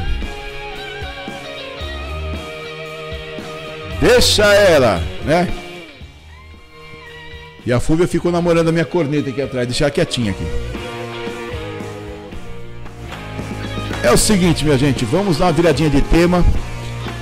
Deixa 4.00 4.44
ela, 4.54 5.02
né? 5.24 5.48
E 7.68 7.72
a 7.72 7.78
Fúvia 7.78 8.08
ficou 8.08 8.32
namorando 8.32 8.68
a 8.68 8.72
minha 8.72 8.84
corneta 8.86 9.28
aqui 9.28 9.42
atrás, 9.42 9.66
deixar 9.66 9.90
quietinha 9.90 10.30
aqui. 10.30 10.46
É 14.02 14.10
o 14.10 14.16
seguinte, 14.16 14.64
minha 14.64 14.78
gente, 14.78 15.04
vamos 15.04 15.36
dar 15.36 15.44
uma 15.44 15.52
viradinha 15.52 15.90
de 15.90 16.00
tema. 16.00 16.42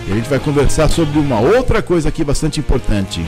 E 0.06 0.12
a 0.12 0.14
gente 0.14 0.28
vai 0.28 0.38
conversar 0.38 0.88
sobre 0.88 1.18
uma 1.18 1.40
outra 1.40 1.82
coisa 1.82 2.10
aqui 2.10 2.22
bastante 2.22 2.60
importante. 2.60 3.26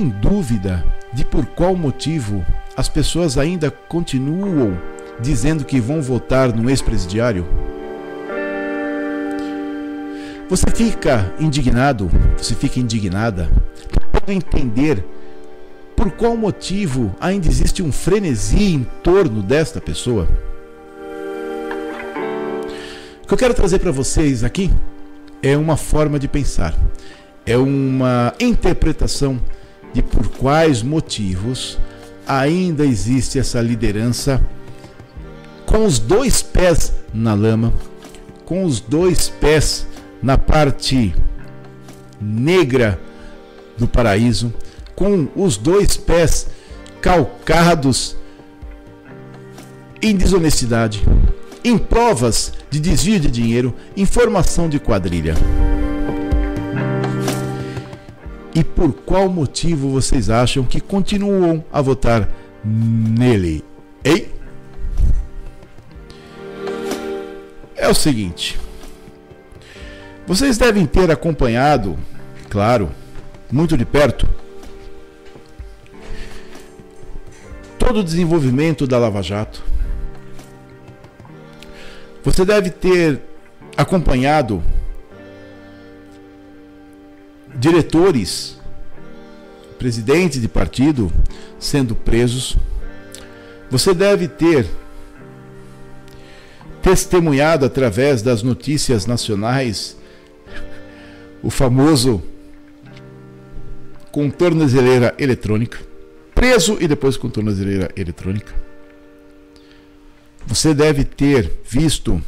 Têm 0.00 0.08
dúvida 0.08 0.82
de 1.12 1.26
por 1.26 1.44
qual 1.44 1.76
motivo 1.76 2.42
as 2.74 2.88
pessoas 2.88 3.36
ainda 3.36 3.70
continuam 3.70 4.80
dizendo 5.20 5.62
que 5.62 5.78
vão 5.78 6.00
votar 6.00 6.56
no 6.56 6.70
ex-presidiário? 6.70 7.46
Você 10.48 10.64
fica 10.74 11.30
indignado, 11.38 12.10
você 12.34 12.54
fica 12.54 12.80
indignada, 12.80 13.50
para 14.10 14.32
entender 14.32 15.04
por 15.94 16.10
qual 16.12 16.34
motivo 16.34 17.14
ainda 17.20 17.46
existe 17.46 17.82
um 17.82 17.92
frenesi 17.92 18.72
em 18.72 18.86
torno 19.02 19.42
desta 19.42 19.82
pessoa? 19.82 20.26
O 23.22 23.26
que 23.26 23.34
eu 23.34 23.36
quero 23.36 23.52
trazer 23.52 23.80
para 23.80 23.92
vocês 23.92 24.42
aqui 24.42 24.70
é 25.42 25.58
uma 25.58 25.76
forma 25.76 26.18
de 26.18 26.26
pensar 26.26 26.74
é 27.46 27.56
uma 27.56 28.32
interpretação 28.38 29.40
de 29.92 30.02
por 30.02 30.28
quais 30.28 30.82
motivos 30.82 31.78
ainda 32.26 32.84
existe 32.84 33.38
essa 33.38 33.60
liderança 33.60 34.40
com 35.66 35.84
os 35.84 35.98
dois 35.98 36.42
pés 36.42 36.92
na 37.12 37.34
lama, 37.34 37.72
com 38.44 38.64
os 38.64 38.80
dois 38.80 39.28
pés 39.28 39.86
na 40.22 40.36
parte 40.36 41.14
negra 42.20 43.00
do 43.78 43.88
paraíso, 43.88 44.52
com 44.94 45.28
os 45.34 45.56
dois 45.56 45.96
pés 45.96 46.48
calcados 47.00 48.16
em 50.02 50.16
desonestidade, 50.16 51.02
em 51.64 51.78
provas 51.78 52.52
de 52.70 52.80
desvio 52.80 53.20
de 53.20 53.30
dinheiro, 53.30 53.74
informação 53.96 54.68
de 54.68 54.78
quadrilha. 54.78 55.34
E 58.54 58.64
por 58.64 58.92
qual 58.92 59.28
motivo 59.28 59.90
vocês 59.90 60.28
acham 60.28 60.64
que 60.64 60.80
continuam 60.80 61.64
a 61.72 61.80
votar 61.80 62.28
nele? 62.64 63.64
Ei? 64.02 64.34
É 67.76 67.88
o 67.88 67.94
seguinte. 67.94 68.58
Vocês 70.26 70.58
devem 70.58 70.86
ter 70.86 71.10
acompanhado, 71.10 71.98
claro, 72.48 72.90
muito 73.50 73.76
de 73.76 73.84
perto, 73.84 74.28
todo 77.78 78.00
o 78.00 78.04
desenvolvimento 78.04 78.86
da 78.86 78.98
Lava 78.98 79.22
Jato. 79.22 79.64
Você 82.22 82.44
deve 82.44 82.70
ter 82.70 83.20
acompanhado 83.76 84.62
diretores, 87.54 88.58
presidentes 89.78 90.40
de 90.40 90.48
partido 90.48 91.12
sendo 91.58 91.94
presos. 91.94 92.56
Você 93.70 93.94
deve 93.94 94.28
ter 94.28 94.66
testemunhado 96.82 97.64
através 97.64 98.22
das 98.22 98.42
notícias 98.42 99.06
nacionais 99.06 99.96
o 101.42 101.50
famoso 101.50 102.22
com 104.10 104.28
tornozeleira 104.28 105.14
eletrônica, 105.18 105.78
preso 106.34 106.76
e 106.80 106.88
depois 106.88 107.16
com 107.16 107.30
tornozeleira 107.30 107.90
eletrônica. 107.96 108.52
Você 110.46 110.74
deve 110.74 111.04
ter 111.04 111.60
visto 111.64 112.20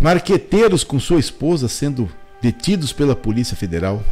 marqueteiros 0.00 0.82
com 0.82 0.98
sua 0.98 1.20
esposa 1.20 1.68
sendo 1.68 2.10
detidos 2.42 2.92
pela 2.92 3.14
Polícia 3.14 3.56
Federal. 3.56 4.02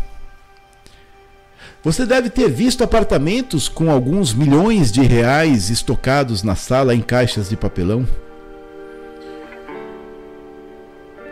Você 1.82 2.06
deve 2.06 2.30
ter 2.30 2.48
visto 2.48 2.84
apartamentos 2.84 3.68
com 3.68 3.90
alguns 3.90 4.32
milhões 4.32 4.92
de 4.92 5.02
reais 5.02 5.68
estocados 5.68 6.44
na 6.44 6.54
sala 6.54 6.94
em 6.94 7.00
caixas 7.00 7.48
de 7.48 7.56
papelão. 7.56 8.06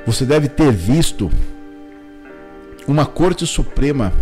Você 0.05 0.25
deve 0.25 0.49
ter 0.49 0.73
visto 0.73 1.31
uma 2.87 3.07
Corte 3.07 3.47
Suprema 3.47 4.13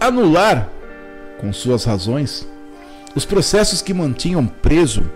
anular, 0.00 0.70
com 1.38 1.52
suas 1.52 1.84
razões, 1.84 2.48
os 3.14 3.24
processos 3.24 3.82
que 3.82 3.92
mantinham 3.92 4.46
preso 4.46 5.10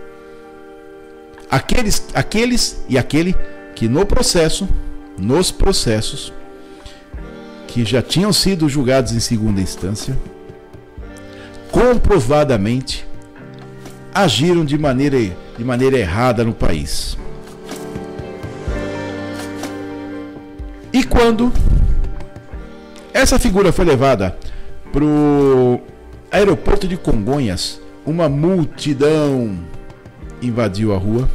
aqueles, 1.50 2.08
aqueles 2.12 2.84
e 2.88 2.98
aquele 2.98 3.34
que 3.74 3.88
no 3.88 4.04
processo 4.04 4.68
nos 5.18 5.50
processos 5.50 6.32
que 7.66 7.84
já 7.84 8.00
tinham 8.00 8.32
sido 8.32 8.68
julgados 8.68 9.12
em 9.12 9.20
segunda 9.20 9.60
instância, 9.60 10.16
comprovadamente 11.70 13.06
agiram 14.14 14.64
de 14.64 14.78
maneira, 14.78 15.18
de 15.56 15.64
maneira 15.64 15.98
errada 15.98 16.44
no 16.44 16.54
país. 16.54 17.16
E 20.92 21.04
quando 21.04 21.52
essa 23.12 23.38
figura 23.38 23.70
foi 23.72 23.84
levada 23.84 24.36
para 24.90 25.04
o 25.04 25.80
aeroporto 26.30 26.88
de 26.88 26.96
Congonhas, 26.96 27.80
uma 28.06 28.28
multidão 28.28 29.58
invadiu 30.40 30.94
a 30.94 30.98
rua 30.98 31.28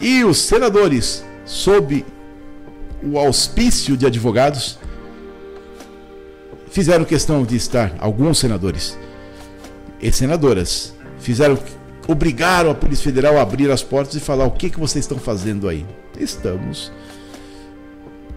e 0.00 0.24
os 0.24 0.38
senadores, 0.38 1.24
sob 1.50 2.06
o 3.02 3.18
auspício 3.18 3.96
de 3.96 4.06
advogados, 4.06 4.78
fizeram 6.70 7.04
questão 7.04 7.42
de 7.42 7.56
estar, 7.56 7.92
alguns 7.98 8.38
senadores 8.38 8.96
e 10.00 10.12
senadoras, 10.12 10.94
fizeram, 11.18 11.58
obrigaram 12.06 12.70
a 12.70 12.74
Polícia 12.74 13.02
Federal 13.02 13.36
a 13.36 13.42
abrir 13.42 13.68
as 13.68 13.82
portas 13.82 14.14
e 14.14 14.20
falar 14.20 14.44
o 14.44 14.52
que, 14.52 14.70
que 14.70 14.78
vocês 14.78 15.04
estão 15.04 15.18
fazendo 15.18 15.68
aí. 15.68 15.84
Estamos 16.20 16.92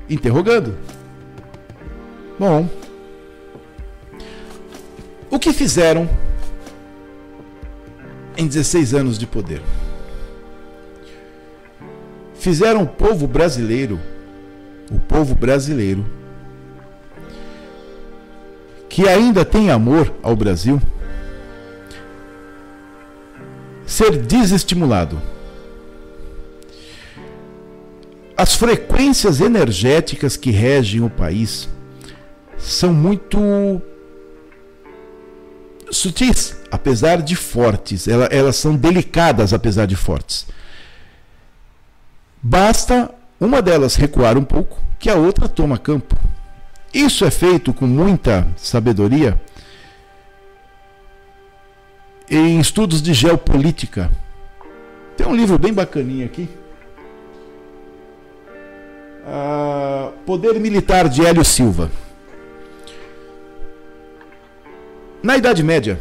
interrogando. 0.09 0.75
Bom, 2.39 2.67
o 5.29 5.37
que 5.37 5.53
fizeram 5.53 6.09
em 8.35 8.47
16 8.47 8.95
anos 8.95 9.19
de 9.19 9.27
poder? 9.27 9.61
Fizeram 12.43 12.83
o 12.83 12.87
povo 12.87 13.25
brasileiro, 13.25 13.97
o 14.91 14.99
povo 14.99 15.33
brasileiro, 15.33 16.05
que 18.89 19.07
ainda 19.07 19.45
tem 19.45 19.71
amor 19.71 20.13
ao 20.21 20.35
Brasil, 20.35 20.81
ser 23.85 24.17
desestimulado. 24.17 25.21
As 28.35 28.55
frequências 28.55 29.39
energéticas 29.39 30.35
que 30.35 30.51
regem 30.51 30.99
o 30.99 31.09
país 31.09 31.69
são 32.57 32.93
muito 32.93 33.81
sutis, 35.89 36.57
apesar 36.69 37.21
de 37.21 37.37
fortes. 37.37 38.05
Elas, 38.05 38.57
são 38.57 38.75
delicadas, 38.75 39.53
apesar 39.53 39.85
de 39.85 39.95
fortes. 39.95 40.45
Basta 42.45 43.09
uma 43.39 43.61
delas 43.61 43.95
recuar 43.95 44.37
um 44.37 44.43
pouco, 44.43 44.77
que 44.99 45.09
a 45.09 45.15
outra 45.15 45.47
toma 45.47 45.77
campo. 45.77 46.17
Isso 46.93 47.23
é 47.23 47.31
feito 47.31 47.73
com 47.73 47.87
muita 47.87 48.45
sabedoria 48.57 49.41
em 52.29 52.59
estudos 52.59 53.01
de 53.01 53.13
geopolítica. 53.13 54.11
Tem 55.15 55.25
um 55.25 55.35
livro 55.35 55.57
bem 55.57 55.73
bacaninho 55.73 56.25
aqui. 56.25 56.49
Ah, 59.25 60.11
Poder 60.25 60.59
Militar 60.59 61.07
de 61.07 61.25
Hélio 61.25 61.45
Silva. 61.45 61.89
Na 65.21 65.37
Idade 65.37 65.63
Média, 65.63 65.97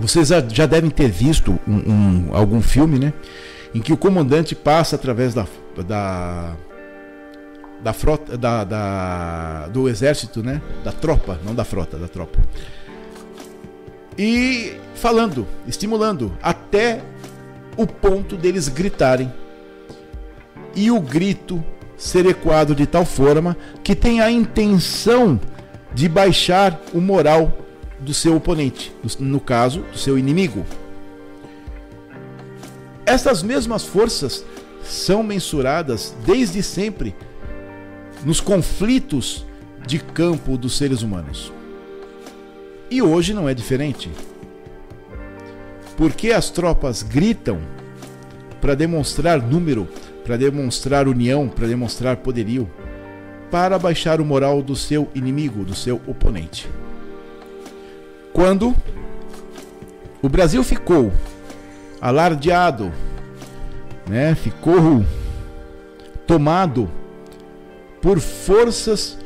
vocês 0.00 0.28
já 0.48 0.66
devem 0.66 0.90
ter 0.90 1.08
visto 1.08 1.56
um, 1.68 1.76
um, 1.76 2.28
algum 2.32 2.60
filme, 2.60 2.98
né? 2.98 3.12
Em 3.74 3.80
que 3.80 3.92
o 3.92 3.96
comandante 3.96 4.54
passa 4.54 4.96
através 4.96 5.32
da, 5.32 5.46
da, 5.86 6.56
da 7.82 7.92
frota, 7.92 8.36
da, 8.36 8.64
da, 8.64 9.68
do 9.68 9.88
exército, 9.88 10.42
né? 10.42 10.60
Da 10.84 10.92
tropa, 10.92 11.38
não 11.44 11.54
da 11.54 11.64
frota, 11.64 11.96
da 11.96 12.08
tropa. 12.08 12.38
E 14.18 14.74
falando, 14.94 15.46
estimulando, 15.66 16.36
até 16.42 17.00
o 17.76 17.86
ponto 17.86 18.36
deles 18.36 18.68
gritarem. 18.68 19.32
E 20.74 20.90
o 20.90 21.00
grito 21.00 21.64
ser 21.96 22.26
ecoado 22.26 22.74
de 22.74 22.86
tal 22.86 23.04
forma 23.04 23.56
que 23.82 23.94
tem 23.94 24.20
a 24.20 24.30
intenção 24.30 25.40
de 25.92 26.08
baixar 26.08 26.80
o 26.92 27.00
moral 27.00 27.52
do 27.98 28.14
seu 28.14 28.36
oponente, 28.36 28.92
no 29.18 29.40
caso, 29.40 29.80
do 29.92 29.98
seu 29.98 30.18
inimigo. 30.18 30.64
Essas 33.10 33.42
mesmas 33.42 33.82
forças 33.82 34.44
são 34.84 35.22
mensuradas 35.22 36.14
desde 36.24 36.62
sempre 36.62 37.12
nos 38.24 38.40
conflitos 38.40 39.44
de 39.84 39.98
campo 39.98 40.56
dos 40.56 40.76
seres 40.76 41.02
humanos. 41.02 41.52
E 42.88 43.02
hoje 43.02 43.34
não 43.34 43.48
é 43.48 43.54
diferente. 43.54 44.08
Porque 45.96 46.30
as 46.30 46.50
tropas 46.50 47.02
gritam 47.02 47.58
para 48.60 48.76
demonstrar 48.76 49.42
número, 49.42 49.88
para 50.24 50.36
demonstrar 50.36 51.08
união, 51.08 51.48
para 51.48 51.66
demonstrar 51.66 52.18
poderio, 52.18 52.70
para 53.50 53.76
baixar 53.76 54.20
o 54.20 54.24
moral 54.24 54.62
do 54.62 54.76
seu 54.76 55.08
inimigo, 55.16 55.64
do 55.64 55.74
seu 55.74 56.00
oponente 56.06 56.68
quando 58.40 58.74
o 60.22 60.28
Brasil 60.28 60.62
ficou 60.62 61.12
alardeado, 62.00 62.92
né, 64.08 64.34
ficou 64.34 65.04
tomado 66.26 66.90
por 68.00 68.18
forças 68.18 69.18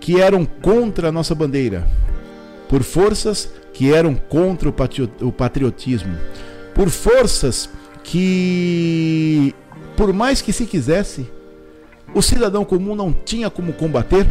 que 0.00 0.20
eram 0.20 0.44
contra 0.44 1.08
a 1.08 1.12
nossa 1.12 1.34
bandeira, 1.34 1.86
por 2.68 2.82
forças 2.82 3.52
que 3.72 3.92
eram 3.92 4.14
contra 4.14 4.68
o 4.68 5.32
patriotismo, 5.32 6.16
por 6.74 6.88
forças 6.88 7.68
que, 8.02 9.54
por 9.96 10.12
mais 10.12 10.40
que 10.40 10.52
se 10.52 10.64
quisesse, 10.64 11.30
o 12.14 12.22
cidadão 12.22 12.64
comum 12.64 12.94
não 12.94 13.12
tinha 13.12 13.50
como 13.50 13.72
combater 13.72 14.26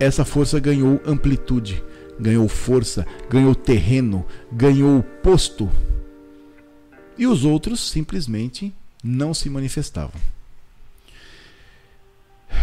essa 0.00 0.24
força 0.24 0.60
ganhou 0.60 1.00
amplitude, 1.04 1.82
ganhou 2.18 2.48
força, 2.48 3.06
ganhou 3.30 3.54
terreno, 3.54 4.26
ganhou 4.52 5.02
posto. 5.02 5.70
E 7.16 7.26
os 7.26 7.44
outros 7.44 7.90
simplesmente 7.90 8.74
não 9.02 9.32
se 9.32 9.48
manifestavam. 9.48 10.20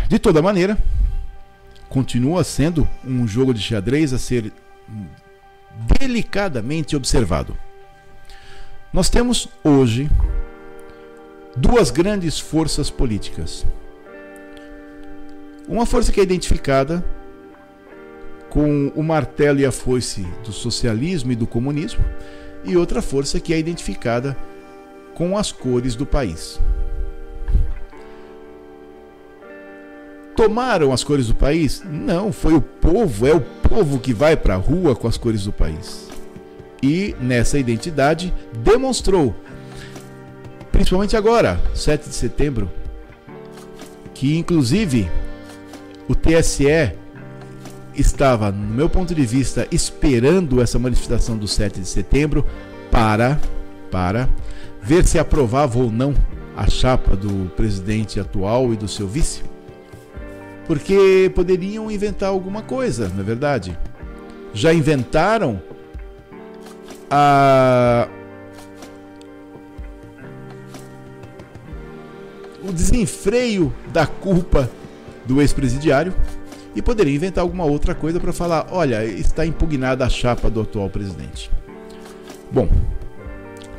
De 0.08 0.20
toda 0.20 0.42
maneira, 0.42 0.78
continua 1.90 2.44
sendo 2.44 2.88
um 3.04 3.28
jogo 3.28 3.54
de 3.54 3.62
xadrez 3.62 4.14
a 4.14 4.18
ser 4.18 4.52
delicadamente 6.00 6.96
observado. 6.96 7.58
Nós 8.94 9.10
temos 9.10 9.50
hoje 9.64 10.10
duas 11.56 11.92
grandes 11.92 12.40
forças 12.40 12.90
políticas. 12.90 13.66
Uma 15.68 15.86
força 15.86 16.12
que 16.12 16.20
é 16.20 16.24
identificada 16.24 17.04
com 18.56 18.90
o 18.96 19.04
martelo 19.04 19.60
e 19.60 19.66
a 19.66 19.72
foice 19.72 20.26
do 20.46 20.54
socialismo 20.54 21.30
e 21.30 21.36
do 21.36 21.46
comunismo, 21.46 22.06
e 22.64 22.78
outra 22.78 23.02
força 23.02 23.38
que 23.38 23.54
é 23.54 23.60
identificada 23.60 24.36
com 25.14 25.38
as 25.38 25.52
cores 25.52 25.94
do 25.94 26.06
país. 26.06 26.58
Tomaram 30.38 30.94
as 30.94 31.04
cores 31.04 31.28
do 31.28 31.36
país? 31.36 31.84
Não, 31.86 32.32
foi 32.32 32.54
o 32.54 32.62
povo, 32.62 33.28
é 33.28 33.34
o 33.34 33.42
povo 33.42 34.00
que 34.00 34.14
vai 34.14 34.38
para 34.38 34.54
a 34.54 34.58
rua 34.58 34.96
com 34.96 35.06
as 35.06 35.18
cores 35.18 35.44
do 35.44 35.52
país. 35.52 36.08
E 36.82 37.14
nessa 37.20 37.60
identidade 37.60 38.34
demonstrou, 38.64 39.36
principalmente 40.72 41.18
agora, 41.18 41.60
7 41.74 42.08
de 42.08 42.16
setembro, 42.16 42.72
que 44.14 44.38
inclusive 44.38 45.12
o 46.08 46.16
TSE 46.16 47.04
estava, 47.96 48.52
no 48.52 48.74
meu 48.74 48.90
ponto 48.90 49.14
de 49.14 49.26
vista, 49.26 49.68
esperando 49.72 50.62
essa 50.62 50.78
manifestação 50.78 51.38
do 51.38 51.48
7 51.48 51.80
de 51.80 51.88
setembro 51.88 52.46
para, 52.92 53.40
para 53.92 54.30
ver 54.82 55.06
se 55.06 55.18
aprovava 55.18 55.80
ou 55.80 55.92
não 55.92 56.14
a 56.56 56.70
chapa 56.70 57.16
do 57.16 57.50
presidente 57.56 58.20
atual 58.20 58.74
e 58.74 58.76
do 58.76 58.88
seu 58.88 59.08
vice. 59.08 59.44
Porque 60.66 61.32
poderiam 61.36 61.92
inventar 61.92 62.30
alguma 62.30 62.62
coisa, 62.62 63.10
não 63.10 63.20
é 63.20 63.24
verdade? 63.24 63.78
Já 64.54 64.74
inventaram 64.74 65.62
a 67.10 68.08
o 72.68 72.72
desenfreio 72.72 73.72
da 73.94 74.08
culpa 74.08 74.70
do 75.26 75.40
ex-presidiário 75.40 76.14
e 76.76 76.82
poderia 76.82 77.16
inventar 77.16 77.42
alguma 77.42 77.64
outra 77.64 77.96
coisa 77.96 78.20
para 78.20 78.34
falar: 78.34 78.68
olha, 78.70 79.04
está 79.06 79.46
impugnada 79.46 80.06
a 80.06 80.10
chapa 80.10 80.50
do 80.50 80.62
atual 80.62 80.90
presidente. 80.90 81.50
Bom, 82.52 82.70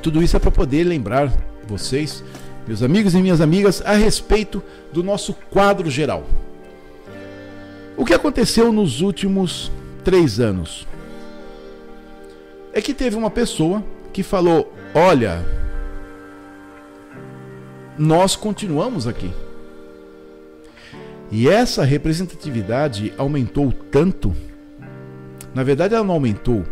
tudo 0.03 0.22
isso 0.22 0.36
é 0.36 0.40
para 0.40 0.51
poder 0.51 0.84
lembrar 0.84 1.32
vocês, 1.66 2.24
meus 2.66 2.82
amigos 2.82 3.14
e 3.14 3.18
minhas 3.18 3.40
amigas, 3.40 3.82
a 3.84 3.92
respeito 3.92 4.62
do 4.92 5.03
nosso 5.03 5.34
quadro 5.51 5.90
geral. 5.90 6.24
O 7.97 8.05
que 8.05 8.14
aconteceu 8.14 8.72
nos 8.72 9.01
últimos 9.01 9.70
três 10.05 10.40
anos? 10.40 10.86
É 12.72 12.80
que 12.80 12.94
teve 12.94 13.16
uma 13.16 13.30
pessoa 13.30 13.84
que 14.12 14.22
falou: 14.22 14.72
Olha, 14.94 15.44
nós 17.99 18.36
continuamos 18.36 19.07
aqui. 19.07 19.30
E 21.31 21.49
essa 21.49 21.85
representatividade 21.85 23.12
aumentou 23.18 23.72
tanto. 23.72 24.35
Na 25.55 25.62
verdade, 25.62 25.95
ela 25.95 26.05
não 26.05 26.14
aumentou, 26.14 26.64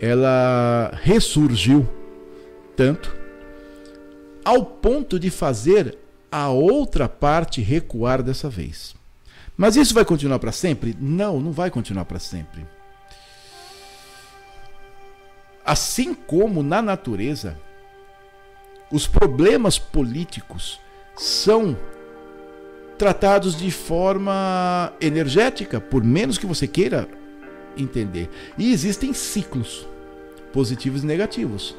ela 0.00 0.92
ressurgiu 1.02 1.88
tanto 2.76 3.16
ao 4.44 4.64
ponto 4.64 5.18
de 5.18 5.30
fazer 5.30 5.98
a 6.30 6.50
outra 6.50 7.08
parte 7.08 7.60
recuar 7.60 8.22
dessa 8.22 8.48
vez. 8.48 8.94
Mas 9.56 9.74
isso 9.74 9.94
vai 9.94 10.04
continuar 10.04 10.38
para 10.38 10.52
sempre? 10.52 10.96
Não, 11.00 11.40
não 11.40 11.50
vai 11.50 11.70
continuar 11.70 12.04
para 12.04 12.18
sempre. 12.18 12.66
Assim 15.64 16.14
como 16.14 16.62
na 16.62 16.80
natureza, 16.80 17.58
os 18.90 19.06
problemas 19.06 19.78
políticos 19.78 20.78
são 21.16 21.76
tratados 22.98 23.56
de 23.56 23.70
forma 23.70 24.92
energética, 25.00 25.80
por 25.80 26.02
menos 26.02 26.38
que 26.38 26.46
você 26.46 26.66
queira 26.66 27.08
entender. 27.76 28.28
E 28.56 28.72
existem 28.72 29.12
ciclos 29.12 29.86
positivos 30.52 31.02
e 31.04 31.06
negativos. 31.06 31.76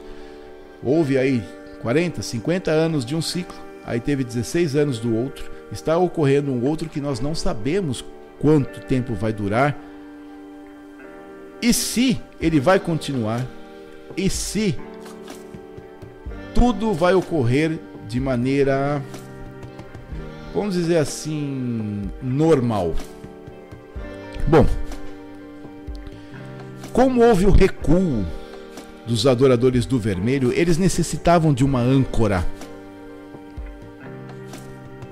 Houve 0.83 1.17
aí 1.17 1.43
40, 1.81 2.21
50 2.21 2.71
anos 2.71 3.03
de 3.03 3.15
um 3.15 3.21
ciclo, 3.21 3.57
aí 3.85 3.99
teve 3.99 4.23
16 4.23 4.75
anos 4.75 4.99
do 4.99 5.15
outro, 5.15 5.49
está 5.71 5.97
ocorrendo 5.97 6.51
um 6.51 6.63
outro 6.65 6.87
que 6.87 7.01
nós 7.01 7.19
não 7.19 7.33
sabemos 7.33 8.05
quanto 8.39 8.79
tempo 8.81 9.13
vai 9.15 9.33
durar 9.33 9.87
e 11.61 11.73
se 11.73 12.21
ele 12.39 12.59
vai 12.59 12.79
continuar 12.79 13.45
e 14.15 14.29
se 14.29 14.77
tudo 16.53 16.93
vai 16.93 17.13
ocorrer 17.13 17.79
de 18.07 18.19
maneira, 18.19 19.01
vamos 20.53 20.75
dizer 20.75 20.97
assim, 20.97 22.09
normal. 22.21 22.93
Bom, 24.47 24.65
como 26.93 27.21
houve 27.21 27.45
o 27.45 27.51
recuo 27.51 28.25
dos 29.05 29.27
adoradores 29.27 29.85
do 29.85 29.99
vermelho, 29.99 30.51
eles 30.51 30.77
necessitavam 30.77 31.53
de 31.53 31.63
uma 31.63 31.79
âncora. 31.79 32.45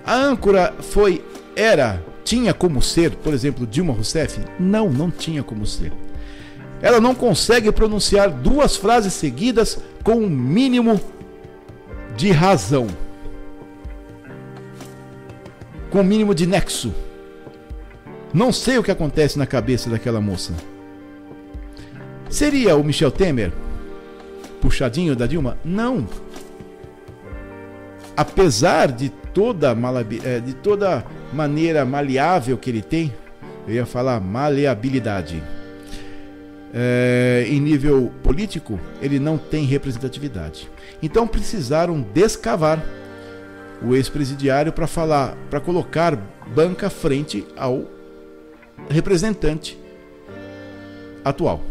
A 0.06 0.16
âncora 0.16 0.74
foi, 0.80 1.24
era, 1.56 2.04
tinha 2.24 2.54
como 2.54 2.82
ser, 2.82 3.12
por 3.16 3.34
exemplo, 3.34 3.66
Dilma 3.66 3.94
Rousseff? 3.94 4.40
Não, 4.60 4.90
não 4.90 5.10
tinha 5.10 5.44
como 5.44 5.66
ser. 5.66 5.92
Ela 6.82 7.00
não 7.00 7.16
consegue 7.16 7.72
pronunciar 7.72 8.30
duas 8.30 8.76
frases 8.76 9.14
seguidas 9.14 9.80
com 10.04 10.16
um 10.16 10.30
mínimo 10.30 11.00
de 12.16 12.32
razão. 12.32 12.88
Com 15.96 16.02
um 16.02 16.04
mínimo 16.04 16.36
de 16.36 16.46
nexo. 16.46 16.94
Não 18.34 18.52
sei 18.52 18.78
o 18.78 18.84
que 18.84 18.92
acontece 18.92 19.40
na 19.40 19.46
cabeça 19.46 19.90
daquela 19.90 20.20
moça. 20.20 20.52
Seria 22.30 22.76
o 22.76 22.84
Michel 22.84 23.10
Temer 23.10 23.54
puxadinho 24.60 25.16
da 25.16 25.26
Dilma? 25.26 25.58
Não. 25.64 26.06
Apesar 28.18 28.92
de 28.92 29.08
toda, 29.08 29.74
eh, 30.26 30.42
de 30.42 30.54
toda 30.56 31.06
maneira 31.32 31.86
maleável 31.86 32.58
que 32.58 32.70
ele 32.70 32.82
tem, 32.82 33.14
eu 33.66 33.76
ia 33.76 33.86
falar 33.86 34.20
maleabilidade 34.20 35.42
é, 36.74 37.46
em 37.48 37.62
nível 37.62 38.12
político, 38.22 38.78
ele 39.02 39.18
não 39.18 39.38
tem 39.38 39.64
representatividade. 39.64 40.70
Então 41.02 41.26
precisaram 41.26 42.06
descavar 42.14 42.84
o 43.82 43.96
ex-presidiário 43.96 44.72
para 44.72 44.88
falar, 44.88 45.36
para 45.50 45.60
colocar 45.60 46.16
banca 46.54 46.90
frente 46.90 47.46
ao 47.56 47.86
representante 48.90 49.78
atual. 51.24 51.62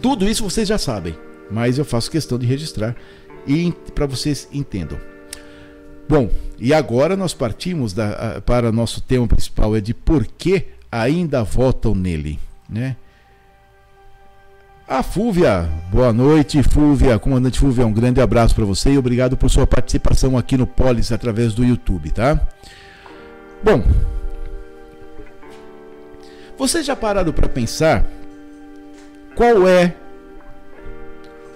Tudo 0.00 0.28
isso 0.28 0.44
vocês 0.44 0.68
já 0.68 0.78
sabem, 0.78 1.16
mas 1.50 1.78
eu 1.78 1.84
faço 1.84 2.10
questão 2.10 2.38
de 2.38 2.46
registrar 2.46 2.96
e 3.46 3.72
para 3.94 4.06
vocês 4.06 4.48
entendam. 4.52 4.98
Bom, 6.08 6.30
e 6.58 6.72
agora 6.72 7.16
nós 7.16 7.34
partimos 7.34 7.92
da, 7.92 8.40
para 8.44 8.72
nosso 8.72 9.00
tema 9.00 9.26
principal 9.26 9.76
é 9.76 9.80
de 9.80 9.92
por 9.92 10.26
que 10.26 10.66
ainda 10.90 11.42
votam 11.42 11.94
nele, 11.94 12.38
né? 12.68 12.96
A 14.88 15.02
Fúvia, 15.02 15.68
boa 15.90 16.14
noite, 16.14 16.62
Fúvia. 16.62 17.18
Comandante 17.18 17.60
Fúvia, 17.60 17.86
um 17.86 17.92
grande 17.92 18.22
abraço 18.22 18.54
para 18.54 18.64
você 18.64 18.92
e 18.92 18.98
obrigado 18.98 19.36
por 19.36 19.50
sua 19.50 19.66
participação 19.66 20.38
aqui 20.38 20.56
no 20.56 20.66
Polis 20.66 21.12
através 21.12 21.52
do 21.52 21.62
YouTube, 21.62 22.10
tá? 22.10 22.40
Bom, 23.62 23.84
você 26.56 26.82
já 26.82 26.96
parado 26.96 27.34
para 27.34 27.46
pensar 27.50 28.02
qual 29.36 29.68
é 29.68 29.94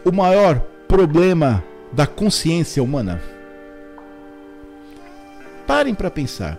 o 0.04 0.12
maior 0.12 0.60
problema 0.86 1.64
da 1.90 2.06
consciência 2.06 2.82
humana? 2.82 3.18
Parem 5.66 5.94
para 5.94 6.10
pensar. 6.10 6.58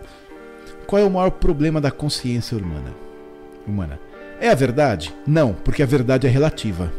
Qual 0.87 0.99
é 0.99 1.05
o 1.05 1.11
maior 1.11 1.29
problema 1.29 1.79
da 1.79 1.91
consciência 1.91 2.57
humana? 2.57 2.91
Humana. 3.67 3.99
É 4.43 4.49
a 4.49 4.55
verdade? 4.55 5.15
Não, 5.25 5.53
porque 5.53 5.81
a 5.81 5.85
verdade 5.85 6.27
é 6.27 6.29
relativa. 6.29 6.91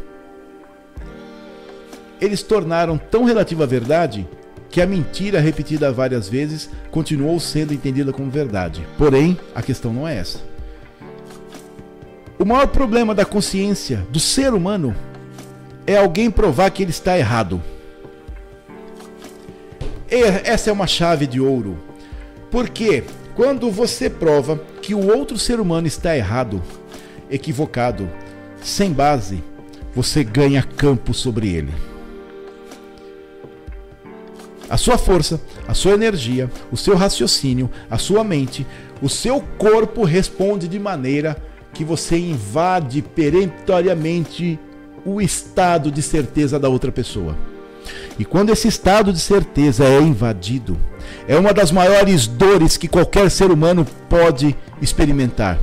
Eles 2.19 2.41
tornaram 2.41 2.97
tão 2.97 3.23
relativa 3.23 3.65
a 3.65 3.67
verdade 3.67 4.27
que 4.67 4.81
a 4.81 4.87
mentira 4.87 5.39
repetida 5.39 5.91
várias 5.91 6.27
vezes 6.27 6.71
continuou 6.89 7.39
sendo 7.39 7.71
entendida 7.71 8.11
como 8.11 8.31
verdade. 8.31 8.83
Porém, 8.97 9.37
a 9.53 9.61
questão 9.61 9.93
não 9.93 10.07
é 10.07 10.17
essa. 10.17 10.39
O 12.39 12.45
maior 12.45 12.65
problema 12.65 13.13
da 13.13 13.25
consciência 13.25 14.03
do 14.09 14.19
ser 14.19 14.51
humano 14.51 14.95
é 15.85 15.97
alguém 15.97 16.31
provar 16.31 16.71
que 16.71 16.81
ele 16.81 16.89
está 16.89 17.15
errado. 17.15 17.61
Essa 20.09 20.71
é 20.71 20.73
uma 20.73 20.87
chave 20.87 21.27
de 21.27 21.39
ouro. 21.39 21.77
Porque 22.49 23.03
quando 23.35 23.69
você 23.69 24.09
prova 24.09 24.59
que 24.81 24.95
o 24.95 25.15
outro 25.15 25.37
ser 25.37 25.59
humano 25.59 25.85
está 25.85 26.17
errado, 26.17 26.59
equivocado, 27.29 28.09
sem 28.61 28.91
base, 28.91 29.43
você 29.93 30.23
ganha 30.23 30.61
campo 30.61 31.13
sobre 31.13 31.53
ele. 31.53 31.73
A 34.69 34.77
sua 34.77 34.97
força, 34.97 35.39
a 35.67 35.73
sua 35.73 35.93
energia, 35.93 36.49
o 36.71 36.77
seu 36.77 36.95
raciocínio, 36.95 37.69
a 37.89 37.97
sua 37.97 38.23
mente, 38.23 38.65
o 39.01 39.07
seu 39.07 39.39
corpo 39.57 40.03
responde 40.03 40.67
de 40.67 40.79
maneira 40.79 41.37
que 41.71 41.83
você 41.83 42.17
invade 42.17 43.01
peremptoriamente 43.01 44.59
o 45.05 45.21
estado 45.21 45.91
de 45.91 46.01
certeza 46.01 46.57
da 46.57 46.67
outra 46.67 46.91
pessoa. 46.91 47.37
E 48.17 48.25
quando 48.25 48.49
esse 48.49 48.67
estado 48.67 49.13
de 49.13 49.19
certeza 49.19 49.85
é 49.85 49.99
invadido, 49.99 50.75
é 51.27 51.37
uma 51.37 51.53
das 51.53 51.71
maiores 51.71 52.25
dores 52.25 52.75
que 52.75 52.87
qualquer 52.87 53.29
ser 53.29 53.51
humano 53.51 53.85
pode 54.09 54.55
experimentar 54.81 55.59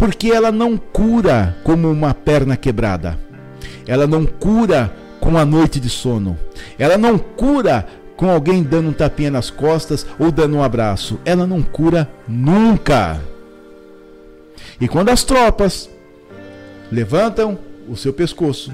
porque 0.00 0.30
ela 0.30 0.50
não 0.50 0.78
cura 0.78 1.58
como 1.62 1.90
uma 1.90 2.14
perna 2.14 2.56
quebrada. 2.56 3.18
Ela 3.86 4.06
não 4.06 4.24
cura 4.24 4.90
com 5.20 5.36
a 5.36 5.44
noite 5.44 5.78
de 5.78 5.90
sono. 5.90 6.38
Ela 6.78 6.96
não 6.96 7.18
cura 7.18 7.86
com 8.16 8.30
alguém 8.30 8.62
dando 8.62 8.88
um 8.88 8.92
tapinha 8.94 9.30
nas 9.30 9.50
costas 9.50 10.06
ou 10.18 10.32
dando 10.32 10.56
um 10.56 10.62
abraço. 10.62 11.20
Ela 11.22 11.46
não 11.46 11.60
cura 11.60 12.10
nunca. 12.26 13.20
E 14.80 14.88
quando 14.88 15.10
as 15.10 15.22
tropas 15.22 15.90
levantam 16.90 17.58
o 17.86 17.94
seu 17.94 18.14
pescoço, 18.14 18.72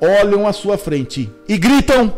olham 0.00 0.46
à 0.46 0.52
sua 0.52 0.78
frente 0.78 1.28
e 1.48 1.58
gritam, 1.58 2.16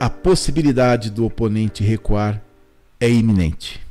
a 0.00 0.10
possibilidade 0.10 1.08
do 1.08 1.24
oponente 1.24 1.84
recuar 1.84 2.42
é 2.98 3.08
iminente 3.08 3.89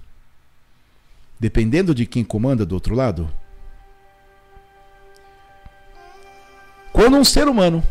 dependendo 1.40 1.96
de 1.96 2.06
quem 2.06 2.24
comanda 2.24 2.66
do 2.66 2.76
outro 2.76 2.94
lado? 2.94 3.30
Quando 6.92 7.18
um 7.18 7.24
ser 7.24 7.48
humano 7.48 7.84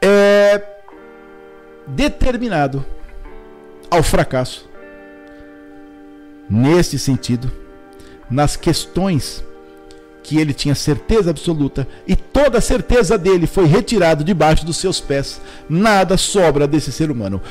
é 0.00 0.62
determinado 1.86 2.84
ao 3.90 4.02
fracasso, 4.02 4.68
nesse 6.48 6.98
sentido, 6.98 7.52
nas 8.30 8.56
questões 8.56 9.44
que 10.22 10.38
ele 10.38 10.54
tinha 10.54 10.74
certeza 10.74 11.30
absoluta 11.30 11.86
e 12.06 12.16
toda 12.16 12.56
a 12.56 12.62
certeza 12.62 13.18
dele 13.18 13.46
foi 13.46 13.66
retirado 13.66 14.24
debaixo 14.24 14.64
dos 14.64 14.78
seus 14.78 14.98
pés. 14.98 15.38
Nada 15.68 16.16
sobra 16.16 16.66
desse 16.66 16.90
ser 16.90 17.10
humano. 17.10 17.42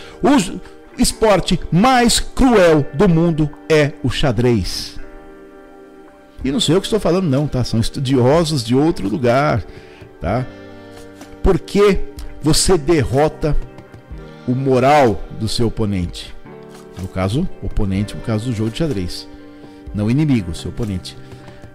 Esporte 0.98 1.60
mais 1.72 2.20
cruel 2.20 2.86
do 2.94 3.08
mundo 3.10 3.50
é 3.70 3.94
o 4.04 4.10
xadrez. 4.10 5.00
E 6.44 6.52
não 6.52 6.60
sou 6.60 6.76
eu 6.76 6.82
que 6.82 6.88
estou 6.88 7.00
falando, 7.00 7.28
não, 7.28 7.48
tá? 7.48 7.64
São 7.64 7.80
estudiosos 7.80 8.64
de 8.64 8.76
outro 8.76 9.08
lugar, 9.08 9.64
tá? 10.20 10.46
Porque 11.42 12.00
você 12.42 12.78
derrota 12.78 13.56
o 14.48 14.54
moral 14.54 15.22
do 15.40 15.48
seu 15.48 15.68
oponente. 15.68 16.34
No 17.02 17.08
caso, 17.08 17.48
oponente, 17.62 18.16
no 18.16 18.22
caso 18.22 18.46
do 18.46 18.56
jogo 18.56 18.70
de 18.70 18.78
xadrez. 18.78 19.28
Não 19.94 20.12
inimigo, 20.12 20.54
seu 20.54 20.70
oponente. 20.70 21.16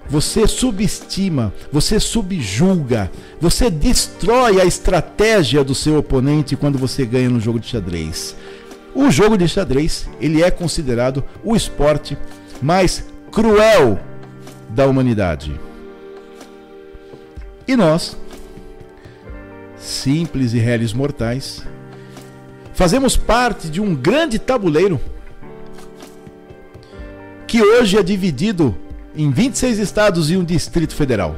Você 0.08 0.46
subestima, 0.46 1.52
você 1.70 2.00
subjulga, 2.00 3.10
você 3.40 3.70
destrói 3.70 4.60
a 4.60 4.64
estratégia 4.64 5.62
do 5.62 5.74
seu 5.74 5.98
oponente 5.98 6.56
quando 6.56 6.78
você 6.78 7.04
ganha 7.04 7.28
no 7.28 7.40
jogo 7.40 7.60
de 7.60 7.68
xadrez. 7.68 8.34
O 8.94 9.10
jogo 9.10 9.36
de 9.36 9.46
xadrez, 9.46 10.08
ele 10.20 10.42
é 10.42 10.50
considerado 10.50 11.24
o 11.44 11.54
esporte 11.54 12.16
mais 12.60 13.04
cruel 13.30 13.98
da 14.68 14.86
humanidade. 14.86 15.58
E 17.66 17.76
nós, 17.76 18.16
simples 19.76 20.54
e 20.54 20.58
réis 20.58 20.92
mortais, 20.92 21.62
fazemos 22.72 23.16
parte 23.16 23.68
de 23.68 23.80
um 23.80 23.94
grande 23.94 24.38
tabuleiro 24.38 25.00
que 27.46 27.62
hoje 27.62 27.96
é 27.98 28.02
dividido 28.02 28.76
em 29.16 29.30
26 29.30 29.78
estados 29.78 30.30
e 30.30 30.36
um 30.36 30.44
distrito 30.44 30.94
federal. 30.94 31.36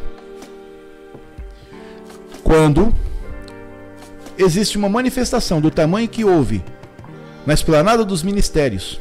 Quando 2.43 2.93
existe 4.37 4.77
uma 4.77 4.89
manifestação 4.89 5.61
do 5.61 5.71
tamanho 5.71 6.09
que 6.09 6.25
houve 6.25 6.63
na 7.47 7.55
esplanada 7.55 8.05
dos 8.05 8.23
ministérios, 8.23 9.01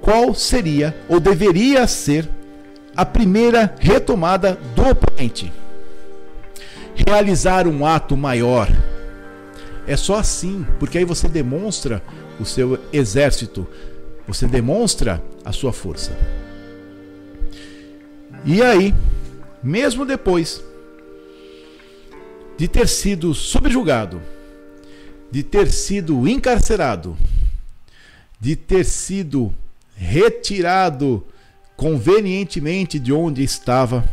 qual 0.00 0.34
seria 0.34 0.96
ou 1.08 1.20
deveria 1.20 1.86
ser 1.86 2.28
a 2.96 3.04
primeira 3.04 3.74
retomada 3.78 4.58
do 4.74 4.88
oponente? 4.88 5.52
Realizar 6.94 7.66
um 7.66 7.86
ato 7.86 8.16
maior. 8.16 8.68
É 9.86 9.96
só 9.96 10.16
assim, 10.16 10.66
porque 10.78 10.98
aí 10.98 11.04
você 11.04 11.28
demonstra 11.28 12.02
o 12.38 12.44
seu 12.44 12.78
exército, 12.92 13.66
você 14.26 14.46
demonstra 14.46 15.22
a 15.44 15.52
sua 15.52 15.72
força. 15.72 16.16
E 18.44 18.62
aí, 18.62 18.94
mesmo 19.62 20.04
depois 20.04 20.62
de 22.56 22.66
ter 22.66 22.88
sido 22.88 23.32
subjugado, 23.34 24.20
de 25.30 25.42
ter 25.42 25.70
sido 25.70 26.26
encarcerado, 26.26 27.16
de 28.40 28.56
ter 28.56 28.84
sido 28.84 29.54
retirado 29.94 31.24
convenientemente 31.76 32.98
de 32.98 33.12
onde 33.12 33.42
estava, 33.42 34.04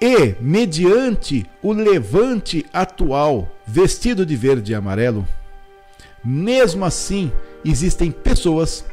e 0.00 0.34
mediante 0.40 1.44
o 1.62 1.72
levante 1.72 2.64
atual 2.72 3.48
vestido 3.66 4.24
de 4.24 4.36
verde 4.36 4.72
e 4.72 4.74
amarelo, 4.74 5.26
mesmo 6.24 6.84
assim 6.84 7.32
existem 7.64 8.10
pessoas 8.10 8.84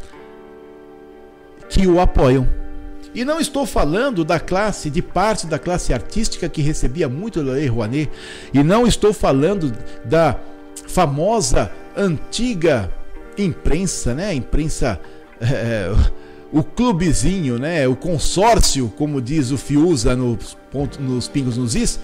que 1.69 1.87
o 1.87 1.99
apoiam 1.99 2.47
e 3.15 3.23
não 3.23 3.39
estou 3.39 3.65
falando 3.65 4.25
da 4.25 4.41
classe, 4.41 4.89
de 4.89 5.01
parte 5.01 5.47
da 5.47 5.57
classe 5.57 5.93
artística 5.93 6.49
que 6.49 6.61
recebia 6.61 7.07
muito 7.07 7.41
Lei 7.41 7.65
Rouanet. 7.65 8.11
E 8.53 8.61
não 8.61 8.85
estou 8.85 9.13
falando 9.13 9.71
da 10.03 10.37
famosa, 10.95 11.69
antiga 11.93 12.89
imprensa, 13.37 14.13
né? 14.13 14.33
Imprensa. 14.33 14.97
É, 15.41 15.91
o 16.53 16.63
clubezinho, 16.63 17.59
né? 17.59 17.85
O 17.85 17.97
consórcio, 17.97 18.87
como 18.95 19.21
diz 19.21 19.51
o 19.51 19.57
Fiuza 19.57 20.15
nos, 20.15 20.57
nos 20.97 21.27
Pingos 21.27 21.57
nos 21.57 21.75
Is. 21.75 21.99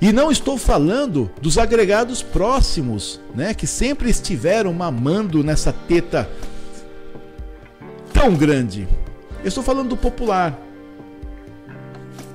E 0.00 0.10
não 0.10 0.32
estou 0.32 0.56
falando 0.56 1.30
dos 1.38 1.58
agregados 1.58 2.22
próximos, 2.22 3.20
né? 3.34 3.52
Que 3.52 3.66
sempre 3.66 4.08
estiveram 4.08 4.72
mamando 4.72 5.44
nessa 5.44 5.70
teta 5.70 6.26
tão 8.10 8.34
grande. 8.34 8.88
Eu 9.42 9.48
estou 9.48 9.62
falando 9.62 9.90
do 9.90 9.96
popular. 9.98 10.58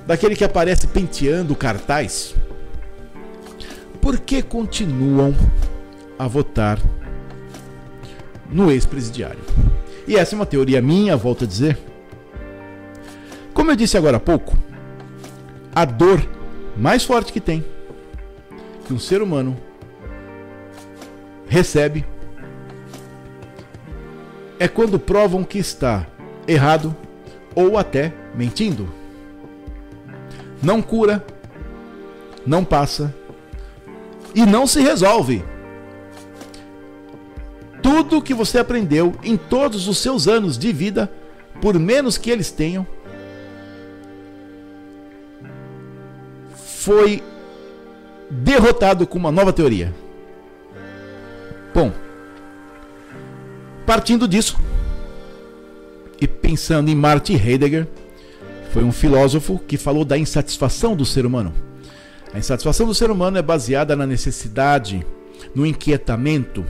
Daquele 0.06 0.36
que 0.36 0.44
aparece 0.44 0.86
penteando 0.86 1.56
cartaz. 1.56 2.36
Por 4.08 4.20
que 4.20 4.40
continuam 4.40 5.36
a 6.18 6.26
votar 6.26 6.80
no 8.50 8.70
ex-presidiário? 8.70 9.38
E 10.06 10.16
essa 10.16 10.34
é 10.34 10.36
uma 10.36 10.46
teoria 10.46 10.80
minha, 10.80 11.14
volto 11.14 11.44
a 11.44 11.46
dizer. 11.46 11.76
Como 13.52 13.70
eu 13.70 13.76
disse 13.76 13.98
agora 13.98 14.16
há 14.16 14.20
pouco, 14.20 14.56
a 15.74 15.84
dor 15.84 16.26
mais 16.74 17.04
forte 17.04 17.34
que 17.34 17.38
tem 17.38 17.62
que 18.86 18.94
um 18.94 18.98
ser 18.98 19.20
humano 19.20 19.54
recebe 21.46 22.02
é 24.58 24.66
quando 24.66 24.98
provam 24.98 25.44
que 25.44 25.58
está 25.58 26.06
errado 26.46 26.96
ou 27.54 27.76
até 27.76 28.14
mentindo. 28.34 28.88
Não 30.62 30.80
cura, 30.80 31.22
não 32.46 32.64
passa 32.64 33.14
e 34.34 34.44
não 34.44 34.66
se 34.66 34.80
resolve. 34.80 35.44
Tudo 37.82 38.22
que 38.22 38.34
você 38.34 38.58
aprendeu 38.58 39.14
em 39.22 39.36
todos 39.36 39.88
os 39.88 39.98
seus 39.98 40.28
anos 40.28 40.58
de 40.58 40.72
vida, 40.72 41.10
por 41.60 41.78
menos 41.78 42.18
que 42.18 42.30
eles 42.30 42.50
tenham, 42.50 42.86
foi 46.54 47.22
derrotado 48.30 49.06
com 49.06 49.18
uma 49.18 49.32
nova 49.32 49.52
teoria. 49.52 49.94
Bom, 51.74 51.92
partindo 53.86 54.26
disso, 54.26 54.58
e 56.20 56.26
pensando 56.26 56.90
em 56.90 56.94
Martin 56.94 57.34
Heidegger, 57.34 57.86
foi 58.72 58.84
um 58.84 58.92
filósofo 58.92 59.58
que 59.66 59.76
falou 59.76 60.04
da 60.04 60.18
insatisfação 60.18 60.94
do 60.94 61.04
ser 61.04 61.24
humano. 61.24 61.67
A 62.32 62.38
insatisfação 62.38 62.86
do 62.86 62.94
ser 62.94 63.10
humano 63.10 63.38
é 63.38 63.42
baseada 63.42 63.96
na 63.96 64.06
necessidade, 64.06 65.04
no 65.54 65.64
inquietamento. 65.64 66.64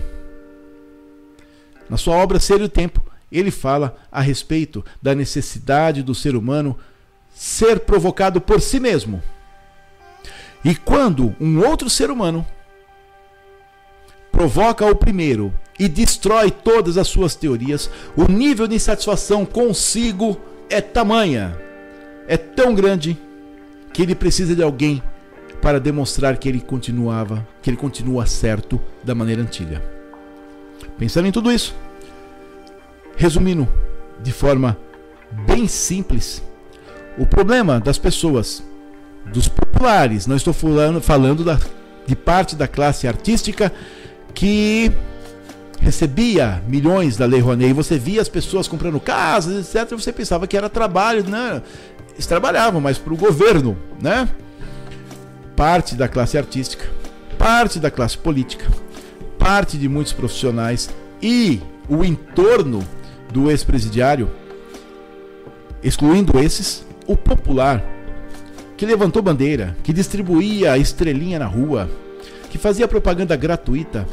Na 1.90 1.96
sua 1.96 2.16
obra 2.16 2.38
Ser 2.38 2.60
e 2.60 2.64
o 2.64 2.68
Tempo, 2.68 3.02
ele 3.30 3.50
fala 3.50 3.96
a 4.10 4.20
respeito 4.20 4.84
da 5.02 5.14
necessidade 5.14 6.02
do 6.02 6.14
ser 6.14 6.36
humano 6.36 6.78
ser 7.34 7.80
provocado 7.80 8.40
por 8.40 8.60
si 8.60 8.78
mesmo. 8.78 9.22
E 10.64 10.74
quando 10.74 11.34
um 11.40 11.64
outro 11.64 11.90
ser 11.90 12.10
humano 12.10 12.46
provoca 14.30 14.86
o 14.86 14.94
primeiro 14.94 15.52
e 15.78 15.88
destrói 15.88 16.50
todas 16.50 16.96
as 16.96 17.08
suas 17.08 17.34
teorias, 17.34 17.90
o 18.16 18.24
nível 18.24 18.66
de 18.66 18.76
insatisfação 18.76 19.44
consigo 19.44 20.40
é 20.70 20.80
tamanha, 20.80 21.58
é 22.26 22.36
tão 22.36 22.74
grande 22.74 23.16
que 23.92 24.02
ele 24.02 24.14
precisa 24.14 24.54
de 24.54 24.62
alguém 24.62 25.02
para 25.60 25.80
demonstrar 25.80 26.36
que 26.36 26.48
ele 26.48 26.60
continuava, 26.60 27.46
que 27.62 27.70
ele 27.70 27.76
continua 27.76 28.26
certo 28.26 28.80
da 29.02 29.14
maneira 29.14 29.42
antiga. 29.42 29.82
Pensando 30.98 31.26
em 31.26 31.32
tudo 31.32 31.50
isso, 31.50 31.74
resumindo 33.16 33.68
de 34.22 34.32
forma 34.32 34.76
bem 35.46 35.66
simples, 35.68 36.42
o 37.16 37.26
problema 37.26 37.80
das 37.80 37.98
pessoas, 37.98 38.62
dos 39.26 39.48
populares, 39.48 40.26
não 40.26 40.36
estou 40.36 40.52
falando, 40.52 41.00
falando 41.00 41.44
da, 41.44 41.58
de 42.06 42.16
parte 42.16 42.56
da 42.56 42.68
classe 42.68 43.06
artística 43.06 43.72
que 44.32 44.92
recebia 45.80 46.62
milhões 46.66 47.16
da 47.16 47.26
Lei 47.26 47.40
Rouanet 47.40 47.70
e 47.70 47.72
você 47.72 47.98
via 47.98 48.20
as 48.20 48.28
pessoas 48.28 48.66
comprando 48.66 49.00
casas, 49.00 49.74
etc. 49.74 49.90
Você 49.90 50.12
pensava 50.12 50.46
que 50.46 50.56
era 50.56 50.68
trabalho, 50.68 51.28
né? 51.28 51.62
Eles 52.14 52.26
trabalhavam, 52.26 52.80
mas 52.80 52.98
para 52.98 53.12
o 53.12 53.16
governo, 53.16 53.76
né? 54.00 54.28
Parte 55.58 55.96
da 55.96 56.06
classe 56.06 56.38
artística, 56.38 56.88
parte 57.36 57.80
da 57.80 57.90
classe 57.90 58.16
política, 58.16 58.64
parte 59.40 59.76
de 59.76 59.88
muitos 59.88 60.12
profissionais 60.12 60.88
e 61.20 61.60
o 61.88 62.04
entorno 62.04 62.86
do 63.32 63.50
ex-presidiário, 63.50 64.30
excluindo 65.82 66.38
esses, 66.38 66.86
o 67.08 67.16
popular, 67.16 67.84
que 68.76 68.86
levantou 68.86 69.20
bandeira, 69.20 69.76
que 69.82 69.92
distribuía 69.92 70.78
estrelinha 70.78 71.40
na 71.40 71.46
rua, 71.46 71.90
que 72.50 72.56
fazia 72.56 72.86
propaganda 72.86 73.34
gratuita, 73.34 74.06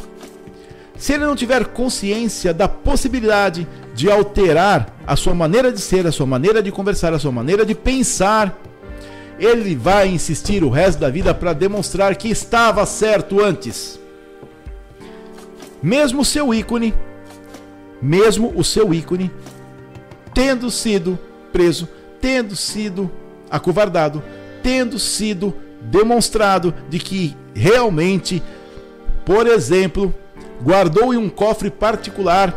se 0.98 1.14
ele 1.14 1.26
não 1.26 1.36
tiver 1.36 1.64
consciência 1.66 2.56
da 2.56 2.68
possibilidade 2.68 3.68
de 3.94 4.10
alterar 4.10 4.96
a 5.06 5.16
sua 5.16 5.36
maneira 5.36 5.72
de 5.72 5.80
ser, 5.80 6.08
a 6.08 6.12
sua 6.12 6.26
maneira 6.26 6.64
de 6.64 6.72
conversar, 6.72 7.14
a 7.14 7.20
sua 7.20 7.32
maneira 7.32 7.64
de 7.64 7.76
pensar, 7.76 8.60
ele 9.40 9.76
vai 9.76 10.08
insistir 10.08 10.64
o 10.64 10.70
resto 10.70 11.00
da 11.00 11.10
vida 11.10 11.34
para 11.34 11.54
demonstrar 11.54 12.16
que 12.16 12.30
estava 12.30 12.86
certo 12.86 13.44
antes. 13.44 14.00
Mesmo 15.82 16.24
seu 16.24 16.54
ícone 16.54 16.94
mesmo 18.02 18.54
o 18.56 18.64
seu 18.64 18.94
ícone 18.94 19.32
tendo 20.34 20.70
sido 20.70 21.18
preso, 21.52 21.88
tendo 22.20 22.56
sido 22.56 23.10
acovardado, 23.50 24.22
tendo 24.62 25.00
sido 25.00 25.56
demonstrado 25.82 26.74
de 26.90 27.00
que 27.00 27.36
realmente, 27.54 28.44
por 29.26 29.48
exemplo, 29.48 30.14
guardou 30.62 31.14
em 31.14 31.18
um 31.18 31.30
cofre 31.30 31.70
particular 31.70 32.54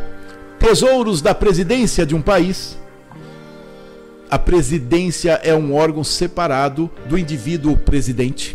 tesouros 0.59 1.23
da 1.23 1.35
presidência 1.35 2.05
de 2.05 2.15
um 2.15 2.23
país. 2.23 2.78
A 4.31 4.39
presidência 4.39 5.41
é 5.43 5.55
um 5.55 5.75
órgão 5.75 6.05
separado 6.05 6.91
do 7.09 7.17
indivíduo 7.17 7.79
presidente. 7.79 8.55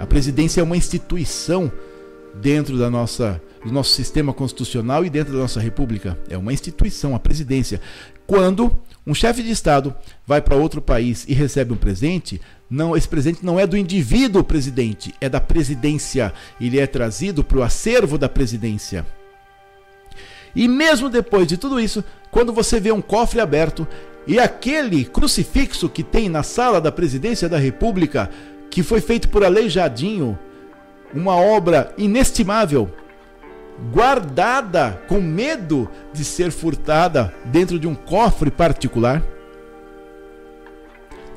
A 0.00 0.06
presidência 0.06 0.60
é 0.60 0.64
uma 0.64 0.76
instituição 0.76 1.70
dentro 2.34 2.76
da 2.76 2.90
nossa, 2.90 3.40
do 3.64 3.70
nosso 3.70 3.92
sistema 3.92 4.32
constitucional 4.32 5.04
e 5.04 5.10
dentro 5.10 5.32
da 5.32 5.38
nossa 5.38 5.60
república. 5.60 6.18
É 6.28 6.36
uma 6.36 6.52
instituição, 6.52 7.14
a 7.14 7.20
presidência. 7.20 7.80
Quando 8.26 8.76
um 9.06 9.14
chefe 9.14 9.44
de 9.44 9.52
Estado 9.52 9.94
vai 10.26 10.40
para 10.40 10.56
outro 10.56 10.82
país 10.82 11.24
e 11.28 11.34
recebe 11.34 11.72
um 11.72 11.76
presente, 11.76 12.40
não, 12.68 12.96
esse 12.96 13.06
presente 13.06 13.44
não 13.44 13.60
é 13.60 13.68
do 13.68 13.76
indivíduo 13.76 14.42
presidente, 14.42 15.14
é 15.20 15.28
da 15.28 15.40
presidência. 15.40 16.34
Ele 16.60 16.80
é 16.80 16.86
trazido 16.88 17.44
para 17.44 17.58
o 17.58 17.62
acervo 17.62 18.18
da 18.18 18.28
presidência. 18.28 19.06
E 20.56 20.66
mesmo 20.66 21.08
depois 21.08 21.46
de 21.46 21.56
tudo 21.56 21.78
isso, 21.78 22.02
quando 22.30 22.52
você 22.52 22.80
vê 22.80 22.90
um 22.90 23.00
cofre 23.00 23.40
aberto 23.40 23.86
e 24.26 24.38
aquele 24.38 25.04
crucifixo 25.04 25.88
que 25.88 26.02
tem 26.02 26.28
na 26.28 26.42
sala 26.42 26.80
da 26.80 26.90
presidência 26.90 27.48
da 27.48 27.58
República, 27.58 28.30
que 28.70 28.82
foi 28.82 29.00
feito 29.00 29.28
por 29.28 29.44
Aleijadinho, 29.44 30.38
uma 31.12 31.36
obra 31.36 31.92
inestimável, 31.98 32.90
guardada 33.92 35.02
com 35.08 35.20
medo 35.20 35.88
de 36.12 36.24
ser 36.24 36.50
furtada 36.50 37.34
dentro 37.44 37.78
de 37.78 37.86
um 37.86 37.94
cofre 37.94 38.50
particular. 38.50 39.22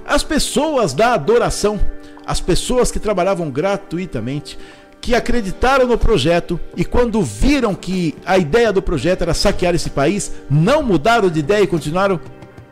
As 0.05 0.23
pessoas 0.23 0.93
da 0.93 1.13
adoração, 1.13 1.79
as 2.25 2.39
pessoas 2.39 2.91
que 2.91 2.99
trabalhavam 2.99 3.51
gratuitamente, 3.51 4.57
que 5.01 5.13
acreditaram 5.13 5.85
no 5.85 5.97
projeto 5.97 6.59
e 6.75 6.83
quando 6.83 7.21
viram 7.21 7.75
que 7.75 8.15
a 8.25 8.37
ideia 8.37 8.71
do 8.71 8.81
projeto 8.81 9.21
era 9.21 9.33
saquear 9.33 9.75
esse 9.75 9.89
país, 9.89 10.31
não 10.49 10.81
mudaram 10.81 11.29
de 11.29 11.39
ideia 11.39 11.63
e 11.63 11.67
continuaram 11.67 12.19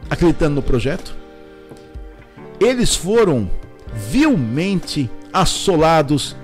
acreditando 0.10 0.56
no 0.56 0.62
projeto. 0.62 1.16
Eles 2.60 2.96
foram 2.96 3.50
vilmente 3.94 5.10
assolados 5.34 6.36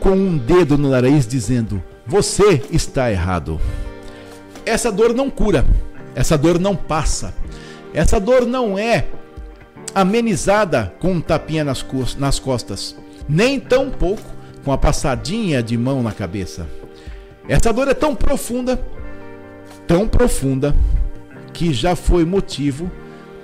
com 0.00 0.10
um 0.10 0.36
dedo 0.36 0.76
no 0.78 0.90
nariz 0.90 1.26
dizendo: 1.26 1.82
Você 2.06 2.62
está 2.70 3.10
errado. 3.10 3.60
Essa 4.64 4.92
dor 4.92 5.14
não 5.14 5.30
cura, 5.30 5.64
essa 6.14 6.36
dor 6.36 6.58
não 6.58 6.76
passa, 6.76 7.34
essa 7.94 8.20
dor 8.20 8.44
não 8.44 8.78
é 8.78 9.06
amenizada 9.94 10.92
com 11.00 11.12
um 11.12 11.20
tapinha 11.20 11.64
nas, 11.64 11.84
nas 12.18 12.38
costas, 12.38 12.94
nem 13.28 13.58
tão 13.58 13.90
pouco 13.90 14.22
com 14.64 14.72
a 14.72 14.78
passadinha 14.78 15.62
de 15.62 15.76
mão 15.76 16.02
na 16.02 16.12
cabeça. 16.12 16.66
Essa 17.48 17.72
dor 17.72 17.88
é 17.88 17.94
tão 17.94 18.14
profunda, 18.14 18.78
tão 19.86 20.06
profunda, 20.06 20.76
que 21.58 21.74
já 21.74 21.96
foi 21.96 22.24
motivo 22.24 22.88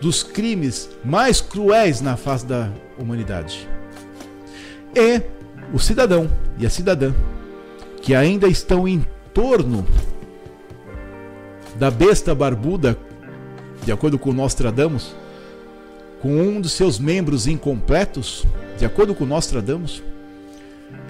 dos 0.01 0.23
crimes 0.23 0.89
mais 1.05 1.41
cruéis 1.41 2.01
na 2.01 2.17
face 2.17 2.47
da 2.47 2.71
humanidade. 2.97 3.69
E 4.95 5.21
o 5.73 5.81
cidadão 5.81 6.31
e 6.57 6.65
a 6.65 6.71
cidadã 6.71 7.13
que 8.01 8.15
ainda 8.15 8.47
estão 8.47 8.87
em 8.87 9.05
torno 9.33 9.85
da 11.75 11.91
besta 11.91 12.33
barbuda, 12.37 12.97
de 13.85 13.91
acordo 13.91 14.17
com 14.17 14.33
Nostradamus, 14.33 15.13
com 16.23 16.37
um 16.41 16.61
dos 16.61 16.71
seus 16.71 17.01
membros 17.01 17.49
incompletos, 17.49 18.47
de 18.79 18.85
acordo 18.85 19.13
com 19.13 19.27
Nostradamus, 19.27 20.05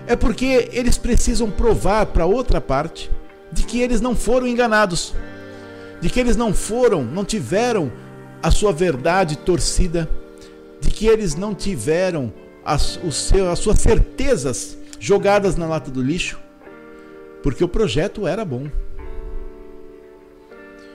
é 0.06 0.16
porque 0.16 0.70
eles 0.72 0.96
precisam 0.96 1.50
provar 1.50 2.06
para 2.06 2.24
outra 2.24 2.62
parte 2.62 3.10
de 3.52 3.62
que 3.62 3.82
eles 3.82 4.00
não 4.00 4.16
foram 4.16 4.46
enganados, 4.46 5.12
de 6.04 6.10
que 6.10 6.20
eles 6.20 6.36
não 6.36 6.52
foram, 6.52 7.02
não 7.02 7.24
tiveram 7.24 7.90
a 8.42 8.50
sua 8.50 8.74
verdade 8.74 9.38
torcida, 9.38 10.06
de 10.78 10.90
que 10.90 11.06
eles 11.06 11.34
não 11.34 11.54
tiveram 11.54 12.30
as, 12.62 13.00
seu, 13.10 13.50
as 13.50 13.58
suas 13.58 13.78
certezas 13.78 14.76
jogadas 15.00 15.56
na 15.56 15.66
lata 15.66 15.90
do 15.90 16.02
lixo, 16.02 16.38
porque 17.42 17.64
o 17.64 17.68
projeto 17.68 18.26
era 18.26 18.44
bom. 18.44 18.70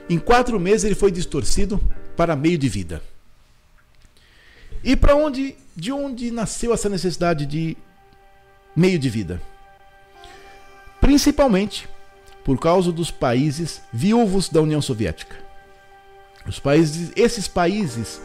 Em 0.08 0.16
quatro 0.16 0.60
meses 0.60 0.84
ele 0.84 0.94
foi 0.94 1.10
distorcido 1.10 1.80
para 2.16 2.36
meio 2.36 2.56
de 2.56 2.68
vida. 2.68 3.02
E 4.84 4.94
para 4.94 5.16
onde, 5.16 5.56
de 5.74 5.90
onde 5.90 6.30
nasceu 6.30 6.72
essa 6.72 6.88
necessidade 6.88 7.46
de 7.46 7.76
meio 8.76 8.96
de 8.96 9.10
vida? 9.10 9.42
Principalmente 11.00 11.88
por 12.44 12.58
causa 12.58 12.90
dos 12.90 13.10
países 13.10 13.82
viúvos 13.92 14.48
da 14.48 14.60
União 14.60 14.80
Soviética. 14.80 15.36
Os 16.46 16.58
países, 16.58 17.12
esses 17.14 17.46
países 17.46 18.20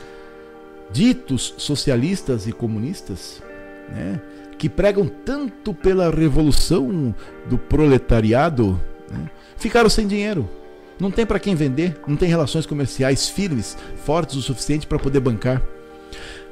ditos 0.91 1.53
socialistas 1.57 2.47
e 2.47 2.51
comunistas, 2.51 3.41
né, 3.89 4.21
que 4.57 4.69
pregam 4.69 5.07
tanto 5.07 5.73
pela 5.73 6.09
revolução 6.09 7.13
do 7.47 7.57
proletariado, 7.57 8.79
né, 9.11 9.29
ficaram 9.57 9.89
sem 9.89 10.07
dinheiro. 10.07 10.49
Não 10.97 11.11
tem 11.11 11.25
para 11.25 11.39
quem 11.39 11.55
vender, 11.55 11.99
não 12.07 12.15
tem 12.15 12.29
relações 12.29 12.65
comerciais 12.65 13.27
firmes, 13.27 13.77
fortes 14.05 14.37
o 14.37 14.41
suficiente 14.41 14.87
para 14.87 14.97
poder 14.97 15.19
bancar. 15.19 15.61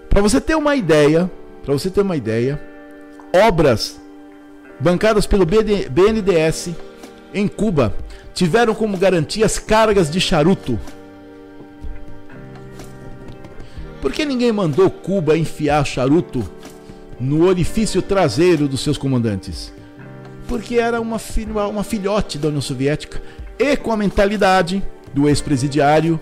Para 0.10 0.22
você 0.22 0.42
ter 0.42 0.56
uma 0.56 0.76
ideia, 0.76 1.32
para 1.64 1.74
você 1.74 1.90
ter 1.90 2.02
uma 2.02 2.18
ideia, 2.18 2.62
obras 3.34 4.00
bancadas 4.80 5.26
pelo 5.26 5.46
BNDES 5.46 6.76
em 7.34 7.48
Cuba 7.48 7.96
tiveram 8.34 8.74
como 8.74 8.98
garantia 8.98 9.46
as 9.46 9.60
cargas 9.60 10.10
de 10.10 10.20
charuto 10.20 10.80
Por 14.04 14.12
que 14.12 14.26
ninguém 14.26 14.52
mandou 14.52 14.92
Cuba 14.92 15.38
enfiar 15.38 15.86
charuto 15.86 16.44
no 17.18 17.46
orifício 17.46 18.02
traseiro 18.02 18.68
dos 18.68 18.82
seus 18.82 18.98
comandantes? 18.98 19.72
Porque 20.46 20.76
era 20.76 21.00
uma, 21.00 21.18
uma 21.70 21.86
filhote 21.86 22.38
da 22.38 22.50
União 22.50 22.60
Soviética 22.60 23.22
e 23.58 23.78
com 23.78 23.94
a 23.94 23.96
mentalidade 23.96 24.84
do 25.14 25.30
ex-presidiário 25.30 26.20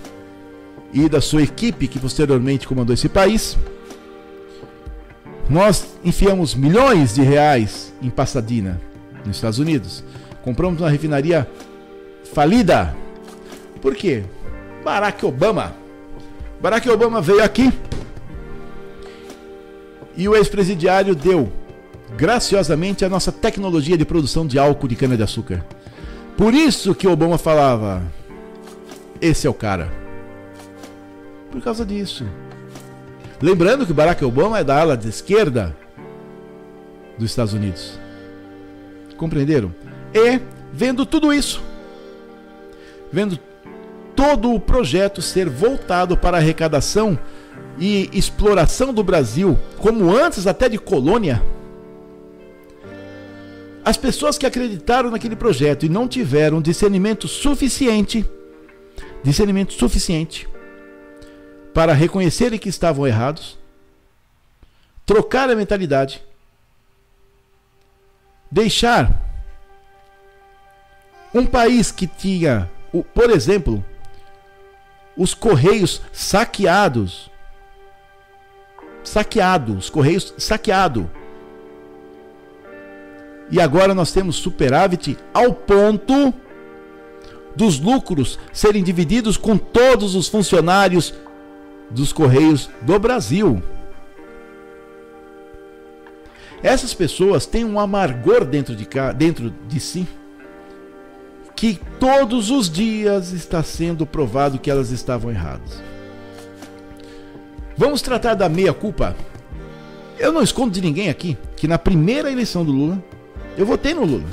e 0.94 1.10
da 1.10 1.20
sua 1.20 1.42
equipe 1.42 1.88
que 1.88 1.98
posteriormente 1.98 2.68
comandou 2.68 2.94
esse 2.94 3.10
país. 3.10 3.58
Nós 5.50 5.88
enfiamos 6.04 6.54
milhões 6.54 7.16
de 7.16 7.24
reais 7.24 7.92
em 8.00 8.12
Pasadena, 8.12 8.80
nos 9.26 9.38
Estados 9.38 9.58
Unidos. 9.58 10.04
Compramos 10.44 10.82
uma 10.82 10.90
refinaria 10.90 11.48
falida. 12.34 12.96
Por 13.82 13.96
quê? 13.96 14.24
Barack 14.84 15.26
Obama 15.26 15.82
Barack 16.62 16.88
Obama 16.92 17.20
veio 17.20 17.44
aqui 17.44 17.74
e 20.16 20.30
o 20.30 20.36
ex-presidiário 20.36 21.16
deu 21.16 21.52
graciosamente 22.16 23.04
a 23.04 23.10
nossa 23.10 23.32
tecnologia 23.32 23.98
de 23.98 24.06
produção 24.06 24.46
de 24.46 24.60
álcool 24.60 24.88
de 24.88 24.96
cana-de-açúcar. 24.96 25.66
Por 26.38 26.54
isso 26.54 26.94
que 26.94 27.08
Obama 27.08 27.40
falava: 27.40 28.04
esse 29.20 29.48
é 29.48 29.50
o 29.50 29.56
cara. 29.56 29.92
Por 31.52 31.62
causa 31.64 31.84
disso. 31.84 32.28
Lembrando 33.42 33.88
que 33.88 33.94
Barack 33.94 34.24
Obama 34.24 34.60
é 34.60 34.64
da 34.64 34.80
ala 34.80 34.96
de 34.96 35.10
esquerda 35.10 35.76
dos 37.18 37.32
Estados 37.32 37.54
Unidos. 37.54 38.00
Compreenderam? 39.18 39.74
E 40.14 40.42
vendo 40.74 41.06
tudo 41.06 41.34
isso, 41.34 41.62
vendo 43.12 43.40
todo 44.16 44.54
o 44.54 44.60
projeto 44.60 45.22
ser 45.22 45.50
voltado 45.50 46.18
para 46.18 46.38
arrecadação 46.38 47.18
e 47.80 48.10
exploração 48.14 48.94
do 48.94 49.04
Brasil, 49.04 49.58
como 49.78 50.16
antes 50.16 50.46
até 50.46 50.70
de 50.70 50.78
colônia. 50.78 51.42
As 53.84 53.98
pessoas 53.98 54.38
que 54.38 54.46
acreditaram 54.46 55.10
naquele 55.10 55.36
projeto 55.36 55.86
e 55.86 55.90
não 55.90 56.08
tiveram 56.08 56.62
discernimento 56.62 57.28
suficiente, 57.28 58.30
discernimento 59.24 59.74
suficiente 59.74 60.48
para 61.74 61.94
reconhecerem 61.94 62.60
que 62.60 62.70
estavam 62.70 63.08
errados, 63.08 63.58
trocar 65.06 65.50
a 65.50 65.56
mentalidade, 65.56 66.22
deixar 68.52 69.31
um 71.34 71.46
país 71.46 71.92
que 71.92 72.08
tinha, 72.08 72.70
por 73.14 73.30
exemplo, 73.30 73.84
os 75.16 75.34
correios 75.34 76.02
saqueados. 76.12 77.30
Saqueado, 79.04 79.78
os 79.78 79.90
correios 79.90 80.34
saqueado. 80.38 81.10
E 83.50 83.60
agora 83.60 83.94
nós 83.94 84.12
temos 84.12 84.38
superávit 84.38 85.18
ao 85.34 85.54
ponto 85.54 86.34
dos 87.56 87.80
lucros 87.80 88.40
serem 88.54 88.84
divididos 88.84 89.36
com 89.36 89.58
todos 89.58 90.16
os 90.16 90.28
funcionários 90.28 91.14
dos 91.90 92.14
Correios 92.14 92.70
do 92.82 92.98
Brasil. 92.98 93.62
Essas 96.64 96.94
pessoas 96.94 97.46
têm 97.46 97.66
um 97.66 97.80
amargor 97.80 98.46
dentro 98.46 98.76
de, 98.76 98.88
dentro 99.18 99.54
de 99.68 99.80
si 99.80 100.08
que 101.62 101.80
todos 102.00 102.50
os 102.50 102.68
dias 102.68 103.34
está 103.34 103.62
sendo 103.62 104.04
provado 104.04 104.58
que 104.58 104.72
elas 104.72 104.90
estavam 104.90 105.30
erradas. 105.30 105.80
Vamos 107.78 108.02
tratar 108.02 108.34
da 108.34 108.50
meia-culpa. 108.50 109.16
Eu 110.18 110.32
não 110.32 110.42
escondo 110.42 110.72
de 110.72 110.82
ninguém 110.82 111.08
aqui 111.08 111.38
que 111.56 111.68
na 111.68 111.78
primeira 111.78 112.32
eleição 112.32 112.66
do 112.66 112.72
Lula, 112.72 113.04
eu 113.56 113.64
votei 113.64 113.94
no 113.94 114.04
Lula. 114.04 114.26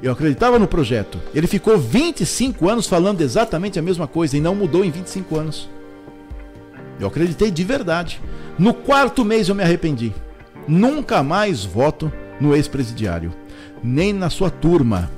Eu 0.00 0.12
acreditava 0.12 0.60
no 0.60 0.68
projeto. 0.68 1.18
Ele 1.34 1.48
ficou 1.48 1.76
25 1.76 2.70
anos 2.70 2.86
falando 2.86 3.20
exatamente 3.20 3.80
a 3.80 3.82
mesma 3.82 4.06
coisa 4.06 4.36
e 4.36 4.40
não 4.40 4.54
mudou 4.54 4.84
em 4.84 4.92
25 4.92 5.36
anos. 5.36 5.68
Eu 7.00 7.08
acreditei 7.08 7.50
de 7.50 7.64
verdade. 7.64 8.20
No 8.56 8.72
quarto 8.72 9.24
mês 9.24 9.48
eu 9.48 9.56
me 9.56 9.64
arrependi. 9.64 10.14
Nunca 10.68 11.20
mais 11.20 11.64
voto 11.64 12.12
no 12.40 12.54
ex-presidiário, 12.54 13.32
nem 13.84 14.12
na 14.12 14.30
sua 14.30 14.50
turma. 14.50 15.10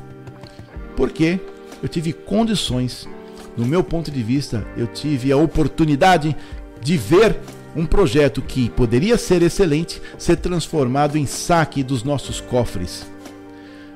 Porque 0.97 1.41
eu 1.83 1.89
tive 1.89 2.13
condições, 2.13 3.09
no 3.57 3.65
meu 3.65 3.85
ponto 3.85 4.11
de 4.11 4.23
vista, 4.23 4.67
eu 4.77 4.87
tive 4.87 5.33
a 5.33 5.37
oportunidade 5.37 6.37
de 6.81 6.97
ver 6.99 7.39
um 7.75 7.87
projeto 7.87 8.43
que 8.43 8.69
poderia 8.71 9.17
ser 9.17 9.43
excelente 9.43 10.03
ser 10.19 10.37
transformado 10.37 11.17
em 11.17 11.27
saque 11.27 11.83
dos 11.83 12.03
nossos 12.03 12.41
cofres 12.41 13.07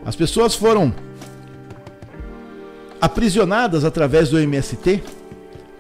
as 0.04 0.16
pessoas 0.16 0.54
foram 0.54 0.92
aprisionadas 3.00 3.84
através 3.84 4.30
do 4.30 4.38
MST, 4.38 5.02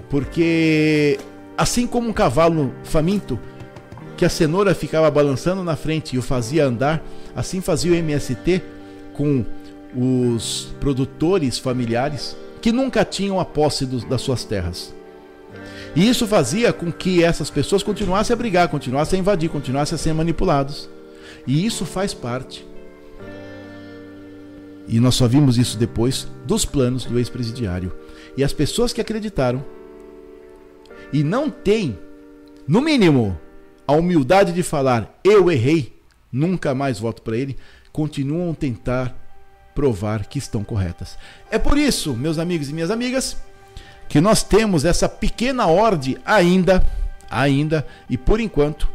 porque 0.08 1.18
assim 1.56 1.86
como 1.86 2.08
um 2.08 2.12
cavalo 2.12 2.74
faminto, 2.84 3.38
que 4.16 4.24
a 4.24 4.28
cenoura 4.28 4.74
ficava 4.74 5.10
balançando 5.10 5.64
na 5.64 5.76
frente 5.76 6.14
e 6.14 6.18
o 6.18 6.22
fazia 6.22 6.66
andar, 6.66 7.02
assim 7.34 7.60
fazia 7.60 7.92
o 7.92 7.94
MST 7.94 8.62
com 9.20 9.44
os 9.94 10.74
produtores 10.80 11.58
familiares 11.58 12.34
que 12.62 12.72
nunca 12.72 13.04
tinham 13.04 13.38
a 13.38 13.44
posse 13.44 13.84
do, 13.84 14.00
das 14.06 14.22
suas 14.22 14.44
terras. 14.44 14.94
E 15.94 16.08
isso 16.08 16.26
fazia 16.26 16.72
com 16.72 16.90
que 16.90 17.22
essas 17.22 17.50
pessoas 17.50 17.82
continuassem 17.82 18.32
a 18.32 18.36
brigar, 18.36 18.68
continuassem 18.68 19.18
a 19.18 19.20
invadir, 19.20 19.50
continuassem 19.50 19.96
a 19.96 19.98
ser 19.98 20.14
manipulados. 20.14 20.88
E 21.46 21.66
isso 21.66 21.84
faz 21.84 22.14
parte 22.14 22.64
e 24.88 24.98
nós 24.98 25.14
só 25.14 25.28
vimos 25.28 25.56
isso 25.56 25.78
depois 25.78 26.26
dos 26.44 26.64
planos 26.64 27.04
do 27.04 27.16
ex-presidiário. 27.16 27.92
E 28.36 28.42
as 28.42 28.52
pessoas 28.52 28.92
que 28.92 29.00
acreditaram 29.00 29.64
e 31.12 31.22
não 31.22 31.48
têm, 31.48 31.96
no 32.66 32.80
mínimo, 32.80 33.38
a 33.86 33.92
humildade 33.92 34.52
de 34.52 34.64
falar 34.64 35.20
eu 35.22 35.50
errei, 35.50 35.96
nunca 36.32 36.74
mais 36.74 36.98
voto 36.98 37.22
para 37.22 37.36
ele, 37.36 37.56
continuam 37.92 38.52
a 38.52 38.54
tentar 38.54 39.14
provar 39.74 40.26
que 40.26 40.38
estão 40.38 40.62
corretas. 40.62 41.18
É 41.50 41.58
por 41.58 41.78
isso, 41.78 42.14
meus 42.14 42.38
amigos 42.38 42.68
e 42.68 42.72
minhas 42.72 42.90
amigas, 42.90 43.36
que 44.08 44.20
nós 44.20 44.42
temos 44.42 44.84
essa 44.84 45.08
pequena 45.08 45.66
ordem 45.66 46.18
ainda, 46.24 46.84
ainda 47.30 47.86
e 48.08 48.18
por 48.18 48.40
enquanto, 48.40 48.88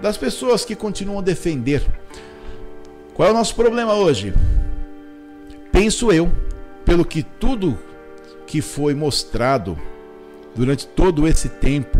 das 0.00 0.16
pessoas 0.16 0.64
que 0.64 0.74
continuam 0.74 1.18
a 1.18 1.22
defender. 1.22 1.84
Qual 3.14 3.28
é 3.28 3.32
o 3.32 3.34
nosso 3.34 3.54
problema 3.54 3.94
hoje? 3.94 4.32
Penso 5.72 6.10
eu, 6.10 6.30
pelo 6.84 7.04
que 7.04 7.22
tudo 7.22 7.78
que 8.46 8.62
foi 8.62 8.94
mostrado 8.94 9.78
durante 10.54 10.86
todo 10.86 11.26
esse 11.28 11.48
tempo 11.48 11.98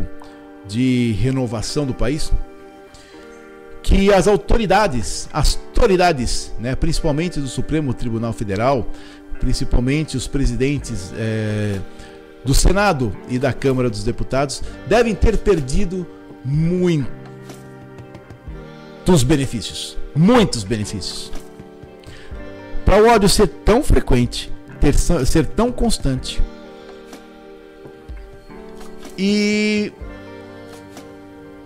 de 0.67 1.13
renovação 1.21 1.85
do 1.85 1.95
país, 1.95 2.33
que 3.82 4.12
as 4.12 4.27
autoridades, 4.27 5.28
as 5.32 5.59
autoridades, 5.69 6.52
né, 6.59 6.74
principalmente 6.74 7.40
do 7.40 7.48
Supremo 7.48 7.94
Tribunal 7.94 8.32
Federal, 8.32 8.86
principalmente 9.39 10.16
os 10.16 10.27
presidentes 10.28 11.12
é, 11.16 11.81
do 12.44 12.55
Senado 12.55 13.16
e 13.28 13.39
da 13.39 13.52
Câmara 13.52 13.89
dos 13.89 14.05
Deputados, 14.05 14.62
devem 14.86 15.15
ter 15.15 15.39
perdido 15.39 16.07
muitos 16.44 17.09
benefícios, 19.24 19.97
muitos 20.15 20.62
benefícios. 20.62 21.32
Para 22.85 23.02
o 23.02 23.09
ódio 23.09 23.28
ser 23.28 23.48
tão 23.48 23.82
frequente, 23.82 24.52
ter, 24.81 24.94
ser 24.94 25.47
tão 25.47 25.73
constante 25.73 26.43
e 29.16 29.93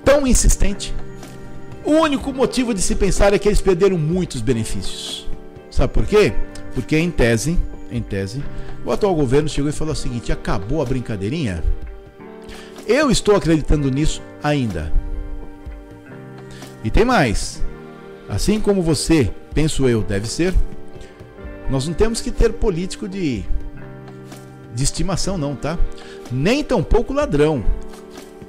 tão 0.05 0.27
insistente, 0.27 0.95
o 1.85 1.93
único 1.93 2.33
motivo 2.33 2.73
de 2.73 2.81
se 2.81 2.95
pensar 2.95 3.33
é 3.33 3.39
que 3.39 3.49
eles 3.49 3.61
perderam 3.61 3.99
muitos 3.99 4.41
benefícios. 4.41 5.29
Sabe 5.71 5.93
por 5.93 6.07
quê? 6.07 6.33
Porque 6.75 6.97
em 6.97 7.11
tese, 7.11 7.59
em 7.91 8.03
tese, 8.03 8.43
o 8.85 8.91
atual 8.91 9.15
governo 9.15 9.49
chegou 9.49 9.71
e 9.71 9.73
falou 9.73 9.93
o 9.93 9.97
seguinte: 9.97 10.33
acabou 10.33 10.81
a 10.81 10.85
brincadeirinha. 10.85 11.63
Eu 12.87 13.11
estou 13.11 13.37
acreditando 13.37 13.91
nisso 13.91 14.23
ainda. 14.43 14.93
E 16.83 16.91
tem 16.91 17.05
mais. 17.05 17.63
Assim 18.29 18.61
como 18.61 18.83
você, 18.83 19.31
penso 19.55 19.89
eu, 19.89 20.03
deve 20.03 20.27
ser, 20.27 20.55
nós 21.71 21.87
não 21.87 21.95
temos 21.95 22.21
que 22.21 22.31
ter 22.31 22.53
político 22.53 23.09
de, 23.09 23.45
de 24.75 24.85
estimação, 24.85 25.37
não, 25.39 25.55
tá? 25.55 25.79
Nem 26.31 26.63
tampouco 26.65 27.13
ladrão. 27.13 27.65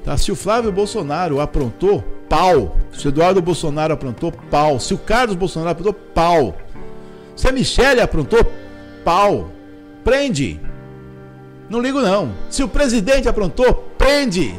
Tá? 0.03 0.17
Se 0.17 0.31
o 0.31 0.35
Flávio 0.35 0.71
Bolsonaro 0.71 1.39
aprontou, 1.39 2.03
pau. 2.29 2.77
Se 2.91 3.07
o 3.07 3.09
Eduardo 3.09 3.41
Bolsonaro 3.41 3.93
aprontou, 3.93 4.31
pau. 4.31 4.79
Se 4.79 4.93
o 4.93 4.97
Carlos 4.97 5.35
Bolsonaro 5.35 5.71
aprontou, 5.71 5.93
pau. 5.93 6.57
Se 7.35 7.47
a 7.47 7.51
Michelle 7.51 8.01
aprontou, 8.01 8.39
pau. 9.03 9.51
Prende. 10.03 10.59
Não 11.69 11.81
ligo 11.81 12.01
não. 12.01 12.33
Se 12.49 12.63
o 12.63 12.67
presidente 12.67 13.27
aprontou, 13.27 13.73
prende. 13.97 14.53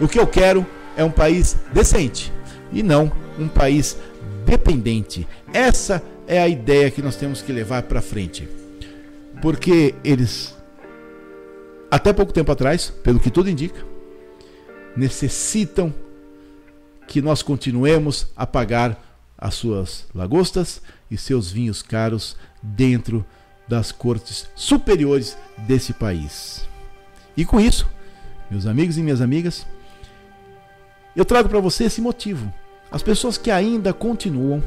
O 0.00 0.08
que 0.08 0.18
eu 0.18 0.26
quero 0.26 0.66
é 0.96 1.04
um 1.04 1.10
país 1.10 1.56
decente 1.72 2.32
e 2.72 2.82
não 2.82 3.10
um 3.38 3.48
país 3.48 3.96
dependente. 4.44 5.26
Essa 5.52 6.02
é 6.26 6.40
a 6.40 6.48
ideia 6.48 6.90
que 6.90 7.02
nós 7.02 7.16
temos 7.16 7.42
que 7.42 7.52
levar 7.52 7.82
para 7.82 8.00
frente. 8.00 8.48
Porque 9.40 9.94
eles, 10.04 10.56
até 11.90 12.12
pouco 12.12 12.32
tempo 12.32 12.52
atrás, 12.52 12.90
pelo 13.02 13.18
que 13.18 13.30
tudo 13.30 13.50
indica, 13.50 13.91
necessitam 14.96 15.94
que 17.06 17.20
nós 17.20 17.42
continuemos 17.42 18.28
a 18.36 18.46
pagar 18.46 19.00
as 19.36 19.54
suas 19.54 20.06
lagostas 20.14 20.80
e 21.10 21.16
seus 21.16 21.50
vinhos 21.50 21.82
caros 21.82 22.36
dentro 22.62 23.24
das 23.66 23.90
cortes 23.90 24.48
superiores 24.54 25.36
desse 25.58 25.92
país. 25.92 26.68
E 27.36 27.44
com 27.44 27.60
isso, 27.60 27.88
meus 28.50 28.66
amigos 28.66 28.98
e 28.98 29.02
minhas 29.02 29.20
amigas, 29.20 29.66
eu 31.16 31.24
trago 31.24 31.48
para 31.48 31.60
você 31.60 31.84
esse 31.84 32.00
motivo. 32.00 32.52
As 32.90 33.02
pessoas 33.02 33.36
que 33.36 33.50
ainda 33.50 33.92
continuam 33.92 34.62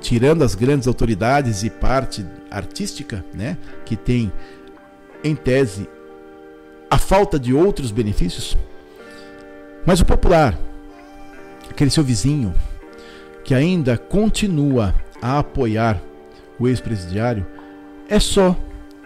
tirando 0.00 0.42
as 0.42 0.54
grandes 0.54 0.88
autoridades 0.88 1.62
e 1.62 1.70
parte 1.70 2.26
artística, 2.50 3.24
né, 3.32 3.56
que 3.84 3.96
tem 3.96 4.32
em 5.22 5.34
tese 5.34 5.88
a 6.90 6.98
falta 6.98 7.38
de 7.38 7.54
outros 7.54 7.90
benefícios, 7.90 8.56
mas 9.84 10.00
o 10.00 10.04
popular, 10.04 10.58
aquele 11.70 11.90
seu 11.90 12.04
vizinho 12.04 12.54
que 13.44 13.54
ainda 13.54 13.96
continua 13.96 14.94
a 15.20 15.38
apoiar 15.38 16.00
o 16.58 16.68
ex-presidiário, 16.68 17.46
é 18.08 18.20
só, 18.20 18.56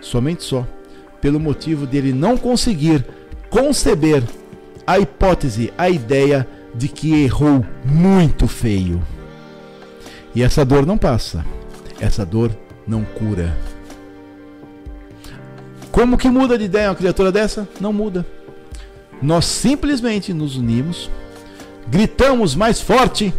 somente 0.00 0.42
só, 0.42 0.66
pelo 1.20 1.40
motivo 1.40 1.86
dele 1.86 2.12
não 2.12 2.36
conseguir 2.36 3.04
conceber 3.48 4.22
a 4.86 4.98
hipótese, 4.98 5.72
a 5.76 5.88
ideia 5.88 6.46
de 6.74 6.88
que 6.88 7.24
errou 7.24 7.64
muito 7.84 8.46
feio. 8.46 9.02
E 10.34 10.42
essa 10.42 10.64
dor 10.64 10.84
não 10.84 10.98
passa. 10.98 11.44
Essa 11.98 12.24
dor 12.26 12.50
não 12.86 13.04
cura. 13.04 13.56
Como 15.90 16.18
que 16.18 16.28
muda 16.28 16.58
de 16.58 16.64
ideia 16.64 16.90
uma 16.90 16.94
criatura 16.94 17.32
dessa? 17.32 17.66
Não 17.80 17.92
muda. 17.92 18.26
Nós 19.20 19.46
simplesmente 19.46 20.32
nos 20.32 20.56
unimos, 20.56 21.10
gritamos 21.88 22.54
mais 22.54 22.80
forte, 22.80 23.32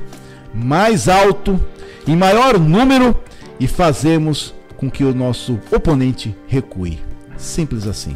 mais 0.53 1.07
alto, 1.07 1.59
em 2.07 2.15
maior 2.15 2.59
número 2.59 3.15
e 3.59 3.67
fazemos 3.67 4.53
com 4.75 4.89
que 4.89 5.03
o 5.03 5.13
nosso 5.13 5.59
oponente 5.71 6.35
recue. 6.47 6.99
Simples 7.37 7.85
assim. 7.85 8.15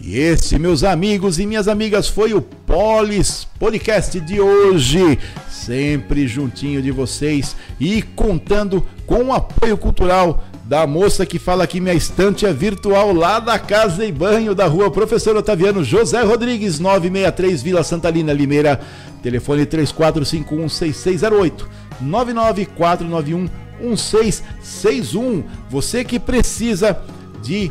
E 0.00 0.18
este, 0.18 0.58
meus 0.58 0.82
amigos 0.82 1.38
e 1.38 1.46
minhas 1.46 1.68
amigas, 1.68 2.08
foi 2.08 2.34
o 2.34 2.42
Polis 2.42 3.46
Podcast 3.60 4.18
de 4.18 4.40
hoje. 4.40 5.16
Sempre 5.64 6.26
juntinho 6.26 6.80
de 6.80 6.90
vocês 6.90 7.54
e 7.78 8.00
contando 8.00 8.82
com 9.04 9.24
o 9.24 9.34
apoio 9.34 9.76
cultural 9.76 10.42
da 10.64 10.86
moça 10.86 11.26
que 11.26 11.38
fala 11.38 11.66
que 11.66 11.80
minha 11.80 11.92
estante 11.92 12.46
é 12.46 12.52
virtual 12.52 13.12
lá 13.12 13.38
da 13.38 13.58
Casa 13.58 14.06
e 14.06 14.10
Banho 14.10 14.54
da 14.54 14.66
Rua 14.66 14.90
Professor 14.90 15.36
Otaviano 15.36 15.84
José 15.84 16.22
Rodrigues, 16.22 16.80
963 16.80 17.62
Vila 17.62 17.82
Santalina, 17.82 18.32
Limeira. 18.32 18.80
Telefone 19.22 19.66
34516608 19.66 21.66
99491 22.00 23.50
1661. 23.80 25.44
Você 25.68 26.04
que 26.04 26.18
precisa 26.18 26.98
de 27.42 27.70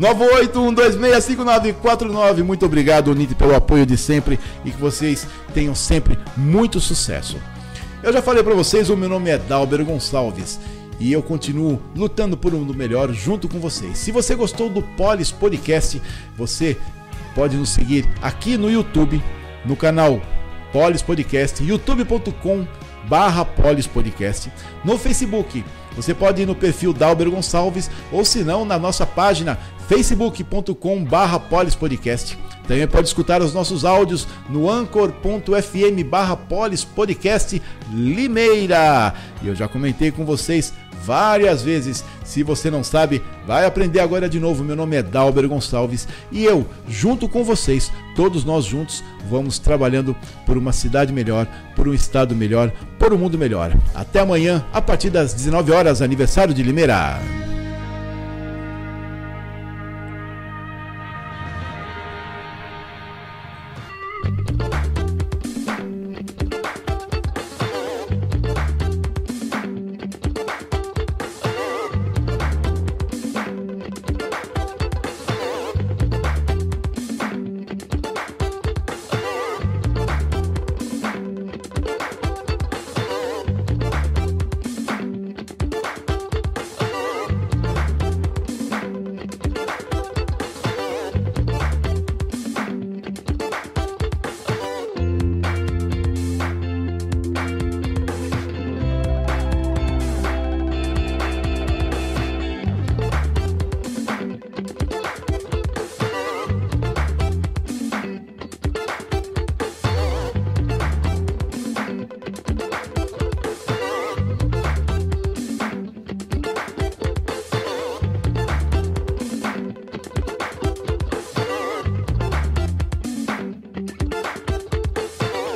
981265949. 0.00 2.42
Muito 2.44 2.66
obrigado, 2.66 3.08
Unite, 3.08 3.34
pelo 3.34 3.54
apoio 3.54 3.86
de 3.86 3.96
sempre 3.96 4.38
e 4.64 4.70
que 4.70 4.80
vocês 4.80 5.26
tenham 5.52 5.74
sempre 5.74 6.18
muito 6.36 6.80
sucesso. 6.80 7.36
Eu 8.02 8.12
já 8.12 8.20
falei 8.20 8.42
para 8.42 8.54
vocês, 8.54 8.90
o 8.90 8.96
meu 8.96 9.08
nome 9.08 9.30
é 9.30 9.38
Dalber 9.38 9.82
Gonçalves 9.84 10.58
e 10.98 11.12
eu 11.12 11.22
continuo 11.22 11.80
lutando 11.94 12.36
por 12.36 12.54
um 12.54 12.58
mundo 12.58 12.74
melhor 12.74 13.12
junto 13.12 13.48
com 13.48 13.58
vocês. 13.58 13.98
Se 13.98 14.12
você 14.12 14.34
gostou 14.34 14.68
do 14.68 14.82
Polis 14.82 15.30
Podcast, 15.30 16.00
você 16.36 16.76
pode 17.34 17.56
nos 17.56 17.70
seguir 17.70 18.08
aqui 18.22 18.56
no 18.56 18.70
YouTube, 18.70 19.22
no 19.64 19.76
canal 19.76 20.20
Polis 20.72 21.02
Podcast, 21.02 21.62
youtube.com 21.62 22.66
barra 23.08 23.44
Polis 23.44 23.86
Podcast, 23.86 24.50
no 24.84 24.98
Facebook. 24.98 25.64
Você 25.96 26.12
pode 26.12 26.42
ir 26.42 26.46
no 26.46 26.54
perfil 26.54 26.92
Dalber 26.92 27.30
Gonçalves 27.30 27.90
ou 28.10 28.24
se 28.24 28.42
não 28.42 28.64
na 28.64 28.78
nossa 28.78 29.06
página 29.06 29.58
facebook.com 29.88 31.04
barra 31.04 31.38
Polis 31.38 31.74
Podcast. 31.74 32.36
Também 32.66 32.88
pode 32.88 33.06
escutar 33.06 33.42
os 33.42 33.52
nossos 33.52 33.84
áudios 33.84 34.26
no 34.48 34.70
anchor.fm 34.70 36.02
barra 36.08 36.36
Polis 36.36 36.82
Podcast 36.82 37.60
Limeira. 37.92 39.14
E 39.42 39.48
eu 39.48 39.54
já 39.54 39.68
comentei 39.68 40.10
com 40.10 40.24
vocês 40.24 40.72
várias 41.04 41.62
vezes. 41.62 42.04
Se 42.24 42.42
você 42.42 42.70
não 42.70 42.82
sabe, 42.82 43.22
vai 43.46 43.66
aprender 43.66 44.00
agora 44.00 44.28
de 44.28 44.40
novo. 44.40 44.64
Meu 44.64 44.76
nome 44.76 44.96
é 44.96 45.02
Dalber 45.02 45.48
Gonçalves 45.48 46.08
e 46.32 46.44
eu, 46.44 46.66
junto 46.88 47.28
com 47.28 47.44
vocês, 47.44 47.92
todos 48.16 48.44
nós 48.44 48.64
juntos, 48.64 49.04
vamos 49.28 49.58
trabalhando 49.58 50.16
por 50.46 50.56
uma 50.56 50.72
cidade 50.72 51.12
melhor, 51.12 51.46
por 51.76 51.88
um 51.88 51.94
estado 51.94 52.34
melhor, 52.34 52.72
por 52.98 53.12
um 53.12 53.18
mundo 53.18 53.38
melhor. 53.38 53.76
Até 53.94 54.20
amanhã, 54.20 54.64
a 54.72 54.80
partir 54.80 55.10
das 55.10 55.34
19 55.34 55.72
horas, 55.72 56.02
aniversário 56.02 56.54
de 56.54 56.62
Limeira. 56.62 57.53